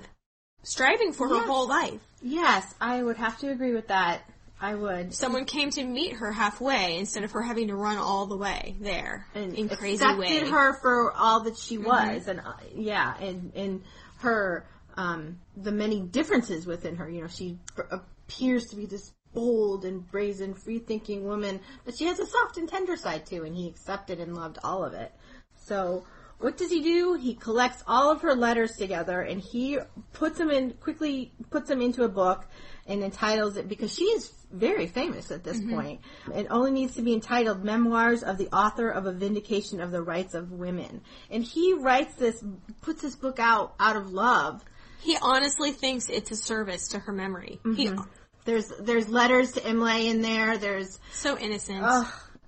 striving 0.64 1.14
for 1.14 1.28
her 1.28 1.36
Yes. 1.36 1.47
whole 1.47 1.68
life. 1.68 2.01
yes, 2.22 2.74
I 2.82 3.01
would 3.03 3.18
have 3.18 3.38
to 3.39 3.49
agree 3.51 3.74
with 3.74 3.88
that. 3.89 4.22
I 4.61 4.76
would. 4.76 5.14
Someone 5.14 5.43
came 5.43 5.72
to 5.72 5.84
meet 5.84 6.14
her 6.14 6.32
halfway 6.32 6.97
instead 6.97 7.26
of 7.26 7.32
her 7.32 7.41
having 7.41 7.68
to 7.68 7.76
run 7.76 7.97
all 7.97 8.28
the 8.28 8.38
way 8.38 8.76
there 8.80 9.28
and 9.36 9.53
in 9.53 9.68
crazy 9.68 9.95
accepted 9.95 10.20
way. 10.20 10.39
Mm-hmm. 10.39 10.53
her 10.53 10.74
for 10.82 11.11
all 11.11 11.41
that 11.41 11.57
she 11.57 11.78
was, 11.78 12.30
and 12.30 12.39
uh, 12.39 12.53
yeah, 12.74 13.14
and 13.20 13.51
and 13.55 13.84
her 14.20 14.66
um, 14.95 15.39
the 15.57 15.72
many 15.74 15.99
differences 15.99 16.66
within 16.66 16.95
her. 16.95 17.09
You 17.09 17.24
know, 17.24 17.28
she 17.28 17.57
appears 17.91 18.68
to 18.68 18.78
be 18.78 18.86
this 18.86 19.11
bold 19.34 19.84
and 19.84 20.09
brazen, 20.09 20.53
free-thinking 20.53 21.26
woman, 21.26 21.59
but 21.84 21.97
she 21.97 22.05
has 22.05 22.20
a 22.20 22.26
soft 22.26 22.55
and 22.57 22.70
tender 22.70 22.95
side 22.95 23.26
too, 23.26 23.43
and 23.43 23.53
he 23.53 23.68
accepted 23.68 24.22
and 24.22 24.34
loved 24.36 24.59
all 24.64 24.86
of 24.86 24.93
it. 24.93 25.11
So. 25.57 26.05
What 26.43 26.57
does 26.57 26.69
he 26.69 26.81
do? 26.81 27.13
He 27.13 27.35
collects 27.35 27.83
all 27.87 28.11
of 28.11 28.21
her 28.21 28.35
letters 28.35 28.73
together 28.73 29.21
and 29.21 29.39
he 29.39 29.79
puts 30.11 30.37
them 30.37 30.49
in 30.49 30.71
quickly 30.73 31.31
puts 31.49 31.69
them 31.69 31.81
into 31.81 32.03
a 32.03 32.09
book 32.09 32.45
and 32.85 33.01
entitles 33.01 33.55
it 33.55 33.69
because 33.69 33.95
she 33.95 34.03
is 34.03 34.29
very 34.51 34.87
famous 34.87 35.31
at 35.31 35.45
this 35.45 35.57
mm-hmm. 35.57 35.73
point. 35.73 36.01
It 36.35 36.47
only 36.49 36.71
needs 36.71 36.95
to 36.95 37.01
be 37.01 37.13
entitled 37.13 37.63
Memoirs 37.63 38.23
of 38.23 38.37
the 38.37 38.49
Author 38.49 38.89
of 38.89 39.05
a 39.05 39.13
Vindication 39.13 39.79
of 39.79 39.91
the 39.91 40.01
Rights 40.01 40.33
of 40.33 40.51
Women. 40.51 41.01
And 41.31 41.45
he 41.45 41.75
writes 41.75 42.15
this, 42.15 42.43
puts 42.81 43.01
this 43.01 43.15
book 43.15 43.39
out 43.39 43.73
out 43.79 43.95
of 43.95 44.11
love. 44.11 44.65
He 44.99 45.17
honestly 45.21 45.71
thinks 45.71 46.09
it's 46.09 46.31
a 46.31 46.35
service 46.35 46.89
to 46.89 46.99
her 46.99 47.13
memory. 47.13 47.61
He 47.63 47.87
mm-hmm. 47.87 48.01
There's 48.43 48.67
there's 48.81 49.07
letters 49.07 49.53
to 49.53 49.61
Imlay 49.61 50.07
in 50.07 50.21
there. 50.21 50.57
There's 50.57 50.99
so 51.13 51.37
innocent. 51.37 51.83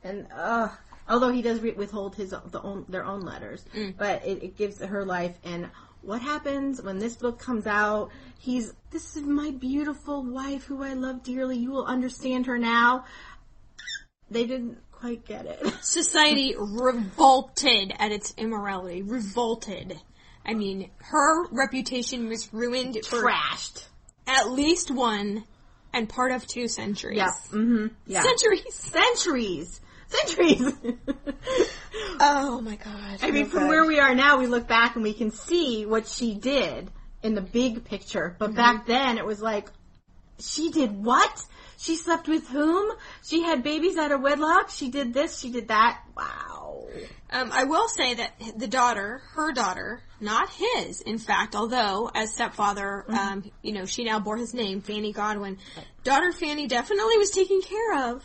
and. 0.03 0.27
Although 1.07 1.31
he 1.31 1.41
does 1.41 1.59
re- 1.61 1.73
withhold 1.73 2.15
his 2.15 2.31
the 2.31 2.61
own, 2.63 2.85
their 2.89 3.05
own 3.05 3.21
letters, 3.21 3.63
but 3.97 4.25
it, 4.25 4.43
it 4.43 4.57
gives 4.57 4.81
her 4.83 5.05
life. 5.05 5.35
And 5.43 5.69
what 6.01 6.21
happens 6.21 6.81
when 6.81 6.97
this 6.99 7.15
book 7.15 7.39
comes 7.39 7.67
out? 7.67 8.09
He's 8.39 8.73
this 8.91 9.15
is 9.15 9.23
my 9.23 9.51
beautiful 9.51 10.23
wife 10.23 10.63
who 10.63 10.83
I 10.83 10.93
love 10.93 11.23
dearly. 11.23 11.57
You 11.57 11.71
will 11.71 11.85
understand 11.85 12.47
her 12.47 12.57
now. 12.57 13.05
They 14.31 14.45
didn't 14.45 14.77
quite 14.91 15.25
get 15.25 15.45
it. 15.45 15.73
Society 15.81 16.55
revolted 16.57 17.93
at 17.99 18.11
its 18.11 18.33
immorality. 18.37 19.01
Revolted. 19.03 19.99
I 20.45 20.53
mean, 20.53 20.89
her 20.99 21.47
reputation 21.51 22.27
was 22.27 22.53
ruined 22.53 22.95
Trashed. 22.95 23.85
at 24.27 24.49
least 24.49 24.91
one 24.91 25.43
and 25.93 26.07
part 26.09 26.31
of 26.31 26.45
two 26.45 26.67
centuries. 26.67 27.17
Yeah. 27.17 27.31
Mm-hmm. 27.51 27.87
Yeah. 28.05 28.21
Centuries. 28.21 28.73
Centuries. 28.73 29.81
Centuries. 30.07 30.73
Oh 32.19 32.61
my 32.61 32.75
gosh. 32.75 33.19
I 33.21 33.31
mean, 33.31 33.47
from 33.47 33.67
where 33.67 33.85
we 33.85 33.99
are 33.99 34.15
now, 34.15 34.37
we 34.37 34.47
look 34.47 34.67
back 34.67 34.95
and 34.95 35.03
we 35.03 35.13
can 35.13 35.31
see 35.31 35.85
what 35.85 36.07
she 36.07 36.33
did 36.33 36.89
in 37.23 37.35
the 37.35 37.41
big 37.41 37.83
picture. 37.83 38.35
But 38.37 38.55
back 38.55 38.85
then, 38.85 39.17
it 39.17 39.25
was 39.25 39.41
like, 39.41 39.69
she 40.39 40.71
did 40.71 41.03
what? 41.03 41.45
She 41.77 41.95
slept 41.95 42.27
with 42.27 42.47
whom? 42.47 42.91
She 43.23 43.41
had 43.43 43.63
babies 43.63 43.97
out 43.97 44.11
of 44.11 44.21
wedlock? 44.21 44.69
She 44.69 44.89
did 44.89 45.13
this, 45.13 45.39
she 45.39 45.51
did 45.51 45.67
that? 45.69 46.01
Wow. 46.15 46.87
Um, 47.31 47.49
I 47.51 47.65
will 47.65 47.87
say 47.89 48.13
that 48.13 48.33
the 48.57 48.67
daughter, 48.67 49.21
her 49.33 49.51
daughter, 49.51 50.01
not 50.21 50.49
his, 50.49 51.01
in 51.01 51.17
fact, 51.17 51.55
although 51.55 52.09
as 52.13 52.33
stepfather, 52.33 53.05
um, 53.09 53.43
you 53.61 53.73
know, 53.73 53.85
she 53.85 54.03
now 54.03 54.19
bore 54.19 54.37
his 54.37 54.53
name, 54.53 54.81
Fanny 54.81 55.11
Godwin. 55.11 55.57
Daughter 56.03 56.31
Fanny 56.31 56.67
definitely 56.67 57.17
was 57.17 57.31
taken 57.31 57.61
care 57.61 58.11
of 58.11 58.23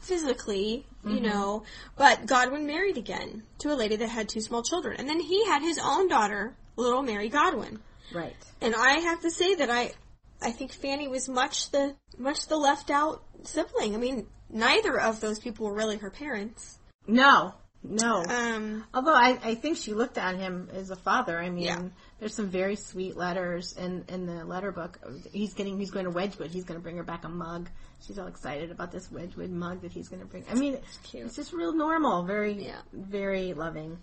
physically, 0.00 0.86
you 1.04 1.16
mm-hmm. 1.16 1.24
know, 1.24 1.64
but 1.96 2.26
Godwin 2.26 2.66
married 2.66 2.96
again 2.96 3.42
to 3.58 3.72
a 3.72 3.74
lady 3.74 3.96
that 3.96 4.08
had 4.08 4.28
two 4.28 4.40
small 4.40 4.62
children, 4.62 4.96
and 4.98 5.08
then 5.08 5.20
he 5.20 5.44
had 5.46 5.62
his 5.62 5.78
own 5.82 6.08
daughter, 6.08 6.54
little 6.76 7.02
Mary 7.02 7.28
Godwin. 7.28 7.80
Right. 8.12 8.36
And 8.60 8.74
I 8.74 8.94
have 8.94 9.20
to 9.22 9.30
say 9.30 9.54
that 9.56 9.70
I, 9.70 9.92
I 10.40 10.52
think 10.52 10.72
Fanny 10.72 11.08
was 11.08 11.28
much 11.28 11.70
the 11.70 11.96
much 12.18 12.46
the 12.46 12.56
left 12.56 12.90
out 12.90 13.22
sibling. 13.44 13.94
I 13.94 13.98
mean, 13.98 14.26
neither 14.50 15.00
of 15.00 15.20
those 15.20 15.38
people 15.38 15.66
were 15.66 15.74
really 15.74 15.96
her 15.98 16.10
parents. 16.10 16.78
No. 17.06 17.54
No. 17.84 18.22
Um, 18.24 18.84
Although 18.94 19.14
I, 19.14 19.38
I 19.42 19.54
think 19.56 19.76
she 19.76 19.92
looked 19.92 20.16
at 20.16 20.36
him 20.36 20.68
as 20.72 20.90
a 20.90 20.96
father. 20.96 21.38
I 21.38 21.50
mean, 21.50 21.64
Yeah. 21.64 21.82
there's 22.20 22.34
some 22.34 22.48
very 22.48 22.76
sweet 22.76 23.16
letters 23.16 23.72
in, 23.76 24.04
in 24.08 24.26
the 24.26 24.44
letter 24.44 24.70
book. 24.70 24.98
He's 25.32 25.54
getting, 25.54 25.78
he's 25.78 25.90
going 25.90 26.04
to 26.04 26.10
Wedgwood. 26.12 26.50
He's 26.52 26.64
going 26.64 26.78
to 26.78 26.82
bring 26.82 26.96
her 26.96 27.02
back 27.02 27.24
a 27.24 27.28
mug. 27.28 27.68
She's 28.06 28.18
all 28.18 28.28
excited 28.28 28.70
about 28.70 28.92
this 28.92 29.10
Wedgwood 29.10 29.50
mug 29.50 29.82
that 29.82 29.92
he's 29.92 30.08
going 30.08 30.20
to 30.20 30.26
bring. 30.26 30.44
I 30.50 30.54
mean, 30.54 30.78
cute. 31.02 31.26
it's 31.26 31.36
just 31.36 31.52
real 31.52 31.72
normal. 31.72 32.22
Very, 32.24 32.66
Yeah. 32.66 32.80
very 32.92 33.52
loving. 33.54 33.98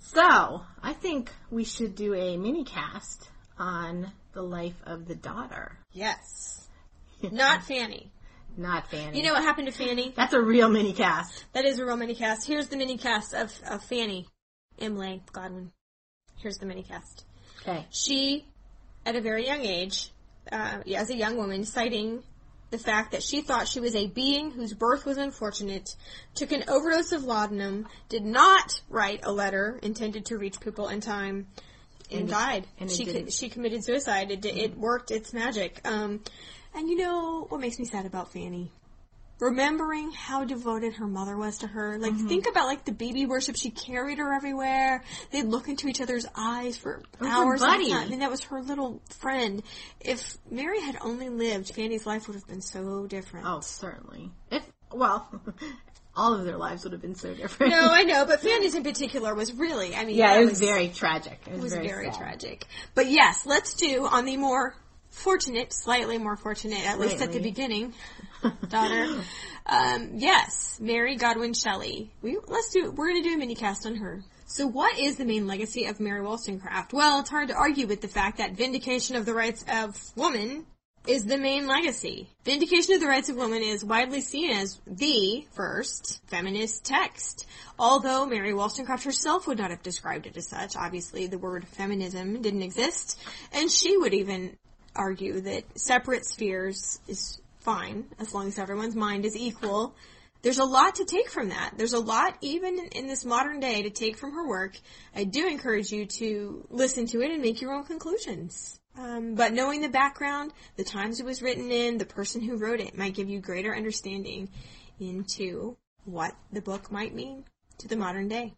So, 0.00 0.62
I 0.82 0.92
think 0.92 1.30
we 1.50 1.64
should 1.64 1.94
do 1.94 2.14
a 2.14 2.36
mini 2.36 2.64
cast 2.64 3.28
on 3.58 4.10
the 4.32 4.42
life 4.42 4.80
of 4.84 5.06
the 5.06 5.14
daughter. 5.14 5.78
yes, 5.92 6.66
not 7.30 7.62
Fanny. 7.62 8.10
Not 8.56 8.90
Fanny. 8.90 9.18
You 9.18 9.24
know 9.24 9.32
what 9.34 9.42
happened 9.42 9.68
to 9.68 9.72
Fanny? 9.72 10.12
that's 10.16 10.32
a 10.34 10.40
real 10.40 10.68
mini 10.68 10.92
cast. 10.92 11.44
That 11.52 11.64
is 11.64 11.78
a 11.78 11.84
real 11.84 11.96
mini 11.96 12.14
cast. 12.14 12.46
Here's 12.46 12.68
the 12.68 12.76
mini 12.76 12.98
cast 12.98 13.34
of, 13.34 13.52
of 13.68 13.82
Fanny 13.84 14.26
Imlay 14.78 15.20
Godwin. 15.32 15.72
Here's 16.36 16.58
the 16.58 16.66
mini 16.66 16.82
cast. 16.82 17.24
Okay. 17.62 17.86
She, 17.90 18.44
at 19.06 19.16
a 19.16 19.20
very 19.20 19.46
young 19.46 19.60
age, 19.60 20.10
uh, 20.50 20.78
as 20.94 21.10
a 21.10 21.14
young 21.16 21.36
woman, 21.36 21.64
citing 21.64 22.22
the 22.70 22.78
fact 22.78 23.12
that 23.12 23.22
she 23.22 23.42
thought 23.42 23.68
she 23.68 23.80
was 23.80 23.94
a 23.94 24.06
being 24.08 24.50
whose 24.50 24.74
birth 24.74 25.04
was 25.06 25.18
unfortunate, 25.18 25.94
took 26.34 26.52
an 26.52 26.64
overdose 26.68 27.12
of 27.12 27.22
laudanum, 27.24 27.86
did 28.08 28.24
not 28.24 28.80
write 28.88 29.20
a 29.24 29.30
letter 29.32 29.78
intended 29.82 30.24
to 30.26 30.38
reach 30.38 30.58
people 30.60 30.88
in 30.88 31.00
time, 31.00 31.46
and, 32.10 32.20
And 32.22 32.28
it- 32.28 32.32
died. 32.32 32.66
and 32.80 32.90
she 32.90 33.04
co- 33.04 33.12
didn't. 33.12 33.32
she 33.32 33.48
committed 33.50 33.84
suicide. 33.84 34.30
It, 34.30 34.44
it 34.44 34.76
worked 34.76 35.10
its 35.10 35.32
magic. 35.32 35.80
Um, 35.86 36.20
and 36.74 36.88
you 36.88 36.96
know 36.96 37.46
what 37.48 37.60
makes 37.60 37.78
me 37.78 37.84
sad 37.84 38.06
about 38.06 38.32
Fanny? 38.32 38.70
remembering 39.40 40.12
how 40.12 40.44
devoted 40.44 40.94
her 40.94 41.06
mother 41.08 41.36
was 41.36 41.58
to 41.58 41.66
her. 41.66 41.98
Like, 41.98 42.12
Mm-hmm. 42.12 42.28
think 42.28 42.46
about 42.48 42.66
like 42.66 42.84
the 42.84 42.92
baby 42.92 43.26
worship. 43.26 43.56
She 43.56 43.70
carried 43.70 44.18
her 44.18 44.32
everywhere. 44.32 45.02
They'd 45.32 45.46
look 45.46 45.66
into 45.68 45.88
each 45.88 46.00
other's 46.00 46.26
eyes 46.36 46.76
for 46.76 47.02
was 47.18 47.28
hours. 47.28 47.60
at 47.60 47.66
a 47.68 47.70
buddy. 47.72 47.90
time. 47.90 48.06
I 48.06 48.08
mean, 48.08 48.20
that 48.20 48.30
was 48.30 48.44
her 48.44 48.62
little 48.62 49.02
friend. 49.18 49.64
If 50.00 50.36
Mary 50.48 50.80
had 50.80 50.96
only 51.00 51.28
lived, 51.28 51.74
Fanny's 51.74 52.06
life 52.06 52.28
would 52.28 52.34
have 52.36 52.46
been 52.46 52.60
so 52.62 53.08
different. 53.08 53.44
Oh, 53.48 53.58
certainly. 53.58 54.30
If, 54.52 54.62
well, 54.92 55.28
all 56.16 56.34
of 56.34 56.44
their 56.44 56.56
lives 56.58 56.84
would 56.84 56.92
have 56.92 57.02
been 57.02 57.16
so 57.16 57.34
different. 57.34 57.72
No, 57.72 57.88
I 57.90 58.04
know, 58.04 58.24
but 58.24 58.40
Fanny's 58.42 58.76
in 58.76 58.84
particular 58.84 59.34
was 59.34 59.52
really, 59.54 59.96
I 59.96 60.04
mean, 60.04 60.14
Yeah, 60.14 60.38
it 60.38 60.44
was 60.44 60.60
very 60.60 60.86
tragic. 60.90 61.40
It 61.46 61.54
was, 61.54 61.58
it 61.58 61.62
was 61.64 61.72
very, 61.74 61.88
very 61.88 62.10
tragic. 62.12 62.64
But 62.94 63.06
yes, 63.08 63.44
let's 63.44 63.74
do 63.74 64.06
on 64.06 64.24
the 64.24 64.36
more 64.36 64.76
fortunate, 65.12 65.72
slightly 65.72 66.18
more 66.18 66.36
fortunate, 66.36 66.84
at 66.86 66.98
least 66.98 67.22
at 67.22 67.32
the 67.32 67.40
beginning, 67.40 67.94
daughter. 68.68 69.20
Um, 69.66 70.10
yes, 70.14 70.78
Mary 70.80 71.16
Godwin 71.16 71.54
Shelley. 71.54 72.10
We 72.20 72.38
let's 72.48 72.70
do. 72.72 72.90
We're 72.90 73.10
going 73.10 73.22
to 73.22 73.28
do 73.28 73.34
a 73.34 73.38
mini 73.38 73.54
cast 73.54 73.86
on 73.86 73.96
her. 73.96 74.22
So, 74.46 74.66
what 74.66 74.98
is 74.98 75.16
the 75.16 75.24
main 75.24 75.46
legacy 75.46 75.86
of 75.86 76.00
Mary 76.00 76.20
Wollstonecraft? 76.20 76.92
Well, 76.92 77.20
it's 77.20 77.30
hard 77.30 77.48
to 77.48 77.54
argue 77.54 77.86
with 77.86 78.00
the 78.00 78.08
fact 78.08 78.38
that 78.38 78.52
vindication 78.52 79.16
of 79.16 79.24
the 79.24 79.34
rights 79.34 79.64
of 79.68 79.96
woman 80.16 80.66
is 81.06 81.24
the 81.24 81.38
main 81.38 81.66
legacy. 81.66 82.28
Vindication 82.44 82.94
of 82.94 83.00
the 83.00 83.08
Rights 83.08 83.28
of 83.28 83.36
Women 83.36 83.62
is 83.62 83.84
widely 83.84 84.20
seen 84.20 84.50
as 84.50 84.80
the 84.86 85.44
first 85.52 86.20
feminist 86.26 86.84
text. 86.84 87.46
Although 87.78 88.26
Mary 88.26 88.54
Wollstonecraft 88.54 89.04
herself 89.04 89.46
would 89.46 89.58
not 89.58 89.70
have 89.70 89.82
described 89.82 90.26
it 90.26 90.36
as 90.36 90.46
such, 90.46 90.76
obviously 90.76 91.26
the 91.26 91.38
word 91.38 91.66
feminism 91.66 92.40
didn't 92.40 92.62
exist, 92.62 93.18
and 93.52 93.70
she 93.70 93.96
would 93.96 94.14
even 94.14 94.56
argue 94.94 95.40
that 95.40 95.64
separate 95.78 96.24
spheres 96.26 97.00
is 97.08 97.40
fine 97.60 98.06
as 98.18 98.34
long 98.34 98.48
as 98.48 98.58
everyone's 98.58 98.96
mind 98.96 99.24
is 99.24 99.36
equal. 99.36 99.94
There's 100.42 100.58
a 100.58 100.64
lot 100.64 100.96
to 100.96 101.04
take 101.04 101.28
from 101.28 101.50
that. 101.50 101.74
There's 101.76 101.92
a 101.92 102.00
lot, 102.00 102.36
even 102.40 102.78
in, 102.90 103.06
this 103.06 103.24
modern 103.24 103.60
day, 103.60 103.82
to 103.82 103.90
take 103.90 104.16
from 104.16 104.32
her 104.32 104.46
work. 104.46 104.76
I 105.14 105.22
do 105.22 105.46
encourage 105.46 105.92
you 105.92 106.04
to 106.18 106.66
listen 106.68 107.06
to 107.06 107.22
it 107.22 107.30
and 107.30 107.40
make 107.40 107.60
your 107.60 107.72
own 107.72 107.84
conclusions. 107.84 108.80
Um, 108.98 109.36
but 109.36 109.52
knowing 109.52 109.80
the 109.80 109.88
background, 109.88 110.52
the 110.76 110.84
times 110.84 111.20
it 111.20 111.26
was 111.26 111.42
written 111.42 111.70
in, 111.70 111.96
the 111.96 112.04
person 112.04 112.40
who 112.40 112.56
wrote 112.56 112.80
it 112.80 112.98
might 112.98 113.14
give 113.14 113.30
you 113.30 113.40
greater 113.40 113.74
understanding 113.74 114.48
into 114.98 115.76
what 116.04 116.34
the 116.52 116.60
book 116.60 116.90
might 116.90 117.14
mean 117.14 117.44
to 117.78 117.88
the 117.88 117.96
modern 117.96 118.28
day. 118.28 118.52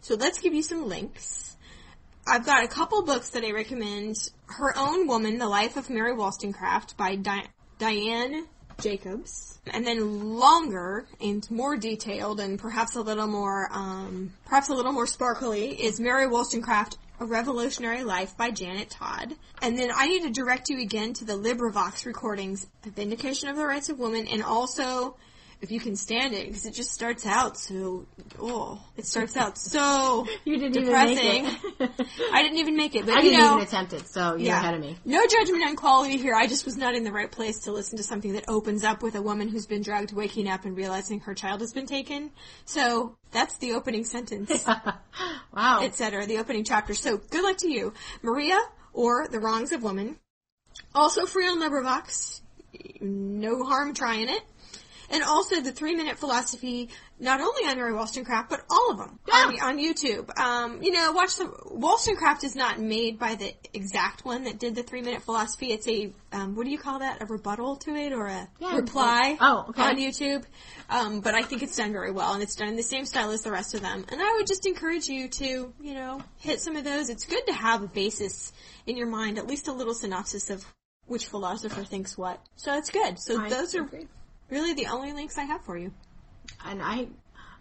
So 0.00 0.16
let's 0.16 0.40
give 0.40 0.52
you 0.52 0.62
some 0.62 0.88
links. 0.88 1.56
I've 2.26 2.46
got 2.46 2.64
a 2.64 2.68
couple 2.68 3.02
books 3.02 3.30
that 3.30 3.44
I 3.44 3.50
recommend. 3.50 4.16
Her 4.46 4.76
Own 4.76 5.08
Woman, 5.08 5.38
The 5.38 5.48
Life 5.48 5.76
of 5.76 5.90
Mary 5.90 6.14
Wollstonecraft 6.14 6.96
by 6.96 7.16
Di- 7.16 7.48
Diane 7.78 8.46
Jacobs. 8.80 9.58
And 9.66 9.86
then 9.86 10.34
longer 10.34 11.06
and 11.20 11.48
more 11.50 11.76
detailed 11.76 12.38
and 12.38 12.58
perhaps 12.58 12.96
a 12.96 13.00
little 13.00 13.26
more, 13.26 13.68
um, 13.72 14.32
perhaps 14.44 14.68
a 14.68 14.74
little 14.74 14.92
more 14.92 15.06
sparkly 15.06 15.70
is 15.82 15.98
Mary 15.98 16.26
Wollstonecraft, 16.26 16.96
A 17.20 17.24
Revolutionary 17.24 18.04
Life 18.04 18.36
by 18.36 18.50
Janet 18.50 18.90
Todd. 18.90 19.34
And 19.60 19.78
then 19.78 19.90
I 19.94 20.06
need 20.06 20.22
to 20.22 20.30
direct 20.30 20.68
you 20.68 20.80
again 20.80 21.14
to 21.14 21.24
the 21.24 21.34
LibriVox 21.34 22.06
recordings, 22.06 22.66
The 22.82 22.90
Vindication 22.90 23.48
of 23.48 23.56
the 23.56 23.66
Rights 23.66 23.88
of 23.88 23.98
Women, 23.98 24.28
and 24.28 24.42
also 24.42 25.16
if 25.62 25.70
you 25.70 25.80
can 25.80 25.94
stand 25.96 26.34
it, 26.34 26.46
because 26.48 26.66
it 26.66 26.74
just 26.74 26.90
starts 26.92 27.24
out 27.24 27.56
so, 27.56 28.04
oh, 28.40 28.82
it 28.96 29.06
starts 29.06 29.36
out 29.36 29.56
so 29.56 30.26
You 30.44 30.58
didn't 30.58 30.72
depressing. 30.84 31.16
even 31.18 31.44
make 31.78 31.80
it. 31.80 32.06
I 32.32 32.42
didn't 32.42 32.58
even 32.58 32.76
make 32.76 32.94
it, 32.96 33.06
but 33.06 33.14
I 33.14 33.20
you 33.22 33.30
didn't 33.30 33.40
know, 33.44 33.52
even 33.54 33.66
attempt 33.68 33.92
it, 33.92 34.06
so 34.08 34.34
you're 34.34 34.54
ahead 34.54 34.74
of 34.74 34.80
me. 34.80 34.98
no 35.04 35.24
judgment 35.26 35.62
on 35.64 35.76
quality 35.76 36.16
here. 36.18 36.34
I 36.34 36.46
just 36.48 36.64
was 36.66 36.76
not 36.76 36.94
in 36.94 37.04
the 37.04 37.12
right 37.12 37.30
place 37.30 37.60
to 37.60 37.72
listen 37.72 37.96
to 37.98 38.02
something 38.02 38.32
that 38.34 38.44
opens 38.48 38.82
up 38.84 39.02
with 39.02 39.14
a 39.14 39.22
woman 39.22 39.48
who's 39.48 39.66
been 39.66 39.82
drugged, 39.82 40.12
waking 40.12 40.48
up, 40.48 40.64
and 40.64 40.76
realizing 40.76 41.20
her 41.20 41.34
child 41.34 41.60
has 41.60 41.72
been 41.72 41.86
taken. 41.86 42.30
So 42.64 43.16
that's 43.30 43.56
the 43.58 43.72
opening 43.72 44.04
sentence, 44.04 44.64
Wow. 45.54 45.80
etc. 45.82 46.26
The 46.26 46.38
opening 46.38 46.64
chapter. 46.64 46.92
So 46.94 47.18
good 47.18 47.44
luck 47.44 47.58
to 47.58 47.70
you, 47.70 47.92
Maria, 48.22 48.58
or 48.92 49.28
The 49.28 49.38
Wrongs 49.38 49.70
of 49.72 49.82
Woman. 49.82 50.18
Also 50.94 51.24
free 51.26 51.46
on 51.46 51.60
LibriVox. 51.60 52.40
No 53.00 53.62
harm 53.64 53.94
trying 53.94 54.28
it. 54.28 54.42
And 55.12 55.22
also 55.22 55.60
the 55.60 55.72
three 55.72 55.94
minute 55.94 56.18
philosophy, 56.18 56.88
not 57.20 57.40
only 57.40 57.68
on 57.68 57.76
Mary 57.76 57.92
Wollstonecraft, 57.92 58.48
but 58.48 58.64
all 58.70 58.92
of 58.92 58.98
them 58.98 59.18
on, 59.32 59.60
on 59.60 59.78
YouTube. 59.78 60.36
Um, 60.38 60.82
you 60.82 60.90
know, 60.90 61.12
watch 61.12 61.30
some, 61.30 61.54
Wollstonecraft 61.70 62.44
is 62.44 62.56
not 62.56 62.80
made 62.80 63.18
by 63.18 63.34
the 63.34 63.54
exact 63.74 64.24
one 64.24 64.44
that 64.44 64.58
did 64.58 64.74
the 64.74 64.82
three 64.82 65.02
minute 65.02 65.22
philosophy. 65.22 65.72
It's 65.72 65.86
a, 65.86 66.12
um, 66.32 66.56
what 66.56 66.64
do 66.64 66.70
you 66.70 66.78
call 66.78 67.00
that? 67.00 67.20
A 67.22 67.26
rebuttal 67.26 67.76
to 67.76 67.94
it 67.94 68.12
or 68.12 68.26
a 68.26 68.48
Yeah, 68.58 68.76
reply 68.76 69.36
oh, 69.40 69.66
okay. 69.68 69.82
on 69.82 69.96
YouTube. 69.96 70.44
Um, 70.88 71.20
but 71.20 71.34
I 71.34 71.42
think 71.42 71.62
it's 71.62 71.76
done 71.76 71.92
very 71.92 72.10
well 72.10 72.34
and 72.34 72.42
it's 72.42 72.56
done 72.56 72.68
in 72.68 72.76
the 72.76 72.82
same 72.82 73.04
style 73.04 73.30
as 73.30 73.42
the 73.42 73.52
rest 73.52 73.74
of 73.74 73.82
them. 73.82 74.04
And 74.08 74.20
I 74.20 74.32
would 74.32 74.46
just 74.46 74.66
encourage 74.66 75.08
you 75.08 75.28
to, 75.28 75.72
you 75.80 75.94
know, 75.94 76.22
hit 76.38 76.60
some 76.60 76.76
of 76.76 76.84
those. 76.84 77.10
It's 77.10 77.26
good 77.26 77.46
to 77.46 77.52
have 77.52 77.82
a 77.82 77.88
basis 77.88 78.52
in 78.86 78.96
your 78.96 79.08
mind, 79.08 79.38
at 79.38 79.46
least 79.46 79.68
a 79.68 79.72
little 79.72 79.94
synopsis 79.94 80.50
of 80.50 80.64
which 81.06 81.26
philosopher 81.26 81.84
thinks 81.84 82.16
what. 82.16 82.40
So 82.56 82.76
it's 82.76 82.90
good. 82.90 83.18
So 83.18 83.40
I 83.40 83.48
those 83.48 83.74
are 83.74 83.82
agree. 83.82 84.06
Really 84.52 84.74
the 84.74 84.86
only 84.86 85.12
links 85.12 85.38
I 85.38 85.44
have 85.44 85.62
for 85.64 85.76
you. 85.76 85.90
and 86.66 86.82
I, 86.82 87.08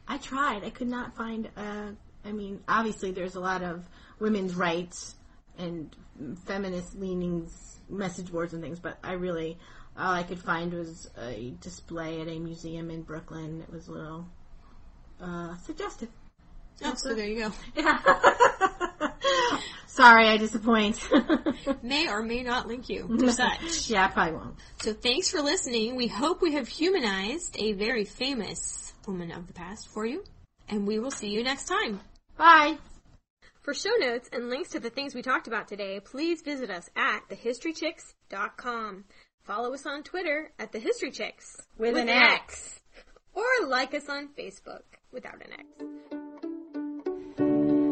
I 0.08 0.18
tried. 0.18 0.64
I 0.64 0.70
could 0.70 0.90
not 0.90 1.16
find. 1.16 1.50
Uh, 1.56 1.92
I 2.26 2.32
mean, 2.34 2.60
obviously, 2.68 3.12
there's 3.12 3.36
a 3.36 3.40
lot 3.40 3.64
of 3.64 3.88
women's 4.20 4.54
rights 4.54 5.16
and 5.58 5.96
feminist 6.46 6.96
leanings, 7.00 7.80
message 7.90 8.32
boards 8.32 8.54
and 8.54 8.62
things, 8.62 8.80
but 8.80 8.98
I 9.04 9.14
really 9.14 9.58
all 9.98 10.14
I 10.14 10.24
could 10.24 10.40
find 10.40 10.74
was 10.74 11.10
a 11.18 11.54
display 11.62 12.22
at 12.22 12.28
a 12.28 12.40
museum 12.40 12.90
in 12.92 13.02
Brooklyn. 13.04 13.62
It 13.62 13.74
was 13.74 13.88
a 13.88 13.92
little 13.92 14.26
uh, 15.22 15.56
suggestive. 15.58 16.10
Oh, 16.84 16.94
so 16.96 17.14
there 17.14 17.28
you 17.28 17.40
go. 17.40 17.52
Sorry, 19.94 20.30
I 20.30 20.38
disappoint. 20.38 21.06
May 21.84 22.08
or 22.08 22.24
may 22.24 22.44
not 22.44 22.66
link 22.66 22.88
you 22.88 23.08
to 23.20 23.32
such. 23.34 23.90
yeah, 23.90 24.06
I 24.06 24.08
probably 24.08 24.34
won't. 24.38 24.56
So 24.82 24.94
thanks 24.94 25.30
for 25.30 25.42
listening. 25.42 25.98
We 25.98 26.08
hope 26.08 26.42
we 26.42 26.54
have 26.54 26.70
humanized 26.70 27.58
a 27.60 27.74
very 27.74 28.06
famous 28.06 28.94
woman 29.06 29.32
of 29.32 29.48
the 29.48 29.54
past 29.54 29.90
for 29.90 30.06
you. 30.06 30.24
And 30.70 30.88
we 30.88 30.98
will 31.00 31.12
see 31.12 31.28
you 31.28 31.44
next 31.44 31.66
time. 31.66 32.00
Bye. 32.38 32.78
For 33.64 33.74
show 33.74 33.92
notes 34.00 34.30
and 34.32 34.50
links 34.50 34.70
to 34.70 34.80
the 34.80 34.90
things 34.90 35.14
we 35.14 35.22
talked 35.22 35.48
about 35.48 35.68
today, 35.68 36.00
please 36.00 36.42
visit 36.42 36.70
us 36.70 36.90
at 36.96 37.28
thehistorychicks.com. 37.30 39.04
Follow 39.44 39.74
us 39.74 39.86
on 39.86 40.04
Twitter 40.04 40.52
at 40.58 40.72
thehistorychicks 40.72 41.64
With 41.78 41.98
an 41.98 42.08
X. 42.08 42.80
Or 43.34 43.44
like 43.68 43.94
us 43.94 44.08
on 44.08 44.30
Facebook 44.40 44.84
without 45.12 45.36
an 45.36 45.52
X. 45.52 46.21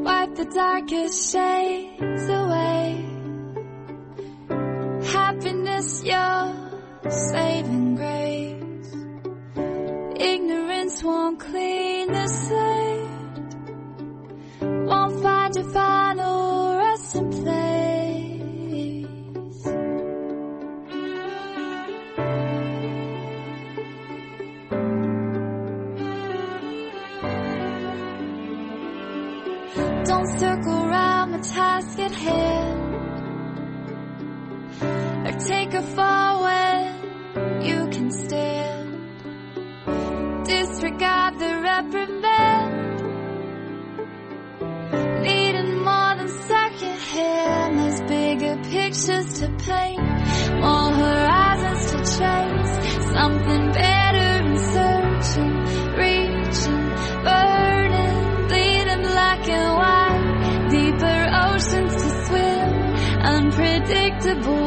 Wipe 0.04 0.36
the 0.36 0.46
darkest 0.46 1.32
shades 1.32 2.30
away. 2.30 3.06
Happiness, 5.14 6.04
your 6.04 6.56
saving 7.10 7.96
grace. 7.96 8.96
Ignorance 10.20 11.04
won't 11.04 11.40
clean 11.40 12.08
the 12.12 12.28
slate. 12.28 13.08
Won't 14.62 15.22
find 15.22 15.56
your 15.56 15.70
final 15.72 16.78
resting 16.78 17.32
place. 17.32 17.69
The 31.42 31.48
task 31.50 32.00
at 32.00 32.12
hand. 32.12 32.96
Or 35.28 35.40
take 35.48 35.74
a 35.74 35.82
fall 35.82 36.42
when 36.44 37.62
you 37.62 37.88
can 37.90 38.12
stand. 38.12 38.88
Disregard 40.46 41.40
the 41.40 41.62
reprimand. 41.70 43.02
Needing 45.24 45.84
more 45.84 46.16
than 46.18 46.28
second 46.28 47.00
hand. 47.14 47.80
There's 47.80 48.02
bigger 48.02 48.56
pictures 48.64 49.40
to 49.40 49.48
paint. 49.66 50.02
More 50.60 50.92
horizons 50.92 51.92
to 51.92 51.98
chase. 52.18 52.74
Something 53.14 53.72
better 53.72 53.99
white. 64.38 64.59